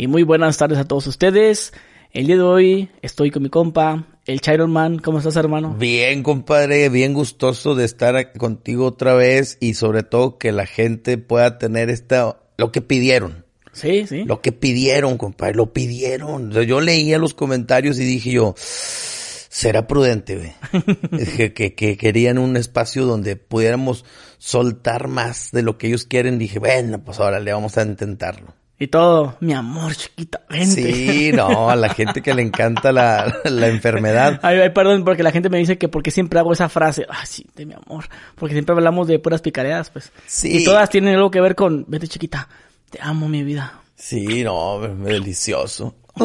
[0.00, 1.74] y muy buenas tardes a todos ustedes.
[2.10, 4.98] El día de hoy estoy con mi compa, el Chiron Man.
[4.98, 5.74] ¿Cómo estás, hermano?
[5.78, 11.18] Bien, compadre, bien gustoso de estar contigo otra vez y sobre todo que la gente
[11.18, 13.44] pueda tener esta, lo que pidieron.
[13.72, 14.24] Sí, sí.
[14.24, 16.50] Lo que pidieron, compadre, lo pidieron.
[16.50, 21.26] Yo leía los comentarios y dije yo, será prudente, güey.
[21.36, 24.06] que, que, que, querían un espacio donde pudiéramos
[24.38, 26.38] soltar más de lo que ellos quieren.
[26.38, 28.54] Dije, bueno, pues ahora le vamos a intentarlo.
[28.82, 30.90] Y todo, mi amor, chiquita, vente.
[30.90, 34.40] Sí, no, a la gente que le encanta la, la enfermedad.
[34.42, 37.26] Ay, ay, perdón, porque la gente me dice que porque siempre hago esa frase, ah,
[37.26, 38.06] sí, de mi amor,
[38.36, 40.10] porque siempre hablamos de puras picareadas, pues.
[40.26, 40.62] Sí.
[40.62, 42.48] Y todas tienen algo que ver con, vete chiquita,
[42.88, 43.82] te amo mi vida.
[43.96, 45.96] Sí, no, delicioso.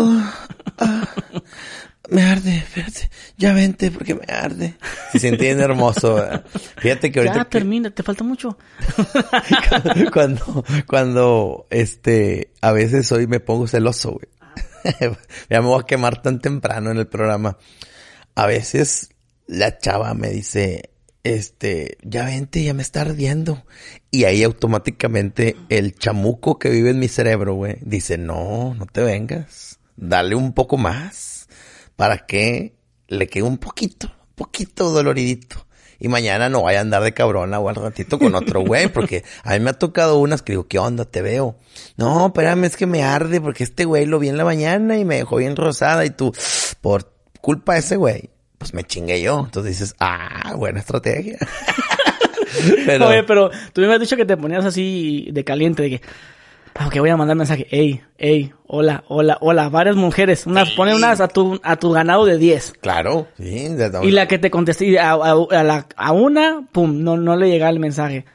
[2.10, 4.76] Me arde, fíjate, ya vente porque me arde.
[5.12, 6.24] Si se entiende hermoso.
[6.78, 7.38] Fíjate que ahorita.
[7.38, 8.58] Ya termina, te falta mucho.
[10.14, 14.28] cuando, cuando, este, a veces hoy me pongo celoso, güey.
[15.50, 17.58] ya me voy a quemar tan temprano en el programa.
[18.36, 19.10] A veces
[19.48, 20.92] la chava me dice,
[21.24, 23.66] este, ya vente, ya me está ardiendo.
[24.12, 29.02] Y ahí automáticamente el chamuco que vive en mi cerebro, güey, dice, no, no te
[29.02, 29.80] vengas.
[29.98, 31.35] Dale un poco más
[31.96, 32.76] para que
[33.08, 35.66] le quede un poquito, poquito doloridito.
[35.98, 39.24] Y mañana no vaya a andar de cabrona o al ratito con otro güey, porque
[39.44, 41.06] a mí me ha tocado unas que digo, ¿qué onda?
[41.06, 41.56] Te veo.
[41.98, 45.06] No, espérame, es que me arde porque este güey lo vi en la mañana y
[45.06, 46.34] me dejó bien rosada y tú,
[46.82, 49.40] por culpa de ese güey, pues me chingué yo.
[49.46, 51.38] Entonces dices, ah, buena estrategia.
[52.86, 53.08] pero...
[53.08, 56.02] Oye, pero tú me has dicho que te ponías así de caliente, de que,
[56.84, 57.68] Ok, voy a mandar mensaje.
[57.72, 59.70] Ey, ey, hola, hola, hola.
[59.70, 60.46] Varias mujeres.
[60.46, 62.74] Unas, pone unas a tu, a tu ganado de 10.
[62.82, 63.70] Claro, sí.
[64.04, 67.72] Y la que te contesté, a, a, la, a una, pum, no, no le llegaba
[67.72, 68.26] el mensaje.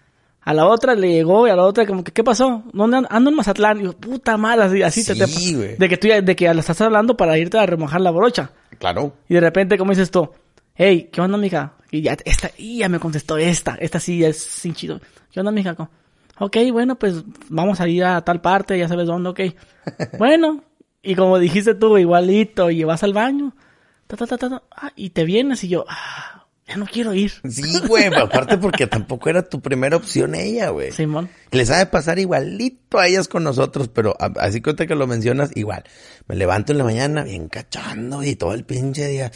[0.41, 2.63] A la otra le llegó y a la otra como que, ¿qué pasó?
[2.73, 3.81] ¿Dónde ando en Mazatlán?
[3.81, 6.61] Y yo, puta mala, así, así te, te De que tú ya, de que la
[6.61, 8.53] estás hablando para irte a remojar la brocha.
[8.79, 9.13] Claro.
[9.29, 10.31] Y de repente, como dices tú,
[10.75, 11.75] hey, ¿qué onda, mija?
[11.91, 14.99] Y ya, esta, y ya me contestó esta, esta sí es sin chido.
[15.31, 15.77] ¿Qué onda, mija?
[16.41, 19.41] Ok, bueno, pues vamos a ir a tal parte, ya sabes dónde, ok.
[20.19, 20.65] bueno,
[21.03, 23.55] y como dijiste tú, igualito, y vas al baño,
[24.07, 26.40] ta, ta, ta, ta, ah, y te vienes y yo, ah,
[26.71, 27.33] ya no quiero ir.
[27.49, 30.93] Sí, güey, aparte porque tampoco era tu primera opción ella, güey.
[30.93, 31.29] Simón.
[31.51, 35.51] Les ha de pasar igualito a ellas con nosotros, pero así cuenta que lo mencionas,
[35.57, 35.83] igual.
[36.29, 39.33] Me levanto en la mañana bien cachando y todo el pinche día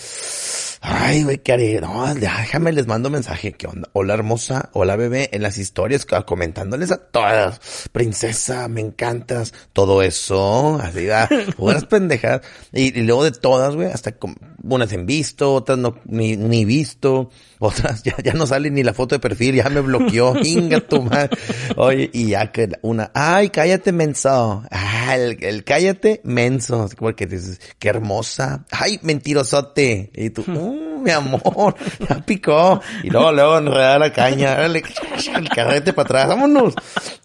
[0.86, 1.80] Ay, güey, ¿qué haré?
[1.80, 3.52] No, déjame, les mando mensaje.
[3.52, 3.88] ¿Qué onda?
[3.94, 4.68] Hola, hermosa.
[4.74, 5.30] Hola, bebé.
[5.32, 7.88] En las historias, comentándoles a todas.
[7.90, 9.54] Princesa, me encantas.
[9.72, 10.78] Todo eso.
[10.82, 11.26] Así, va.
[11.56, 12.42] Puras pendejas.
[12.70, 14.14] Y, luego de todas, güey, hasta
[14.62, 17.23] unas en visto, otras no, ni, ni visto.
[17.58, 20.34] Otras ya, ya no sale ni la foto de perfil, ya me bloqueó.
[20.42, 21.30] Inga tu madre.
[21.76, 24.64] Oye, y ya que una, ay, cállate, menso.
[24.70, 26.88] Ah, el, el cállate, menso.
[26.98, 28.64] Porque dices, qué hermosa.
[28.70, 30.10] Ay, mentirosote.
[30.14, 30.44] Y tú,
[31.04, 31.76] mi amor,
[32.08, 32.80] ya picó.
[33.02, 34.82] Y luego, luego enredar la caña, dale,
[35.36, 36.74] el carrete para atrás, vámonos.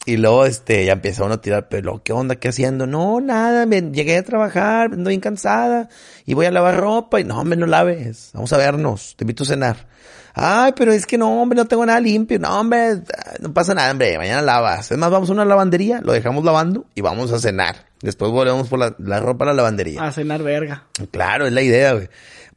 [0.06, 2.36] Y luego, este, ya empieza uno a tirar, pero, ¿qué onda?
[2.36, 2.86] ¿Qué haciendo?
[2.86, 5.90] No, nada, me llegué a trabajar, ando bien cansada,
[6.26, 9.44] y voy a lavar ropa, y no, hombre, no laves, vamos a vernos, te invito
[9.44, 9.88] a cenar.
[10.34, 12.40] Ay, pero es que no, hombre, no tengo nada limpio.
[12.40, 13.02] No, hombre,
[13.40, 14.18] no pasa nada, hombre.
[14.18, 14.90] Mañana lavas.
[14.90, 17.88] Es más, vamos a una lavandería, lo dejamos lavando y vamos a cenar.
[18.02, 20.02] Después volvemos por la, la ropa a la lavandería.
[20.02, 20.86] A cenar verga.
[21.12, 22.10] Claro, es la idea, güey.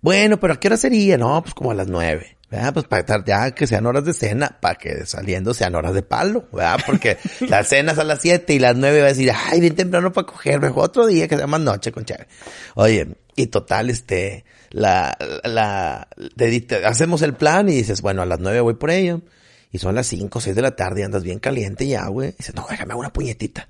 [0.02, 1.16] Bueno, pero ¿a qué hora sería?
[1.16, 2.36] No, pues como a las nueve.
[2.52, 2.74] ¿verdad?
[2.74, 6.02] Pues para estar ya que sean horas de cena, para que saliendo sean horas de
[6.02, 6.80] palo, ¿verdad?
[6.84, 7.16] Porque
[7.48, 10.26] las cenas a las siete y las nueve va a decir, ay, bien temprano para
[10.26, 12.28] cogerme, otro día que sea más noche con chévere.
[12.74, 18.38] Oye, y total, este, la, la, te, hacemos el plan y dices, bueno, a las
[18.38, 19.19] nueve voy por ella.
[19.70, 22.28] Y son las cinco, seis de la tarde y andas bien caliente ya, güey.
[22.30, 23.66] Y dices, no, déjame una puñetita.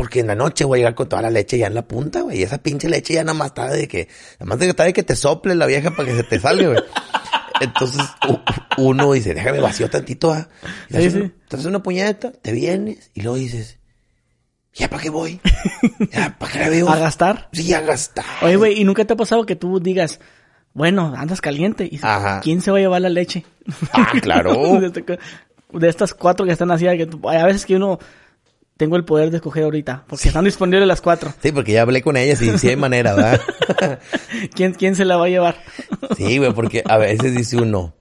[0.00, 2.22] Porque en la noche voy a llegar con toda la leche ya en la punta,
[2.22, 2.38] güey.
[2.38, 4.92] Y esa pinche leche ya nada más está de que, nada más de que, de
[4.94, 6.82] que te sople la vieja para que se te salga, güey.
[7.60, 8.00] Entonces
[8.78, 10.48] uno dice, déjame vacío tantito, ¿ah?
[10.90, 11.18] Sí, sí.
[11.18, 13.78] Entonces una puñeta, te vienes y luego dices,
[14.72, 15.38] ¿ya para qué voy?
[16.10, 16.88] ¿Ya para qué la veo?
[16.88, 17.50] ¿A gastar?
[17.52, 18.24] Sí, a gastar.
[18.40, 20.18] Oye, güey, ¿y nunca te ha pasado que tú digas,
[20.72, 21.86] bueno, andas caliente?
[21.92, 22.40] Y Ajá.
[22.40, 23.44] ¿Quién se va a llevar la leche?
[23.92, 24.80] Ah, claro.
[24.80, 27.98] de, estas cuatro que están así, a veces que uno
[28.80, 31.34] tengo el poder de escoger ahorita, porque están disponibles las cuatro.
[31.42, 33.38] Sí, porque ya hablé con ellas y sí hay manera, ¿verdad?
[34.54, 35.56] ¿Quién, ¿Quién se la va a llevar?
[36.16, 37.92] sí, güey, porque a veces dice uno,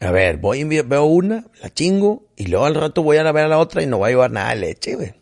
[0.00, 3.44] a ver, voy y veo una, la chingo, y luego al rato voy a ver
[3.44, 5.14] a la otra y no voy a llevar nada de leche, güey.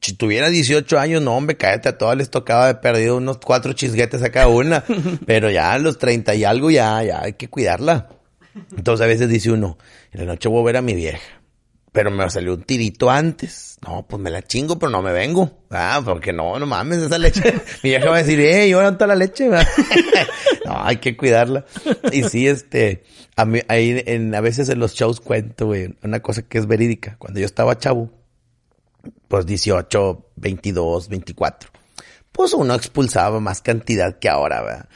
[0.00, 3.74] Si tuviera 18 años, no, hombre, cállate, a todas les tocaba de perdido unos cuatro
[3.74, 4.82] chisguetes a cada una.
[5.26, 8.08] Pero ya a los 30 y algo, ya, ya hay que cuidarla.
[8.74, 9.76] Entonces a veces dice uno,
[10.12, 11.37] en la noche voy a ver a mi vieja
[11.92, 13.78] pero me salió un tirito antes.
[13.86, 15.64] No, pues me la chingo, pero no me vengo.
[15.70, 17.42] Ah, porque no, no mames, esa leche.
[17.82, 19.48] Mi vieja va a decir, eh, yo toda la leche.
[20.64, 21.64] no, hay que cuidarla.
[22.12, 23.04] Y sí, este,
[23.36, 26.66] a mí, ahí en, a veces en los shows cuento, güey, una cosa que es
[26.66, 27.16] verídica.
[27.18, 28.10] Cuando yo estaba chavo,
[29.28, 31.70] pues 18, 22, 24,
[32.32, 34.88] pues uno expulsaba más cantidad que ahora, ¿verdad?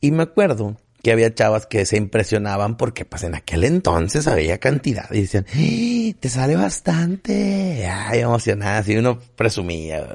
[0.00, 4.58] Y me acuerdo que había chavas que se impresionaban porque pues en aquel entonces había
[4.58, 10.08] cantidad y decían, ¡Eh, te sale bastante, ay, emocionada, y uno presumía,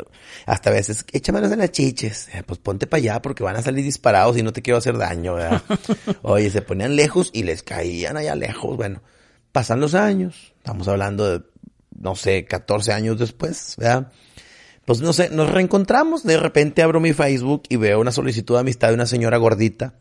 [0.46, 3.62] hasta a veces, échamelos en las chiches, eh, pues ponte para allá porque van a
[3.62, 5.62] salir disparados y no te quiero hacer daño, ¿verdad?
[6.22, 9.02] Oye, se ponían lejos y les caían allá lejos, bueno,
[9.52, 11.46] pasan los años, estamos hablando de,
[12.00, 14.14] no sé, 14 años después, ¿verdad?
[14.86, 18.62] Pues no sé, nos reencontramos, de repente abro mi Facebook y veo una solicitud de
[18.62, 19.96] amistad de una señora gordita,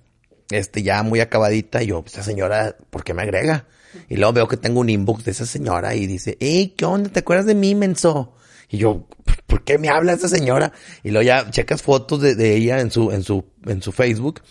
[0.50, 3.66] este, ya muy acabadita, y yo, esta señora, ¿por qué me agrega?
[4.08, 7.10] Y luego veo que tengo un inbox de esa señora y dice, hey, ¿qué onda?
[7.10, 8.34] ¿Te acuerdas de mí, menso?
[8.68, 9.06] Y yo,
[9.46, 10.72] ¿por qué me habla esa señora?
[11.02, 14.42] Y luego ya checas fotos de, de ella en su, en su, en su Facebook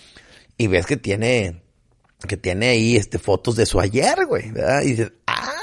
[0.57, 1.61] y ves que tiene,
[2.27, 4.81] que tiene ahí, este, fotos de su ayer, güey, ¿verdad?
[4.83, 5.54] Y dices, ah,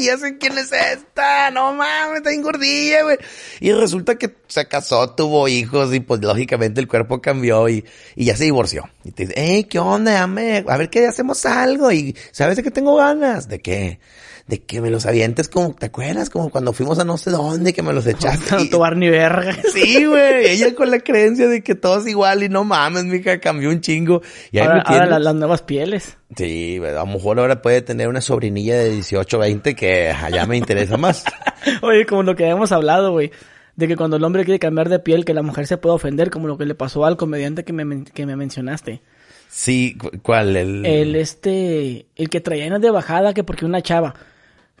[0.00, 3.18] ya sé quién es esta, no mames, está engordilla, güey.
[3.60, 7.84] Y resulta que se casó, tuvo hijos y pues lógicamente el cuerpo cambió y,
[8.16, 8.88] y ya se divorció.
[9.04, 10.12] Y te dice, hey, ¿qué onda?
[10.12, 13.48] Dame, a ver qué hacemos algo y ¿sabes de qué tengo ganas?
[13.48, 13.98] ¿De qué?
[14.46, 16.28] De que me los avientes como, ¿te acuerdas?
[16.28, 18.56] Como cuando fuimos a no sé dónde, que me los echaste.
[18.56, 19.56] No tomar ni verga.
[19.72, 20.46] Sí, güey.
[20.46, 23.80] Ella con la creencia de que todo es igual y no mames, mija, cambió un
[23.80, 24.22] chingo.
[24.50, 26.18] Y ahí ahora, me ahora las nuevas pieles.
[26.36, 30.56] Sí, a lo mejor ahora puede tener una sobrinilla de 18, 20 que allá me
[30.56, 31.24] interesa más.
[31.82, 33.30] Oye, como lo que habíamos hablado, güey.
[33.76, 36.30] De que cuando el hombre quiere cambiar de piel, que la mujer se puede ofender,
[36.30, 39.00] como lo que le pasó al comediante que me, que me mencionaste.
[39.48, 40.56] Sí, ¿cuál?
[40.56, 40.84] El...
[40.84, 44.14] el este, el que traía de bajada, que porque una chava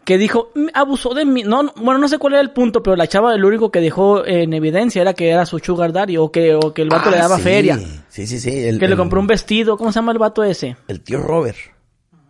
[0.04, 1.42] que dijo, abusó de mí.
[1.44, 4.26] No, bueno, no sé cuál era el punto, pero la chava lo único que dejó
[4.26, 7.16] en evidencia era que era su sugar daddy o que, o que el vato le
[7.18, 7.42] Ah, daba sí.
[7.42, 7.78] feria.
[8.08, 8.50] Sí, sí, sí.
[8.78, 9.76] que le compró un vestido.
[9.76, 10.76] ¿Cómo se llama el vato ese?
[10.88, 11.56] El tío Robert.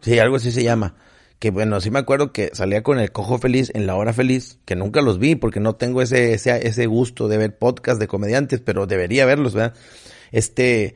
[0.00, 0.94] Sí, algo así se llama.
[1.38, 4.58] Que bueno, sí me acuerdo que salía con el cojo feliz en la hora feliz,
[4.64, 8.06] que nunca los vi porque no tengo ese, ese, ese gusto de ver podcast de
[8.06, 9.74] comediantes, pero debería verlos, ¿verdad?
[10.30, 10.94] Este,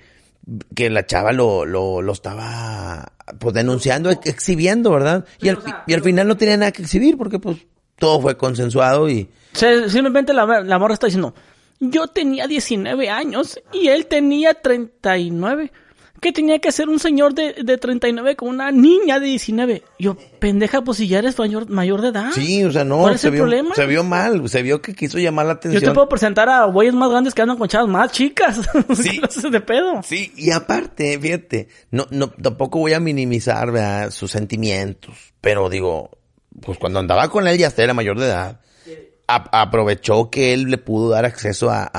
[0.75, 5.25] que la chava lo, lo, lo estaba pues denunciando, ex- exhibiendo, ¿verdad?
[5.40, 7.58] Y al, y al final no tenía nada que exhibir porque pues
[7.98, 11.34] todo fue consensuado y O sea, simplemente la, la morra está diciendo,
[11.81, 15.72] yo tenía 19 años y él tenía 39.
[16.26, 19.84] ¿Qué tenía que hacer un señor de, de 39 con una niña de 19?
[20.00, 22.32] Yo, pendeja, pues si ya eres mayor, mayor de edad.
[22.34, 23.76] sí, o sea, no, ¿Cuál es se el vio, problema?
[23.76, 25.84] se vio mal, se vio que quiso llamar la Yo atención.
[25.84, 28.58] te puedo presentar a güeyes más grandes que andan con chavas más chicas.
[28.96, 29.11] Sí.
[29.11, 30.02] ¿Qué clases de pedo?
[30.02, 34.11] Sí, y aparte, fíjate, no, no, tampoco voy a minimizar, ¿verdad?
[34.11, 36.11] sus sentimientos, pero digo,
[36.61, 38.61] pues cuando andaba con él ya hasta era mayor de edad.
[39.28, 41.90] A- aprovechó que él le pudo dar acceso a, a-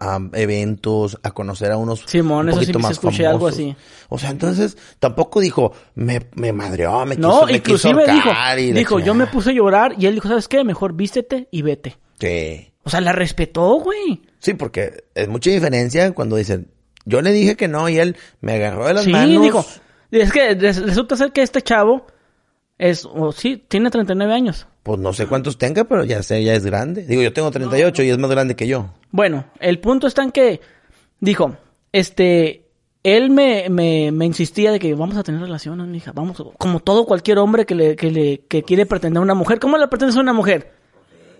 [0.00, 3.76] a- eventos, a conocer a unos Simón, un eso sí poquito más escuché algo así.
[4.08, 8.30] O sea, entonces tampoco dijo, me, me madreó, me No, quiso, me inclusive quiso dijo,
[8.58, 9.30] y dijo, yo me chingada".
[9.32, 10.64] puse a llorar y él dijo, ¿sabes qué?
[10.64, 11.98] Mejor vístete y vete.
[12.18, 12.72] Sí.
[12.84, 14.22] O sea, la respetó, güey.
[14.38, 16.68] Sí, porque es mucha diferencia cuando dicen,
[17.04, 19.42] yo le dije que no y él me agarró de las Sí, manos.
[19.42, 19.64] dijo.
[20.10, 22.06] Es que res- resulta ser que este chavo
[22.90, 24.66] es, o sí, tiene 39 años.
[24.82, 27.06] Pues no sé cuántos tenga, pero ya sé, ya es grande.
[27.06, 28.90] Digo, yo tengo 38 y es más grande que yo.
[29.10, 30.60] Bueno, el punto está en que
[31.20, 31.56] dijo,
[31.92, 32.66] este,
[33.04, 37.04] él me, me, me insistía de que vamos a tener relaciones, mija, vamos, como todo
[37.06, 39.60] cualquier hombre que le, que le, que quiere pretender a una mujer.
[39.60, 40.72] ¿Cómo le pretendes a una mujer?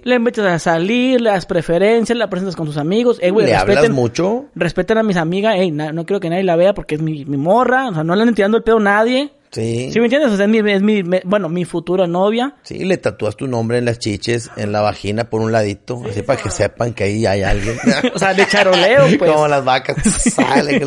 [0.05, 3.55] Le invitas a salir, le das preferencias, la presentas con tus amigos, eh, güey, ¿Le
[3.55, 4.47] hablas respeten, mucho?
[4.55, 7.25] respeten a mis amigas, ey, na- no quiero que nadie la vea porque es mi,
[7.25, 9.33] mi morra, o sea, no le andan tirando el pedo a nadie.
[9.53, 9.91] Sí.
[9.93, 10.33] ¿Sí me entiendes?
[10.33, 12.55] O sea, es mi, es mi, me- bueno, mi futura novia.
[12.63, 16.23] Sí, le tatúas tu nombre en las chiches, en la vagina por un ladito, así
[16.23, 17.77] para que sepan que ahí hay alguien.
[18.15, 19.31] O sea, de charoleo, pues.
[19.31, 19.97] Como las vacas.
[20.35, 20.81] Sale,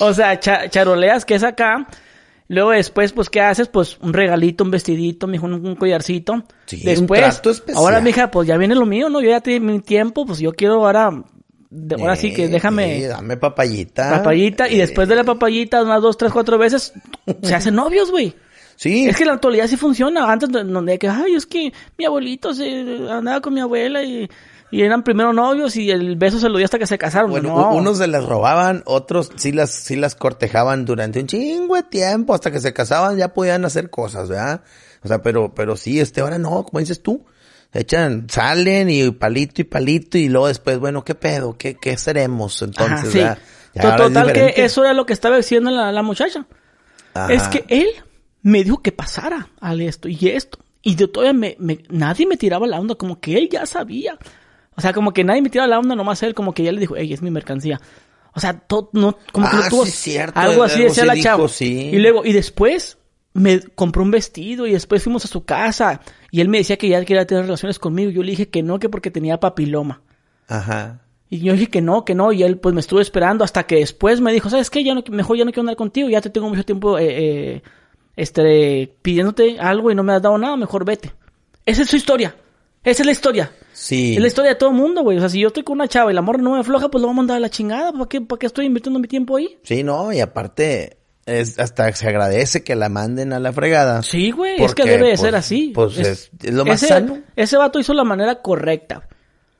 [0.00, 1.86] O sea, cha- charoleas que es acá.
[2.48, 3.66] Luego después, pues, ¿qué haces?
[3.68, 6.44] Pues un regalito, un vestidito, mijo, un, un collarcito.
[6.66, 7.78] Sí, un después, trato especial.
[7.78, 9.20] ahora, mija, pues ya viene lo mío, ¿no?
[9.20, 11.10] Yo ya tengo mi tiempo, pues yo quiero ahora,
[11.70, 14.10] de- ahora sí que Eh, déjame sí, dame papayita.
[14.10, 14.68] papayita.
[14.68, 16.92] Y Eh, después de la papayita, unas dos, tres, cuatro veces,
[17.42, 18.34] se hacen novios, güey.
[18.76, 19.08] Sí.
[19.08, 20.30] Es que la actualidad sí funciona.
[20.30, 22.68] Antes, de- donde que, ay, es que mi abuelito se
[23.10, 24.28] andaba con mi abuela y,
[24.70, 27.30] y eran primero novios y el beso se lo dio hasta que se casaron.
[27.30, 27.74] Bueno, no.
[27.74, 32.34] unos se las robaban, otros sí las, sí las cortejaban durante un chingo de tiempo,
[32.34, 34.60] hasta que se casaban ya podían hacer cosas, ¿verdad?
[35.02, 37.24] O sea, pero, pero sí, este, ahora no, como dices tú,
[37.80, 41.56] echan, salen y palito y palito y luego después, bueno, ¿qué pedo?
[41.58, 43.14] ¿Qué, qué seremos entonces?
[43.24, 43.40] Ajá, sí.
[43.74, 46.46] Ya es Total que eso era lo que estaba diciendo la, la muchacha.
[47.14, 47.32] Ajá.
[47.32, 47.88] Es que él
[48.42, 50.58] me dijo que pasara al esto y esto.
[50.82, 54.18] Y yo todavía me, me- nadie me tiraba la onda, como que él ya sabía.
[54.76, 56.80] O sea, como que nadie me tiraba la onda, nomás él, como que ya le
[56.80, 57.80] dijo, hey, es mi mercancía.
[58.34, 61.14] O sea, todo, no, como que Ah, no tuvo, sí, cierto, algo así decía la
[61.14, 61.48] dijo, chava.
[61.48, 61.90] sí.
[61.92, 62.98] Y luego, y después
[63.36, 66.00] me compró un vestido y después fuimos a su casa
[66.30, 68.10] y él me decía que ya quería tener relaciones conmigo.
[68.10, 70.02] Yo le dije que no, que porque tenía papiloma.
[70.48, 71.02] Ajá.
[71.28, 73.76] Y yo dije que no, que no, y él pues me estuvo esperando hasta que
[73.76, 74.84] después me dijo, ¿sabes qué?
[74.84, 77.62] Ya no, mejor ya no quiero andar contigo, ya te tengo mucho tiempo eh, eh,
[78.16, 81.12] este, pidiéndote algo y no me has dado nada, mejor vete.
[81.64, 82.36] Esa es su historia.
[82.84, 83.50] Esa es la historia.
[83.72, 84.14] Sí.
[84.14, 85.16] Es la historia de todo el mundo, güey.
[85.16, 87.02] O sea, si yo estoy con una chava y la morra no me afloja, pues
[87.02, 87.92] lo vamos a mandar a la chingada.
[87.92, 89.58] ¿Para qué, ¿Para qué estoy invirtiendo mi tiempo ahí?
[89.64, 94.02] Sí, no, y aparte, es hasta se agradece que la manden a la fregada.
[94.02, 95.72] Sí, güey, es que debe de pues, ser así.
[95.74, 97.18] Pues es, es lo más ese, sano.
[97.34, 99.08] Ese vato hizo la manera correcta.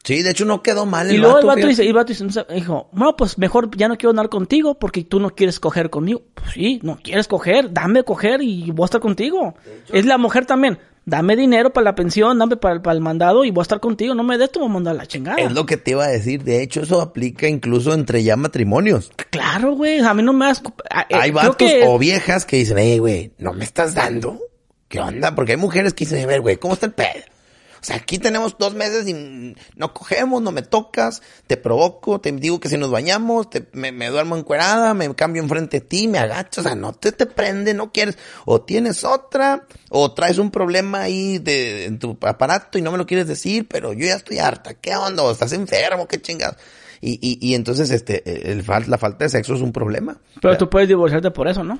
[0.05, 1.95] Sí, de hecho no quedó mal el Y luego vato, el vato dice, y el
[1.95, 5.59] vato dice, dijo, no, pues mejor ya no quiero andar contigo porque tú no quieres
[5.59, 6.23] coger conmigo.
[6.33, 9.57] Pues sí, no quieres coger, dame coger y voy a estar contigo.
[9.93, 10.79] Es la mujer también.
[11.09, 14.13] Dame dinero para la pensión, dame para, para el mandado y voy a estar contigo.
[14.17, 15.39] No me des, tú me mandas a la chingada.
[15.39, 16.43] Es lo que te iba a decir.
[16.43, 19.13] De hecho, eso aplica incluso entre ya matrimonios.
[19.31, 20.01] Claro, güey.
[20.01, 20.61] A mí no me das...
[21.09, 24.41] eh, hay vatos que- o viejas que dicen, hey, güey, ¿no me estás dando?
[24.89, 25.33] ¿Qué onda?
[25.37, 27.23] Porque hay mujeres que dicen, a ver, güey, ¿cómo está el pedo?
[27.87, 32.33] O sea, aquí tenemos dos meses y no cogemos, no me tocas, te provoco, te
[32.33, 36.09] digo que si nos bañamos, te- me, me duermo encuerada, me cambio enfrente de ti,
[36.09, 40.39] me agacho, o sea, no te, te prende, no quieres, o tienes otra, o traes
[40.39, 44.05] un problema ahí de, en tu aparato y no me lo quieres decir, pero yo
[44.07, 45.23] ya estoy harta, ¿qué onda?
[45.23, 46.09] ¿O estás enfermo?
[46.09, 46.57] ¿Qué chingados?
[47.01, 50.19] Y, y, y entonces, este, el, la falta de sexo es un problema.
[50.43, 51.79] Pero tú puedes divorciarte por eso, ¿no?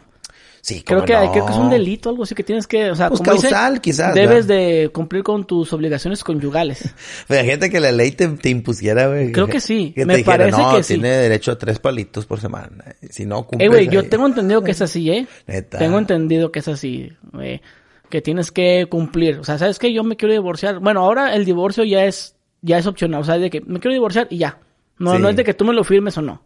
[0.67, 1.31] Sí, Creo que, no.
[1.31, 3.51] creo que es un delito, algo así que tienes que, o sea, Pues como dice,
[3.51, 6.93] causal, quizás, debes de cumplir con tus obligaciones conyugales.
[7.29, 9.31] Pero gente que la ley te, te impusiera, güey.
[9.31, 10.95] Creo que sí, Que te me dijera, parece no, que sí".
[10.95, 12.85] tiene derecho a tres palitos por semana.
[13.11, 13.65] Si no cumple.
[13.67, 15.29] Eh, güey, yo tengo entendido que es así, ¿eh?
[15.47, 15.79] Neta.
[15.79, 17.63] Tengo entendido que es así, güey.
[18.11, 19.39] Que tienes que cumplir.
[19.39, 19.93] O sea, ¿sabes qué?
[19.93, 20.81] Yo me quiero divorciar.
[20.81, 23.21] Bueno, ahora el divorcio ya es, ya es opcional.
[23.21, 24.59] O sea, de que me quiero divorciar y ya.
[24.99, 25.23] No, Sí.
[25.23, 26.43] no es de que tú me lo firmes o no.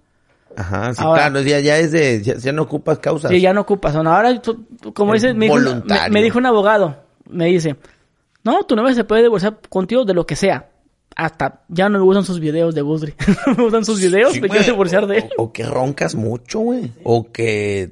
[0.56, 3.30] Ajá, sí, Ahora- claro, ya, ya es de, ya, ya no ocupas causas.
[3.30, 3.94] Sí, ya no ocupas.
[3.96, 6.96] O no, ahora, tú- como Es dices, me dijo, un- me, me dijo un abogado.
[7.28, 7.76] Me dice,
[8.44, 10.70] no, tu novia se puede divorciar contigo de lo que sea.
[11.16, 13.14] Hasta ya no me gustan sus videos de Budri.
[13.46, 15.30] no me gustan sus videos, Sí, me quiero divorciar de él.
[15.38, 16.92] O, o que roncas mucho, güey.
[17.04, 17.90] O que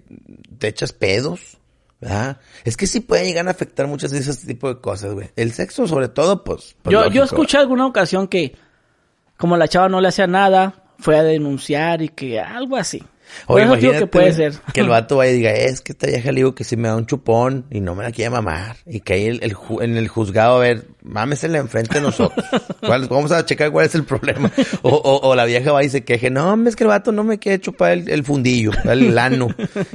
[0.59, 1.59] te echas pedos.
[2.01, 2.39] ¿verdad?
[2.65, 5.31] Es que sí puede llegar a afectar muchas de ese tipo de cosas, güey.
[5.35, 6.77] El sexo, sobre todo, pues.
[6.83, 8.55] pues, yo, yo escuché alguna ocasión que,
[9.37, 13.03] como la chava no le hacía nada, fue a denunciar y que algo así.
[13.47, 14.55] Oye, eso digo que imagínate puede ser.
[14.73, 16.89] Que el vato vaya y diga, es que esta vieja le digo que si me
[16.89, 18.77] da un chupón y no me la quiere mamar.
[18.87, 22.45] Y que ahí el, el en el juzgado, a ver, mámesela enfrente de nosotros.
[22.81, 24.51] ¿Cuál- vamos a checar cuál es el problema.
[24.83, 27.25] O, o, o la vieja va y se queje, no, es que el vato no
[27.25, 29.49] me quiere chupar el, el fundillo, el ano.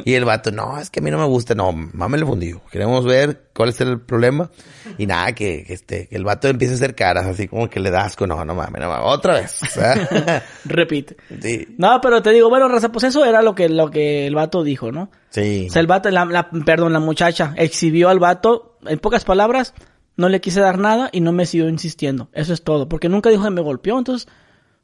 [0.05, 1.55] Y el vato, no, es que a mí no me gusta.
[1.55, 2.62] No, mámele el fundillo.
[2.72, 4.50] Queremos ver cuál es el problema.
[4.98, 7.79] Y nada, que, que este, que el vato empiece a hacer caras, así como que
[7.79, 8.27] le da asco.
[8.27, 9.05] No, no mames, no mames.
[9.05, 9.60] Otra vez.
[10.65, 11.15] Repite.
[11.41, 14.36] sí, No, pero te digo, bueno, Raza, pues eso era lo que, lo que el
[14.36, 15.10] vato dijo, ¿no?
[15.29, 15.67] sí.
[15.70, 19.74] O sea, el vato, la, la- perdón, la muchacha exhibió al vato, en pocas palabras,
[20.15, 22.29] no le quise dar nada y no me siguió insistiendo.
[22.34, 22.88] Eso es todo.
[22.88, 24.27] Porque nunca dijo que me golpeó, entonces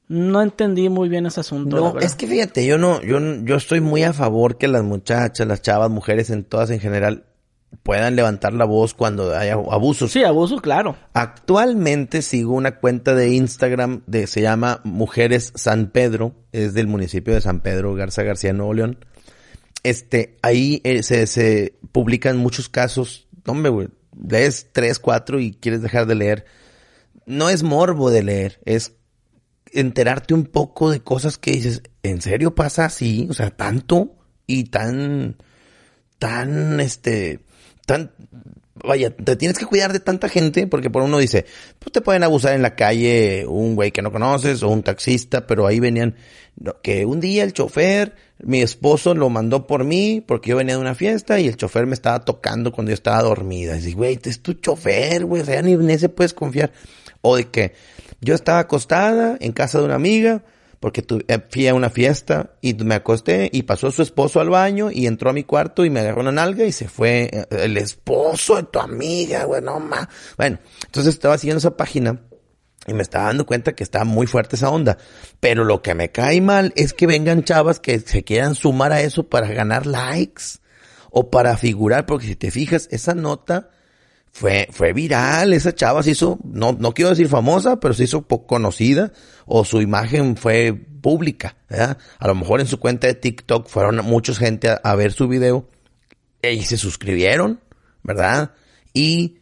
[0.08, 1.76] no entendí muy bien ese asunto.
[1.76, 5.48] No, es que fíjate, yo no, yo, yo estoy muy a favor que las muchachas,
[5.48, 7.26] las chavas, mujeres en todas en general
[7.84, 10.12] puedan levantar la voz cuando haya abusos.
[10.12, 10.96] Sí, abuso, claro.
[11.14, 17.36] Actualmente sigo una cuenta de Instagram de se llama Mujeres San Pedro, es del municipio
[17.36, 19.06] de San Pedro Garza García, Nuevo León.
[19.84, 23.28] Este, ahí eh, se, se publican muchos casos.
[23.46, 26.46] Hombre, güey, lees tres, cuatro y quieres dejar de leer.
[27.25, 28.94] No es morbo de leer, es
[29.72, 33.28] enterarte un poco de cosas que dices, ¿en serio pasa así?
[33.30, 34.16] O sea, tanto
[34.48, 35.38] y tan,
[36.18, 37.42] tan, este,
[37.86, 38.12] tan,
[38.84, 41.46] vaya, te tienes que cuidar de tanta gente porque por uno dice,
[41.80, 45.48] pues te pueden abusar en la calle un güey que no conoces o un taxista,
[45.48, 46.16] pero ahí venían,
[46.82, 50.82] que un día el chofer, mi esposo lo mandó por mí porque yo venía de
[50.82, 53.74] una fiesta y el chofer me estaba tocando cuando yo estaba dormida.
[53.74, 56.72] Y dices, güey, es tu chofer, güey, o sea, ni en puedes confiar.
[57.22, 57.74] O de que
[58.22, 60.44] yo estaba acostada en casa de una amiga
[60.80, 64.50] porque tu- eh, fui a una fiesta y me acosté y pasó su esposo al
[64.50, 67.46] baño y entró a mi cuarto y me agarró una nalga y se fue eh,
[67.52, 70.08] el esposo de tu amiga, güey, no ma.
[70.38, 72.22] Bueno, entonces estaba siguiendo esa página
[72.88, 74.98] y me estaba dando cuenta que está muy fuerte esa onda.
[75.40, 79.02] Pero lo que me cae mal es que vengan chavas que se quieran sumar a
[79.02, 80.44] eso para ganar likes
[81.12, 83.70] o para figurar, porque si te fijas, esa nota
[84.32, 88.22] fue, fue viral, esa chava se hizo, no, no quiero decir famosa, pero se hizo
[88.22, 89.12] poco conocida,
[89.46, 91.98] o su imagen fue pública, ¿verdad?
[92.20, 95.68] A lo mejor en su cuenta de TikTok fueron mucha gente a, ver su video,
[96.42, 97.60] y se suscribieron,
[98.04, 98.52] ¿verdad?
[98.94, 99.40] Y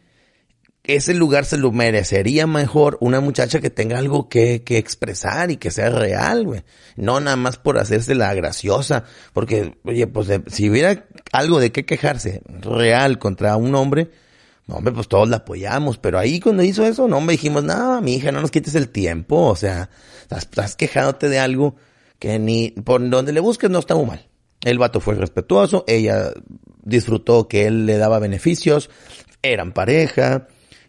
[0.88, 5.58] ese lugar se lo merecería mejor una muchacha que tenga algo que, que expresar y
[5.58, 6.64] que sea real, güey.
[6.96, 9.04] No nada más por hacerse la graciosa.
[9.34, 14.10] Porque, oye, pues si hubiera algo de qué quejarse real contra un hombre,
[14.68, 15.98] no, hombre, pues todos la apoyamos.
[15.98, 18.90] Pero ahí cuando hizo eso, no, hombre, dijimos, no, mi hija, no nos quites el
[18.90, 19.46] tiempo.
[19.46, 19.88] O sea,
[20.20, 21.76] estás, estás quejándote de algo
[22.18, 24.28] que ni, por donde le busques no está muy mal.
[24.62, 26.32] El vato fue respetuoso, ella
[26.82, 28.90] disfrutó que él le daba beneficios,
[29.42, 30.48] eran pareja.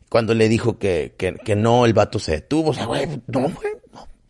[0.09, 2.71] Cuando le dijo que, que, que no, el vato se detuvo.
[2.71, 3.78] O sea, güey, no, güey,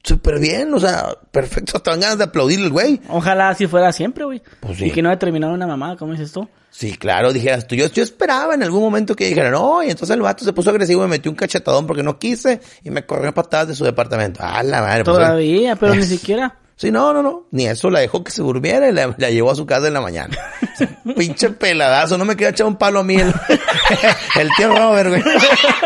[0.04, 1.74] súper bien, o sea, perfecto.
[1.78, 3.02] Hasta ganas de aplaudirle al güey.
[3.10, 4.42] Ojalá así fuera siempre, güey.
[4.60, 4.86] Pues sí.
[4.86, 6.48] Y que no haya terminado una mamá, ¿cómo dices tú?
[6.72, 10.16] Sí, claro, dijeras tú, yo, yo esperaba en algún momento que dijeran, no, y entonces
[10.16, 13.06] el vato se puso agresivo y me metió un cachetadón porque no quise y me
[13.06, 14.42] corrió patadas de su departamento.
[14.44, 15.04] Ah, la madre.
[15.04, 16.56] pues, Todavía, pero ni siquiera.
[16.76, 17.48] Sí, no, no, no.
[17.52, 19.94] Ni eso la dejó que se durmiera y la, la llevó a su casa en
[19.94, 20.38] la mañana.
[21.18, 23.28] Pinche peladazo, no me queda echar un palo a mí el,
[24.40, 25.24] el tío Robert, güey.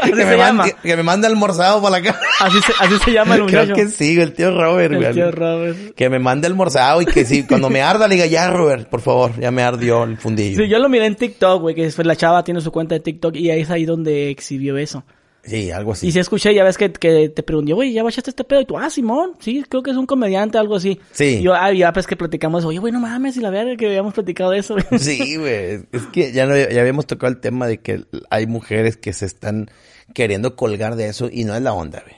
[0.03, 2.19] Que me, mande, que me mande almorzado para la casa.
[2.39, 3.73] Así se, así se llama el muchacho.
[3.73, 5.07] Creo que sí, el tío Robert, güey.
[5.07, 5.95] El tío Robert.
[5.95, 9.01] Que me mande almorzado y que sí, cuando me arda le diga, ya Robert, por
[9.01, 10.57] favor, ya me ardió el fundillo.
[10.63, 13.35] Sí, yo lo miré en TikTok, güey, que la chava tiene su cuenta de TikTok
[13.35, 15.03] y ahí es ahí donde exhibió eso.
[15.43, 16.07] Sí, algo así.
[16.07, 18.62] Y si escuché, ya ves que, que te pregunté, güey, ¿ya bachaste este pedo?
[18.62, 21.01] Y tú, ah, Simón, sí, creo que es un comediante, algo así.
[21.12, 21.39] Sí.
[21.39, 23.88] Y yo, ah, ya pues que platicamos, oye, güey, no mames, y la verga que
[23.88, 24.75] habíamos platicado de eso.
[25.00, 25.85] Sí, güey.
[25.91, 29.25] Es que ya, no, ya habíamos tocado el tema de que hay mujeres que se
[29.25, 29.69] están
[30.13, 32.15] queriendo colgar de eso y no es la onda, güey.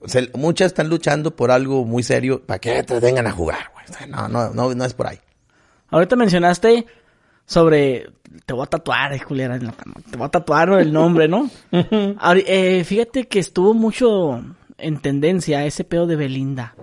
[0.00, 3.72] O sea, muchas están luchando por algo muy serio para que te vengan a jugar,
[3.74, 3.86] güey.
[3.88, 5.18] O sea, no, no, no, no es por ahí.
[5.90, 6.86] Ahorita mencionaste
[7.48, 8.06] sobre,
[8.44, 11.50] te voy a tatuar, eh, culera, te voy a tatuar el nombre, ¿no?
[11.72, 14.44] Ahori- eh, fíjate que estuvo mucho
[14.76, 16.74] en tendencia ese pedo de Belinda.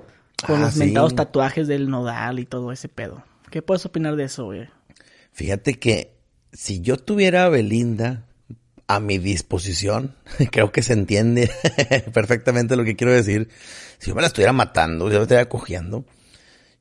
[0.45, 0.79] Con Ah, los sí.
[0.79, 3.24] mentados tatuajes del nodal y todo ese pedo.
[3.51, 4.67] ¿Qué puedes opinar de eso, güey?
[5.31, 6.17] Fíjate que
[6.51, 8.25] si yo tuviera a Belinda
[8.88, 10.15] a mi disposición,
[10.51, 11.50] creo que se entiende
[12.13, 13.50] perfectamente lo que quiero decir.
[14.00, 16.05] Si yo me la estuviera matando, si yo me estuviera cogiendo,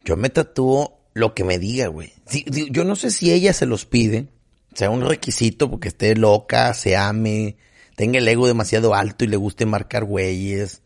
[0.05, 2.13] yo me tatúo lo que me diga, güey.
[2.27, 4.29] Si- yo no sé si ella se los pide,
[4.75, 7.57] sea un requisito porque esté loca, se ame,
[7.97, 10.83] tenga el ego demasiado alto y le guste marcar güeyes.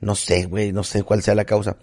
[0.00, 1.76] No sé, güey, no sé cuál sea la causa.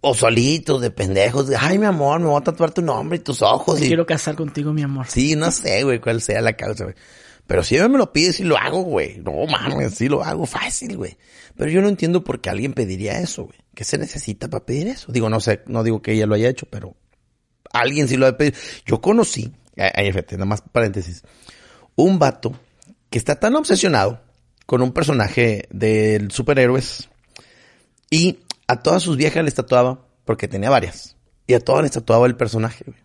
[0.00, 3.20] O solitos, de pendejos, de, ay, mi amor, me voy a tatuar tu nombre y
[3.20, 3.78] tus ojos.
[3.78, 5.06] Me y- quiero casar contigo, mi amor.
[5.08, 6.96] Sí, no sé, güey, cuál sea la causa, güey.
[7.46, 9.18] Pero si ella me lo pide, sí lo hago, güey.
[9.18, 11.16] No mames, sí lo hago fácil, güey.
[11.56, 13.58] Pero yo no entiendo por qué alguien pediría eso, güey.
[13.74, 15.10] ¿Qué se necesita para pedir eso?
[15.12, 16.94] Digo, no sé, no digo que ella lo haya hecho, pero
[17.80, 18.56] alguien sí lo ha pedido.
[18.86, 21.22] Yo conocí, ahí fíjate, nada más paréntesis,
[21.96, 22.52] un vato
[23.10, 24.20] que está tan obsesionado
[24.66, 27.08] con un personaje de superhéroes
[28.10, 32.26] y a todas sus viejas les tatuaba, porque tenía varias, y a todas les tatuaba
[32.26, 32.98] el personaje, güey.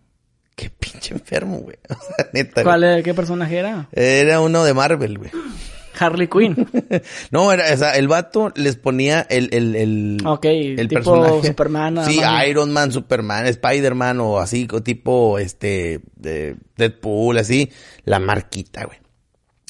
[0.54, 1.76] Qué pinche enfermo, güey.
[1.88, 2.62] O sea, neta.
[2.62, 2.64] güey.
[2.64, 3.88] ¿Cuál era, qué personaje era?
[3.92, 5.30] Era uno de Marvel, güey.
[5.98, 6.68] Harley Quinn.
[7.30, 12.04] No, era, o sea, el vato les ponía el, el, el, Ok, el tipo Superman,
[12.06, 12.20] Sí.
[12.48, 17.70] Iron Man, Superman, Spider-Man o así, tipo, este, de Deadpool, así,
[18.04, 18.98] la marquita, güey.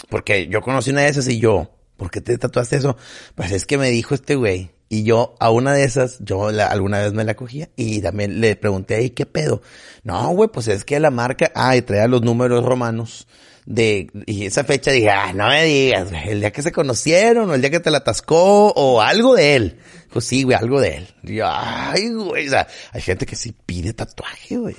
[0.08, 2.96] Porque yo conocí una de esas y yo, ¿por qué te tatuaste eso?
[3.34, 4.70] Pues es que me dijo este güey.
[4.90, 8.40] Y yo a una de esas, yo la- alguna vez me la cogía y también
[8.40, 9.62] le pregunté, ¿y qué pedo?
[10.04, 13.26] No, güey, pues es que la marca, ah, y traía los números romanos
[13.66, 17.48] de, y esa fecha dije, ah, no me digas, güey, el día que se conocieron
[17.48, 19.78] o el día que te la atascó o algo de él.
[20.12, 21.08] Pues sí, güey, algo de él.
[21.22, 24.76] Y yo, ay, güey, o sea, hay gente que sí pide tatuaje, güey.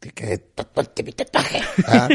[0.00, 0.40] Que,
[1.04, 1.60] mi tatuaje.
[1.86, 2.08] Ah,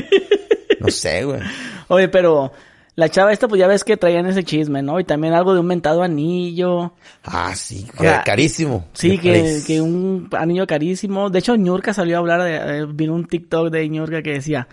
[0.80, 1.40] no sé, güey.
[1.88, 2.52] Oye, pero
[2.96, 5.00] la chava esta, pues ya ves que traían ese chisme, ¿no?
[5.00, 6.94] Y también algo de un mentado anillo.
[7.24, 8.88] Ah, sí, O sea, carísimo.
[8.94, 11.30] Sí, que, que un anillo carísimo.
[11.30, 14.68] De hecho, Ñurka salió a hablar, de, eh, vino un TikTok de Ñurka que decía,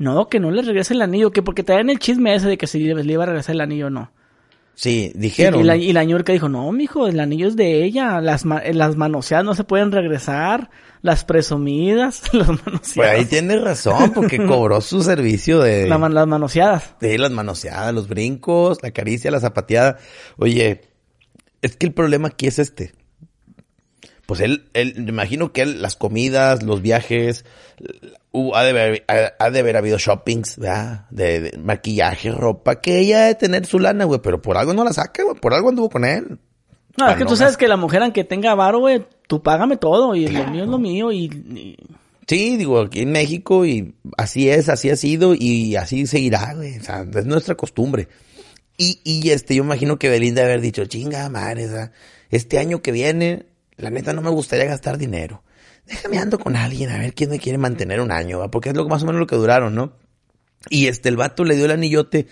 [0.00, 2.66] no, que no le regrese el anillo, que porque traían el chisme ese de que
[2.66, 4.10] si le, iba a regresar el anillo o no.
[4.74, 5.60] Sí, dijeron.
[5.60, 9.44] y la, y la dijo, no, mijo, el anillo es de ella, las, las manoseadas
[9.44, 10.70] no se pueden regresar,
[11.02, 13.28] las presumidas, las Pues ahí manoseadas.
[13.28, 16.94] tienes razón, porque cobró su servicio de, La las manoseadas.
[16.98, 19.98] de las manoseadas, los brincos, la caricia, la zapateada.
[20.38, 20.80] Oye,
[21.60, 22.94] es que el problema aquí es este.
[24.24, 27.44] Pues él, él, me imagino que él, las comidas, los viajes,
[28.32, 31.06] uh, ha, de haber, ha, ha de haber habido shoppings, ¿verdad?
[31.10, 34.84] De, de maquillaje, ropa, que ella de tener su lana, güey, pero por algo no
[34.84, 36.38] la saca, güey, por algo anduvo con él.
[36.98, 39.42] No, es que Ah, tú no, sabes que la mujer, aunque tenga varo, güey, tú
[39.42, 41.24] págame todo y lo mío es lo mío y...
[41.24, 41.76] y-
[42.26, 46.78] Sí, digo, aquí en México y así es, así ha sido y así seguirá, güey.
[46.78, 48.06] O sea, es nuestra costumbre.
[48.76, 51.68] Y, y este, yo imagino que Belinda debe haber dicho, chinga madre,
[52.30, 55.42] este año que viene, la neta no me gustaría gastar dinero.
[55.90, 58.48] Déjame ando con alguien a ver quién me quiere mantener un año, ¿va?
[58.48, 59.92] porque es lo más o menos lo que duraron, ¿no?
[60.68, 62.26] Y este, el vato le dio el anillote,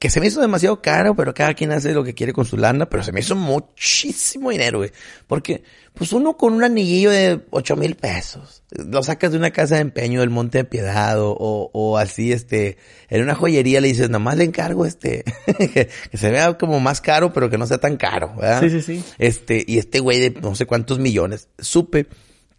[0.00, 2.56] que se me hizo demasiado caro, pero cada quien hace lo que quiere con su
[2.56, 4.90] lana, pero se me hizo muchísimo dinero, güey.
[5.28, 5.62] Porque,
[5.94, 9.82] pues uno con un anillillo de ocho mil pesos, lo sacas de una casa de
[9.82, 14.10] empeño del Monte de Piedad o, o, o así, este, en una joyería le dices,
[14.10, 17.78] nada más le encargo este, que, se vea como más caro, pero que no sea
[17.78, 18.60] tan caro, ¿verdad?
[18.60, 19.04] Sí, sí, sí.
[19.18, 22.08] Este, y este güey de no sé cuántos millones, supe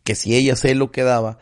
[0.10, 1.38] que si ella se lo quedaba,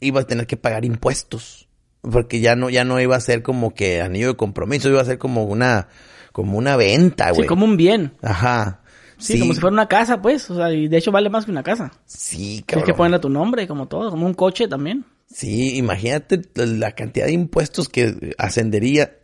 [0.00, 1.68] iba a tener que pagar impuestos
[2.00, 5.04] porque ya no, ya no iba a ser como que anillo de compromiso, iba a
[5.04, 5.88] ser como una,
[6.32, 7.42] como una venta, güey.
[7.42, 8.14] Sí, como un bien.
[8.22, 8.80] Ajá.
[9.18, 10.48] Sí, como si fuera una casa, pues.
[10.48, 11.92] O sea, y de hecho vale más que una casa.
[12.06, 12.84] Sí, cabrón.
[12.84, 15.04] Tienes que ponerle tu nombre, como todo, como un coche también.
[15.30, 19.18] Sí, imagínate la cantidad de impuestos que ascendería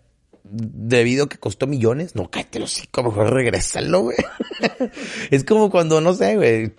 [0.51, 2.15] debido a que costó millones.
[2.15, 4.17] No, cállate los como mejor regrésalo, güey.
[5.31, 6.73] es como cuando, no sé, güey,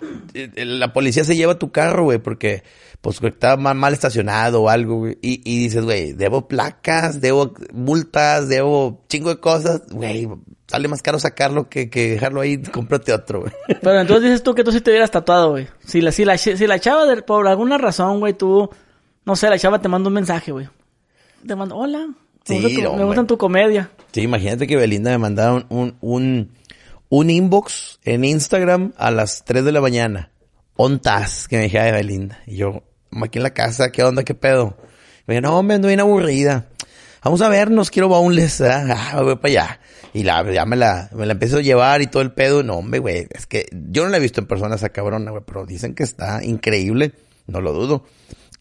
[0.56, 2.64] la policía se lleva tu carro, güey, porque
[3.02, 5.18] pues estaba mal, mal estacionado o algo, güey.
[5.22, 10.30] Y, y dices, güey, debo placas, debo multas, debo chingo de cosas, güey.
[10.68, 13.54] Sale más caro sacarlo que, que dejarlo ahí, cómprate otro, güey.
[13.82, 15.68] Pero entonces dices tú que tú sí te hubieras tatuado, güey.
[15.86, 18.70] Si la, si la, si la chava, de, por alguna razón, güey, tú,
[19.26, 20.70] no sé, la chava te manda un mensaje, güey.
[21.46, 22.08] Te manda, hola,
[22.50, 23.06] me, Sí, gusta tu, me hombre.
[23.06, 23.92] gusta tu comedia.
[24.12, 26.52] Sí, imagínate que Belinda me mandaba un, un, un,
[27.10, 30.32] un inbox en Instagram a las 3 de la mañana.
[30.76, 32.40] Ontas, que me dijera de Belinda.
[32.48, 34.78] Y yo, "Como aquí en la casa, ¿qué onda, qué pedo?
[35.28, 36.68] Me dijo, no, me ando bien aburrida.
[37.24, 38.88] Vamos a vernos, quiero baúles, ¿verdad?
[38.98, 39.80] Ah, me voy para allá.
[40.14, 42.64] Y la, ya me la, me la empiezo a llevar y todo el pedo.
[42.64, 45.44] No, hombre, güey, es que yo no la he visto en persona esa cabrona, güey,
[45.46, 47.14] pero dicen que está increíble.
[47.48, 48.06] No lo dudo.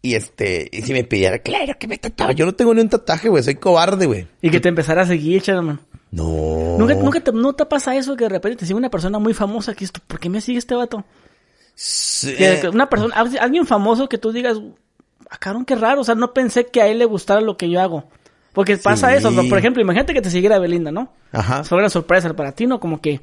[0.02, 2.32] Y este, y si me pidiera, claro que me tatuaba.
[2.32, 4.26] Yo no tengo ni un tatuaje, güey, soy cobarde, güey.
[4.40, 5.78] Y que te empezara a seguir, chaval.
[6.10, 6.76] No.
[6.78, 9.34] ¿Nunca, nunca te, ¿No te pasa eso que de repente te sigue una persona muy
[9.34, 11.04] famosa que esto, ¿por qué me sigue este vato?
[11.74, 12.34] Sí.
[12.34, 14.58] Que, una persona, alguien famoso que tú digas,
[15.30, 17.68] ah, cabrón, qué raro, o sea, no pensé que a él le gustara lo que
[17.70, 18.04] yo hago.
[18.52, 19.16] Porque pasa Sí.
[19.18, 21.12] eso, por ejemplo, imagínate que te siguiera Belinda, ¿no?
[21.30, 21.62] Ajá.
[21.62, 22.80] Fue una sorpresa para ti, ¿no?
[22.80, 23.20] Como que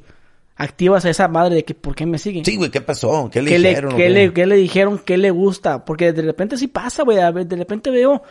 [0.58, 2.42] activas a esa madre de que, ¿por qué me sigue?
[2.44, 3.30] Sí, güey, ¿qué pasó?
[3.32, 3.94] ¿Qué le ¿Qué le, dijeron?
[3.94, 4.98] o qué le, qué le dijeron?
[4.98, 5.84] ¿Qué le gusta?
[5.84, 7.20] Porque de repente sí pasa, güey.
[7.20, 8.22] A ver, de repente veo,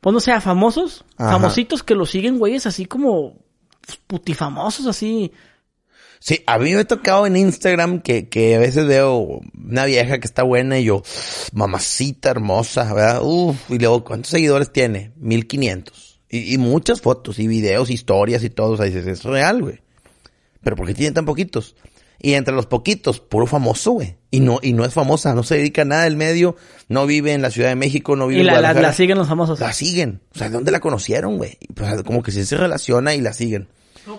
[0.00, 1.30] pues no sé, a famosos, Ajá.
[1.32, 3.38] famositos que lo siguen, güeyes, así como
[4.08, 5.32] putifamosos, así.
[6.18, 10.18] Sí, a mí me ha tocado en Instagram que, que a veces veo una vieja
[10.18, 11.04] que está buena y yo,
[11.52, 13.20] mamacita hermosa, ¿verdad?
[13.22, 15.12] Uf, y luego, ¿cuántos seguidores tiene?
[15.18, 16.20] 1500.
[16.30, 18.72] Y, y muchas fotos y videos, historias y todo.
[18.72, 19.80] O sea, dices, es real, güey.
[20.62, 21.76] Pero ¿por qué tiene tan poquitos?
[22.20, 24.16] Y entre los poquitos, puro famoso, güey.
[24.32, 26.56] Y no, y no es famosa, no se dedica a nada del medio,
[26.88, 28.88] no vive en la Ciudad de México, no vive Y en la, la, Guadalajara.
[28.88, 29.60] la siguen los famosos.
[29.60, 30.20] La siguen.
[30.34, 31.58] O sea, ¿de dónde la conocieron, güey?
[31.74, 33.68] Pues como que sí se relaciona y la siguen.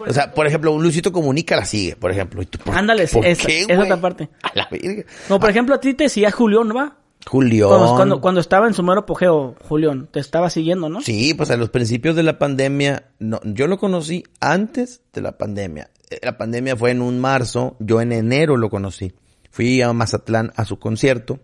[0.08, 2.42] O sea, por ejemplo, un Luisito Comunica la sigue, por ejemplo.
[2.42, 3.88] ¿Y tú, por- Ándale, ¿por esa- qué, esa güey?
[3.88, 4.30] otra parte.
[4.44, 5.04] A la verga.
[5.28, 6.96] Como por ejemplo, a ti te decía Julián, ¿no va?
[7.26, 7.68] Julián.
[7.68, 11.02] Cuando, cuando, cuando estaba en su mero apogeo, Julián, te estaba siguiendo, ¿no?
[11.02, 15.38] Sí, pues a los principios de la pandemia, no, yo lo conocí antes de la
[15.38, 15.90] pandemia.
[16.22, 19.14] La pandemia fue en un marzo, yo en enero lo conocí.
[19.52, 21.40] Fui a Mazatlán a su concierto,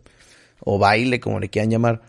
[0.60, 2.02] o baile, como le quieran llamar,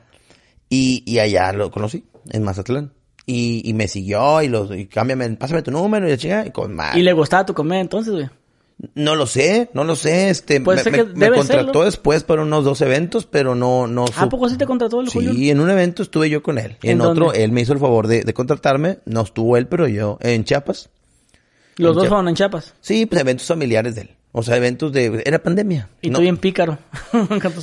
[0.71, 2.93] y, y allá lo conocí, en Mazatlán.
[3.27, 6.51] Y, y me siguió y los, y cámbiame, pásame tu número y la chica, y
[6.51, 6.99] con madre.
[7.01, 8.29] Y le gustaba tu comedia entonces, güey.
[8.95, 10.67] No lo sé, no lo sé, este, me,
[11.15, 11.85] me- contrató serlo.
[11.85, 14.05] después para unos dos eventos, pero no, no.
[14.17, 15.37] ¿A poco sí te contrató el Sí, Julián?
[15.57, 16.77] en un evento estuve yo con él.
[16.83, 17.43] ¿En en, otro, dónde?
[17.43, 18.99] él me hizo el favor de, de contratarme.
[19.07, 20.91] No estuvo él, pero yo en Chiapas.
[21.77, 22.09] Los dos Chiapas.
[22.09, 22.75] fueron en Chiapas.
[22.81, 24.11] Sí, pues eventos familiares de él.
[24.39, 25.23] O sea, eventos de...
[25.25, 25.89] Era pandemia.
[26.03, 26.77] Y no, tú bien pícaro.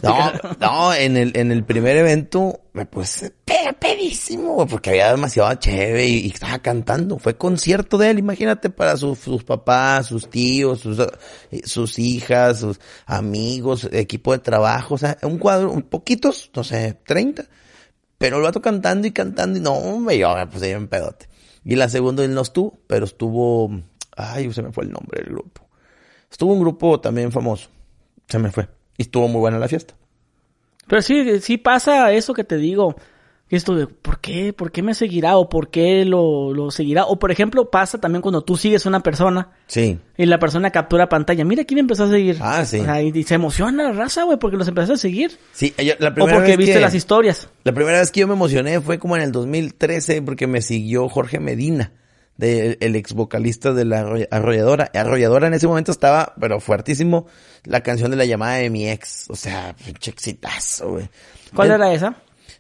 [0.02, 5.54] No, no, en el, en el primer evento me puse pe- pedísimo, porque había demasiado
[5.54, 7.20] chévere y, y estaba cantando.
[7.20, 12.60] Fue concierto de él, imagínate, para sus, sus papás, sus tíos, sus, eh, sus hijas,
[12.62, 17.46] sus amigos, equipo de trabajo, o sea, un cuadro, un poquitos, no sé, 30.
[18.18, 21.28] Pero el vato cantando y cantando y no, hombre, yo me puse bien pedote.
[21.66, 23.70] Y la segunda él no estuvo, pero estuvo,
[24.18, 25.68] ay, se me fue el nombre del grupo.
[26.32, 27.70] Estuvo un grupo también famoso,
[28.28, 28.68] se me fue.
[28.98, 29.96] Y estuvo muy buena la fiesta.
[30.88, 32.96] Pero sí, sí pasa eso que te digo.
[33.50, 34.52] Esto de, ¿por qué?
[34.52, 35.38] ¿Por qué me seguirá?
[35.38, 37.06] ¿O por qué lo, lo seguirá?
[37.06, 40.00] O por ejemplo, pasa también cuando tú sigues a una persona Sí.
[40.18, 41.46] y la persona captura pantalla.
[41.46, 42.38] Mira quién me empezó a seguir.
[42.42, 42.80] Ah, sí.
[42.80, 45.38] O sea, y, y se emociona la raza, güey, porque los empezaste a seguir.
[45.52, 47.48] Sí, yo- la O porque vez viste que- las historias.
[47.64, 51.08] La primera vez que yo me emocioné fue como en el 2013 porque me siguió
[51.08, 51.92] Jorge Medina,
[52.38, 54.00] de- el ex vocalista de la
[54.32, 54.90] Arrolladora.
[54.94, 57.28] Arrolladora en ese momento estaba, pero fuertísimo,
[57.64, 59.26] la canción de la llamada de mi ex.
[59.30, 61.10] O sea, pinche exitazo, güey.
[61.56, 62.16] ¿Cuál Eh, era esa?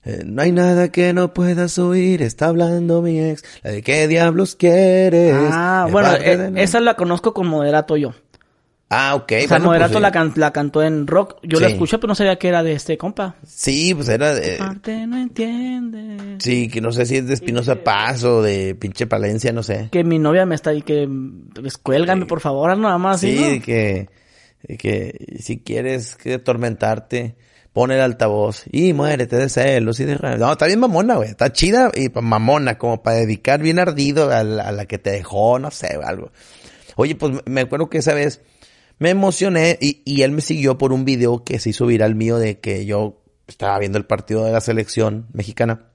[0.05, 3.43] eh, no hay nada que no puedas oír, está hablando mi ex.
[3.63, 5.33] La de qué diablos quieres.
[5.51, 8.13] Ah, bueno, eh, de esa la conozco con moderato yo.
[8.95, 9.23] Ah, ok.
[9.23, 11.37] O sea, bueno, Moderato pues, la, can- la cantó en rock.
[11.41, 13.37] Yo la escuché, pero no sabía que era de este compa.
[13.43, 14.57] Sí, pues era de...
[14.57, 16.32] Parte no entiende.
[16.43, 19.87] Sí, que no sé si es de Espinosa Paz o de pinche Palencia, no sé.
[19.91, 21.07] Que mi novia me está ahí, que
[21.55, 23.21] pues, cuélgame, por favor, nada más.
[23.21, 23.65] Sí, ¿sí, no?
[23.65, 24.09] que,
[24.77, 27.37] que si quieres que atormentarte,
[27.71, 30.17] pon el altavoz y muérete de celos y de.
[30.37, 31.29] No, está bien mamona, güey.
[31.29, 35.11] Está chida y mamona, como para dedicar bien ardido a la, a la que te
[35.11, 36.31] dejó, no sé, algo.
[36.97, 38.41] Oye, pues me acuerdo que esa vez
[38.99, 42.37] me emocioné y, y él me siguió por un video que se hizo viral mío
[42.37, 45.92] de que yo estaba viendo el partido de la selección mexicana.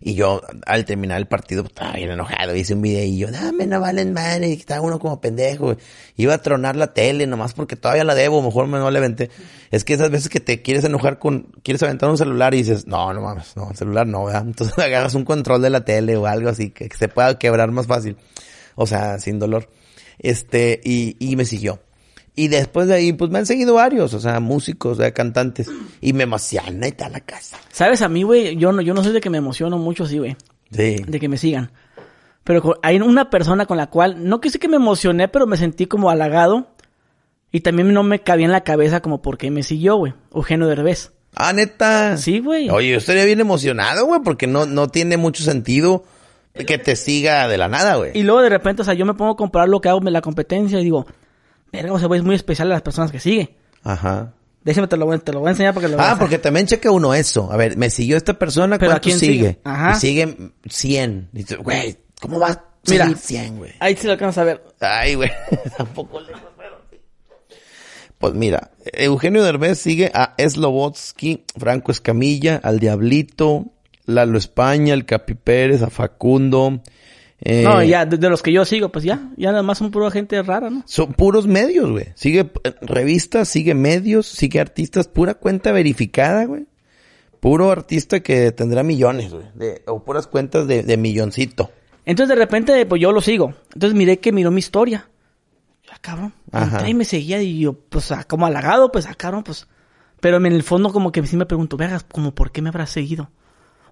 [0.00, 2.54] Y yo, al terminar el partido, pues, estaba bien enojado.
[2.54, 4.48] Hice un videillo, dame, no valen madre.
[4.48, 5.76] y Estaba uno como pendejo.
[6.16, 8.42] Iba a tronar la tele nomás porque todavía la debo.
[8.42, 9.30] Mejor me no le aventé.
[9.70, 12.86] Es que esas veces que te quieres enojar con, quieres aventar un celular y dices,
[12.86, 14.44] no, no mames, no, el celular no, ¿verdad?
[14.46, 17.86] Entonces agarras un control de la tele o algo así que se pueda quebrar más
[17.86, 18.16] fácil.
[18.76, 19.68] O sea, sin dolor.
[20.18, 21.80] Este, y, y me siguió.
[22.38, 25.68] Y después de ahí, pues me han seguido varios, o sea, músicos, o sea, cantantes.
[26.00, 27.58] Y me emociona y está la casa.
[27.72, 28.00] ¿Sabes?
[28.00, 30.36] A mí, güey, yo no, yo no soy de que me emociono mucho, sí, güey.
[30.70, 31.02] Sí.
[31.04, 31.72] De que me sigan.
[32.44, 35.86] Pero hay una persona con la cual, no quise que me emocioné, pero me sentí
[35.86, 36.68] como halagado.
[37.50, 40.14] Y también no me cabía en la cabeza como por qué me siguió, güey.
[40.32, 41.10] Eugenio Derbez.
[41.34, 42.16] Ah, neta.
[42.18, 42.70] Sí, güey.
[42.70, 46.04] Oye, yo estaría bien emocionado, güey, porque no, no tiene mucho sentido
[46.54, 48.12] que te siga de la nada, güey.
[48.14, 50.12] Y luego de repente, o sea, yo me pongo a comparar lo que hago en
[50.12, 51.04] la competencia y digo,
[51.72, 53.56] verga, o sea, güey, es muy especial a las personas que sigue.
[53.82, 54.34] Ajá.
[54.64, 56.66] Déjame, te lo voy, te lo voy a enseñar porque lo Ah, vas porque también
[56.66, 57.50] checa uno eso.
[57.50, 59.32] A ver, me siguió esta persona, Pero ¿a ¿cuánto quién sigue?
[59.34, 59.60] sigue?
[59.64, 59.92] Ajá.
[59.92, 60.36] Y sigue
[60.68, 61.30] 100.
[61.32, 63.04] Y dices, güey, ¿cómo va a Mira.
[63.04, 63.72] seguir 100, güey?
[63.80, 64.64] Ahí sí lo alcanzas a ver.
[64.80, 65.30] Ay, güey,
[65.76, 66.32] tampoco sí.
[68.18, 73.66] Pues mira, Eugenio Derbez sigue a Slobotsky, Franco Escamilla, al Diablito,
[74.06, 76.82] Lalo España, el Capi Pérez, a Facundo.
[77.40, 79.90] Eh, No, ya, de, de los que yo sigo, pues ya, ya nada más son
[79.90, 80.82] pura gente rara, ¿no?
[80.86, 82.06] Son puros medios, güey.
[82.14, 86.66] Sigue eh, revistas, sigue medios, sigue artistas, pura cuenta verificada, güey.
[87.40, 89.46] Puro artista que tendrá millones, güey.
[89.54, 91.70] de- O puras cuentas de, de milloncito.
[92.04, 93.54] Entonces de repente, pues yo lo sigo.
[93.74, 95.08] Entonces miré que miró mi historia.
[95.88, 96.32] Ya, cabrón.
[96.52, 99.66] Entré y me seguía y yo, pues, ah, como halagado, pues, ah, cabrón, pues.
[100.20, 102.86] Pero en el fondo como que sí me pregunto, veas, como, ¿por qué me habrá
[102.86, 103.30] seguido?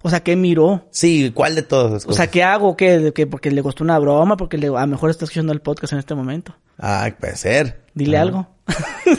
[0.07, 0.87] O sea, ¿qué miró?
[0.89, 2.77] Sí, ¿cuál de todas esas O sea, ¿qué hago?
[2.77, 2.97] ¿Qué?
[2.97, 4.37] ¿De que porque le costó una broma?
[4.37, 6.55] Porque le, a lo mejor está escuchando el podcast en este momento.
[6.79, 7.81] Ah, puede ser.
[7.93, 8.47] Dile algo.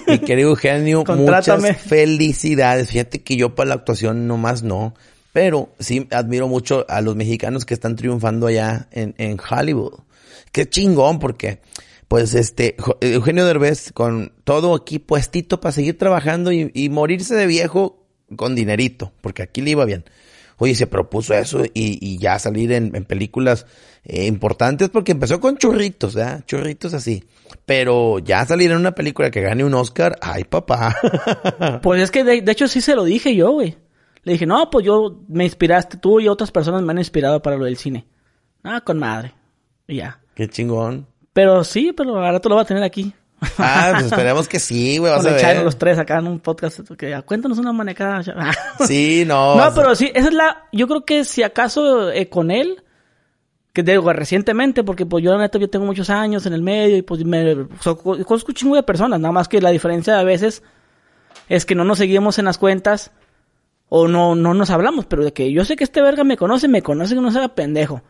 [0.06, 2.88] Mi querido Eugenio, muchas felicidades.
[2.88, 4.94] Fíjate que yo para la actuación nomás no.
[5.34, 9.92] Pero sí admiro mucho a los mexicanos que están triunfando allá en, en Hollywood.
[10.52, 11.60] Qué chingón, porque
[12.08, 17.46] pues este Eugenio Derbez con todo aquí puestito para seguir trabajando y, y morirse de
[17.46, 20.06] viejo con dinerito, porque aquí le iba bien.
[20.58, 23.66] Oye, se propuso eso y, y ya salir en, en películas
[24.04, 26.44] eh, importantes porque empezó con churritos, ¿verdad?
[26.46, 27.24] Churritos así.
[27.64, 30.96] Pero ya salir en una película que gane un Oscar, ay papá.
[31.82, 33.76] Pues es que de, de hecho sí se lo dije yo, güey.
[34.24, 37.56] Le dije, no, pues yo me inspiraste, tú y otras personas me han inspirado para
[37.56, 38.06] lo del cine.
[38.62, 39.32] Ah, con madre.
[39.86, 40.20] Y ya.
[40.34, 41.06] Qué chingón.
[41.32, 43.14] Pero sí, pero ahora tú lo vas a tener aquí.
[43.58, 45.62] Ah, pues esperemos que sí, güey, vas Con a ver.
[45.64, 46.80] los tres acá en un podcast.
[46.96, 48.22] Que, cuéntanos una manecada.
[48.86, 49.54] Sí, no.
[49.56, 50.64] No, pero sí, esa es la.
[50.72, 52.82] Yo creo que si acaso eh, con él,
[53.72, 56.96] que digo recientemente, porque pues yo la neta yo tengo muchos años en el medio
[56.96, 59.70] y pues me o sea, co- conozco un chingo de personas, nada más que la
[59.70, 60.62] diferencia a veces
[61.48, 63.12] es que no nos seguimos en las cuentas
[63.88, 66.66] o no, no nos hablamos, pero de que yo sé que este verga me conoce,
[66.66, 68.02] me conoce que no se haga pendejo.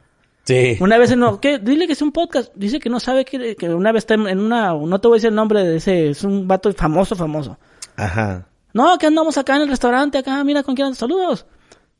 [0.44, 0.78] Sí.
[0.80, 1.58] Una vez no, ¿qué?
[1.58, 2.52] Dile que es un podcast.
[2.54, 5.16] Dice que no sabe que, que una vez está en en una, no te voy
[5.16, 7.58] a decir el nombre de ese, es un vato famoso, famoso.
[7.96, 8.48] Ajá.
[8.72, 11.46] No, que andamos acá en el restaurante, acá, mira con quién andas, saludos.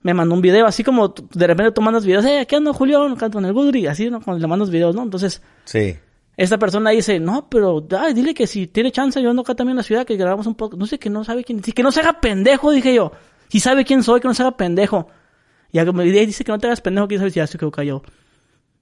[0.01, 3.15] Me mandó un video, así como de repente tú mandas videos, eh, aquí ando Julio,
[3.19, 4.21] canto en el Goodry, así, ¿no?
[4.21, 5.03] Cuando le mandas videos, ¿no?
[5.03, 5.97] Entonces, Sí.
[6.37, 9.73] esta persona dice, no, pero, ay, dile que si tiene chance, yo ando acá también
[9.73, 11.83] en la ciudad, que grabamos un poco, no sé, que no sabe quién, sí, que
[11.83, 13.11] no se haga pendejo, dije yo.
[13.49, 15.09] Si sabe quién soy, que no se haga pendejo.
[15.73, 15.81] Y
[16.27, 18.03] dice que no te hagas pendejo, que sabes, ya se quedó callado.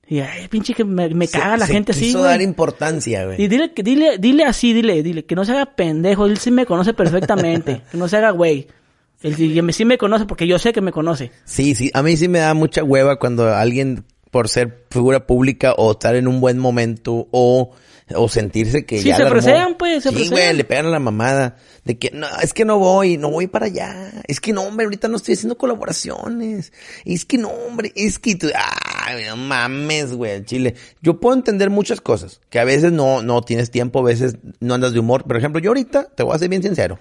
[0.09, 3.25] Y ay, pinche que me, me Se- caga la se gente así, quiso dar importancia,
[3.25, 3.43] güey.
[3.43, 6.65] Y dile, dile, dile así, dile, dile, que no se haga pendejo, él sí me
[6.65, 8.69] conoce perfectamente, que no se haga güey.
[9.23, 11.33] Él sí sí me conoce porque yo sé que me conoce.
[11.45, 15.73] Sí, sí, a mí sí me da mucha hueva cuando alguien, por ser figura pública
[15.77, 17.73] o estar en un buen momento o,
[18.15, 21.01] o sentirse que Sí, ya se fresean, pues, se Sí, güey, le pegan a la
[21.01, 21.57] mamada.
[21.85, 24.13] De que, no, es que no voy, no voy para allá.
[24.29, 26.73] Es que no, hombre, ahorita no estoy haciendo colaboraciones.
[27.05, 28.49] Es que no, hombre, es que tú,
[29.07, 30.75] ay, no mames, güey, chile.
[31.01, 34.75] Yo puedo entender muchas cosas, que a veces no, no tienes tiempo, a veces no
[34.75, 35.25] andas de humor.
[35.25, 36.99] Por ejemplo, yo ahorita, te voy a ser bien sincero.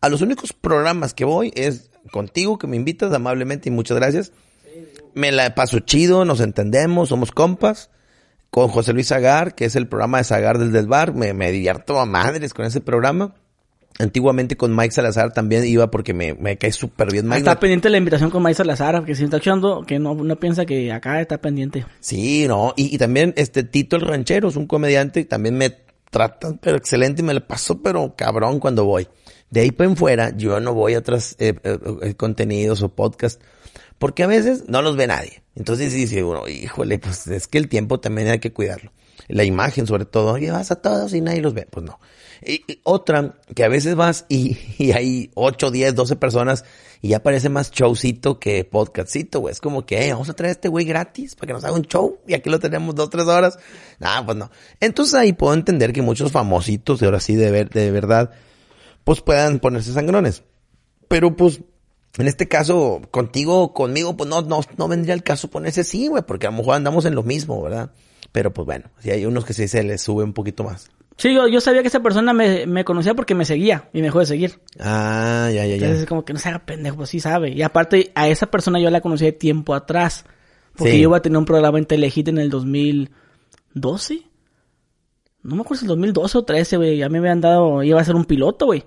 [0.00, 4.32] A los únicos programas que voy es contigo, que me invitas amablemente y muchas gracias.
[5.14, 7.90] Me la paso chido, nos entendemos, somos compas.
[8.50, 11.14] con José Luis Zagar, que es el programa de Zagar del Desbar.
[11.14, 13.34] Me, me divierto a madres con ese programa.
[14.00, 17.38] Antiguamente con Mike Salazar también iba porque me, me cae súper bien Mike.
[17.38, 20.64] Está pendiente la invitación con Mike Salazar, que si está escuchando, que no, no piensa
[20.66, 21.84] que acá está pendiente.
[21.98, 25.70] Sí, no, y, y también este Tito el Ranchero es un comediante, también me
[26.10, 29.08] trata pero excelente y me lo paso pero cabrón cuando voy.
[29.50, 32.90] De ahí para en fuera, yo no voy a otros eh, eh, eh, contenidos o
[32.90, 33.42] podcasts,
[33.98, 35.42] porque a veces no los ve nadie.
[35.56, 38.92] Entonces dice uno, híjole, pues es que el tiempo también hay que cuidarlo.
[39.26, 41.66] La imagen sobre todo, oye, vas a todos y nadie los ve.
[41.68, 41.98] Pues no.
[42.44, 46.64] Y, otra, que a veces vas y, y, hay 8, 10, 12 personas
[47.00, 49.52] y ya parece más showcito que podcastcito, güey.
[49.52, 51.74] Es como que, hey, vamos a traer a este güey gratis para que nos haga
[51.74, 53.58] un show y aquí lo tenemos dos, tres horas.
[53.98, 54.50] Nah, pues no.
[54.80, 58.30] Entonces ahí puedo entender que muchos famositos, de ahora sí, de, ver, de verdad,
[59.04, 60.42] pues puedan ponerse sangrones.
[61.08, 61.60] Pero pues,
[62.18, 66.24] en este caso, contigo, conmigo, pues no, no, no vendría el caso ponerse así, güey,
[66.26, 67.92] porque a lo mejor andamos en lo mismo, ¿verdad?
[68.32, 70.90] Pero pues bueno, si hay unos que sí se les sube un poquito más.
[71.18, 74.04] Sí, yo, yo sabía que esa persona me, me conocía porque me seguía y me
[74.04, 74.60] dejó de seguir.
[74.78, 75.74] Ah, ya, ya, ya.
[75.74, 77.50] Entonces es como que no se haga pendejo, pues sí sabe.
[77.50, 80.24] Y aparte, a esa persona yo la conocí de tiempo atrás.
[80.76, 80.98] Porque sí.
[80.98, 84.22] yo iba a tener un programa en Telehit en el 2012.
[85.42, 86.98] No me acuerdo si el 2012 o 13, güey.
[86.98, 88.84] Ya me habían dado, iba a ser un piloto, güey.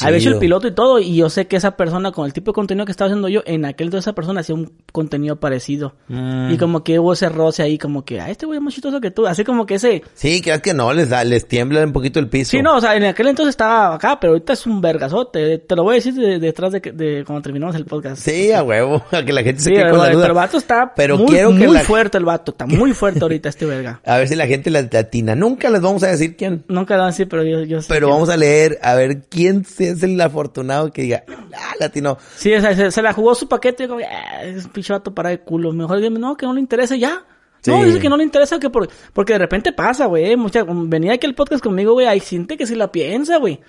[0.00, 2.52] Había hecho el piloto y todo, y yo sé que esa persona, con el tipo
[2.52, 5.94] de contenido que estaba haciendo yo, en aquel entonces esa persona hacía un contenido parecido.
[6.08, 6.52] Mm.
[6.52, 9.00] Y como que hubo ese roce ahí, como que, ah, este güey es más chistoso
[9.00, 9.26] que tú.
[9.26, 10.02] Así como que ese.
[10.14, 12.52] Sí, que es que no, les da, les tiembla un poquito el piso.
[12.52, 15.58] Sí, no, o sea, en aquel entonces estaba acá, pero ahorita es un vergazote.
[15.58, 18.22] Te lo voy a decir de, detrás de, de, cuando terminamos el podcast.
[18.22, 20.22] Sí, a huevo, a que la gente se sí, quede con la duda.
[20.22, 21.82] Pero el vato está pero muy, quiero que muy la...
[21.82, 24.00] fuerte el vato, está muy fuerte ahorita este verga.
[24.04, 25.34] A ver si la gente la latina.
[25.34, 26.64] Nunca les vamos a decir quién.
[26.68, 28.14] Nunca lo van a decir, pero yo, yo sé Pero quién.
[28.14, 31.24] vamos a leer, a ver quién es el afortunado que diga,
[31.54, 32.18] ah, latino.
[32.36, 34.92] Sí, o sea, se, se, la jugó su paquete y como, ah, es un pinche
[34.92, 35.72] vato para de culo.
[35.72, 37.24] Mejor dime, no, que no le interesa ya.
[37.60, 37.70] Sí.
[37.70, 40.36] No, dice que no le interesa que por, porque de repente pasa, güey.
[40.36, 42.06] Mucha, venía aquí el podcast conmigo, güey.
[42.06, 43.60] Hay gente que sí la piensa, güey.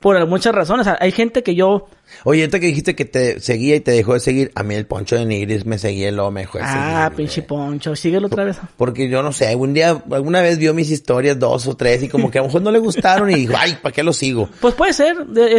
[0.00, 0.86] Por muchas razones.
[0.86, 1.88] O sea, hay gente que yo.
[2.24, 4.86] Oye, ahorita que dijiste que te seguía y te dejó de seguir, a mí el
[4.86, 6.80] Poncho de Nigris me seguía y luego me dejó de seguir.
[6.80, 8.58] Ah, pinche Poncho, síguelo otra vez.
[8.76, 12.08] Porque yo no sé, algún día, alguna vez vio mis historias, dos o tres, y
[12.08, 14.48] como que a lo mejor no le gustaron y dijo, ay, ¿para qué lo sigo?
[14.60, 15.16] Pues puede ser,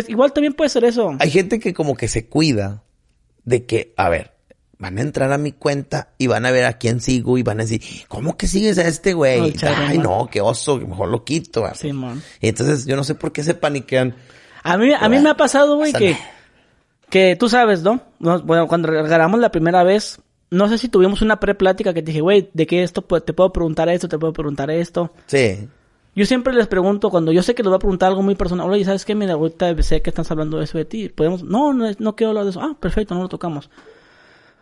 [0.08, 1.16] igual también puede ser eso.
[1.20, 2.84] Hay gente que como que se cuida
[3.44, 4.37] de que, a ver,
[4.80, 7.60] van a entrar a mi cuenta y van a ver a quién sigo y van
[7.60, 9.54] a decir, ¿cómo que sigues a este güey?
[9.64, 11.62] Ay, no, qué oso, que mejor lo quito.
[11.62, 11.74] güey.
[11.76, 12.22] Sí, man.
[12.42, 14.16] Y entonces yo no sé por qué se paniquean.
[14.64, 16.18] A mí, a mí me ha pasado, güey, que,
[17.10, 18.02] que tú sabes, ¿no?
[18.20, 22.08] No, Bueno, cuando grabamos la primera vez, no sé si tuvimos una pre-plática que te
[22.08, 23.02] dije, güey, ¿de qué esto?
[23.02, 25.12] Te puedo preguntar esto, te puedo preguntar esto.
[25.26, 25.68] Sí.
[26.16, 28.70] Yo siempre les pregunto, cuando yo sé que les voy a preguntar algo muy personal,
[28.70, 29.14] oye, ¿sabes qué?
[29.14, 31.10] Mira, ahorita sé que estás hablando de eso de ti.
[31.10, 31.44] ¿Podemos?
[31.44, 32.62] No, no, no quiero hablar de eso.
[32.62, 33.70] Ah, perfecto, no lo tocamos.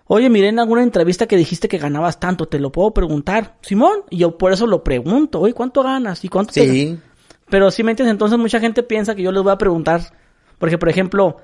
[0.07, 3.57] Oye, miré en alguna entrevista que dijiste que ganabas tanto, te lo puedo preguntar.
[3.61, 6.23] Simón, y yo por eso lo pregunto, oye, ¿cuánto ganas?
[6.23, 6.99] ¿Y cuánto te Sí.
[7.49, 10.01] Pero si me entiendes, entonces mucha gente piensa que yo les voy a preguntar.
[10.57, 11.37] Porque, por ejemplo,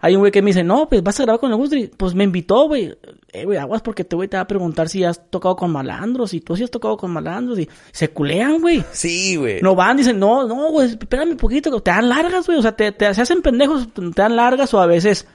[0.00, 1.90] hay un güey que me dice, no, pues vas a grabar con el Gustri.
[1.96, 2.96] Pues me invitó, güey.
[3.32, 6.32] Eh, güey, aguas porque te güey te va a preguntar si has tocado con malandros.
[6.34, 7.58] Y tú sí has tocado con malandros.
[7.58, 8.84] Y se culean, güey.
[8.92, 9.60] Sí, güey.
[9.60, 11.80] No van, dicen, no, no, güey, espérame un poquito.
[11.80, 12.58] Te dan largas, güey.
[12.58, 15.26] O sea, te, te se hacen pendejos, te dan largas o a veces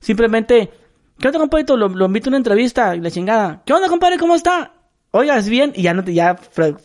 [0.00, 0.70] simplemente,
[1.18, 1.76] ¿qué onda, compadrito?
[1.76, 3.62] Lo, lo invito a una entrevista y la chingada.
[3.64, 4.18] ¿Qué onda, compadre?
[4.18, 4.72] ¿Cómo está?
[5.10, 5.72] Oiga, ¿es bien?
[5.76, 6.36] Y ya no te, ya,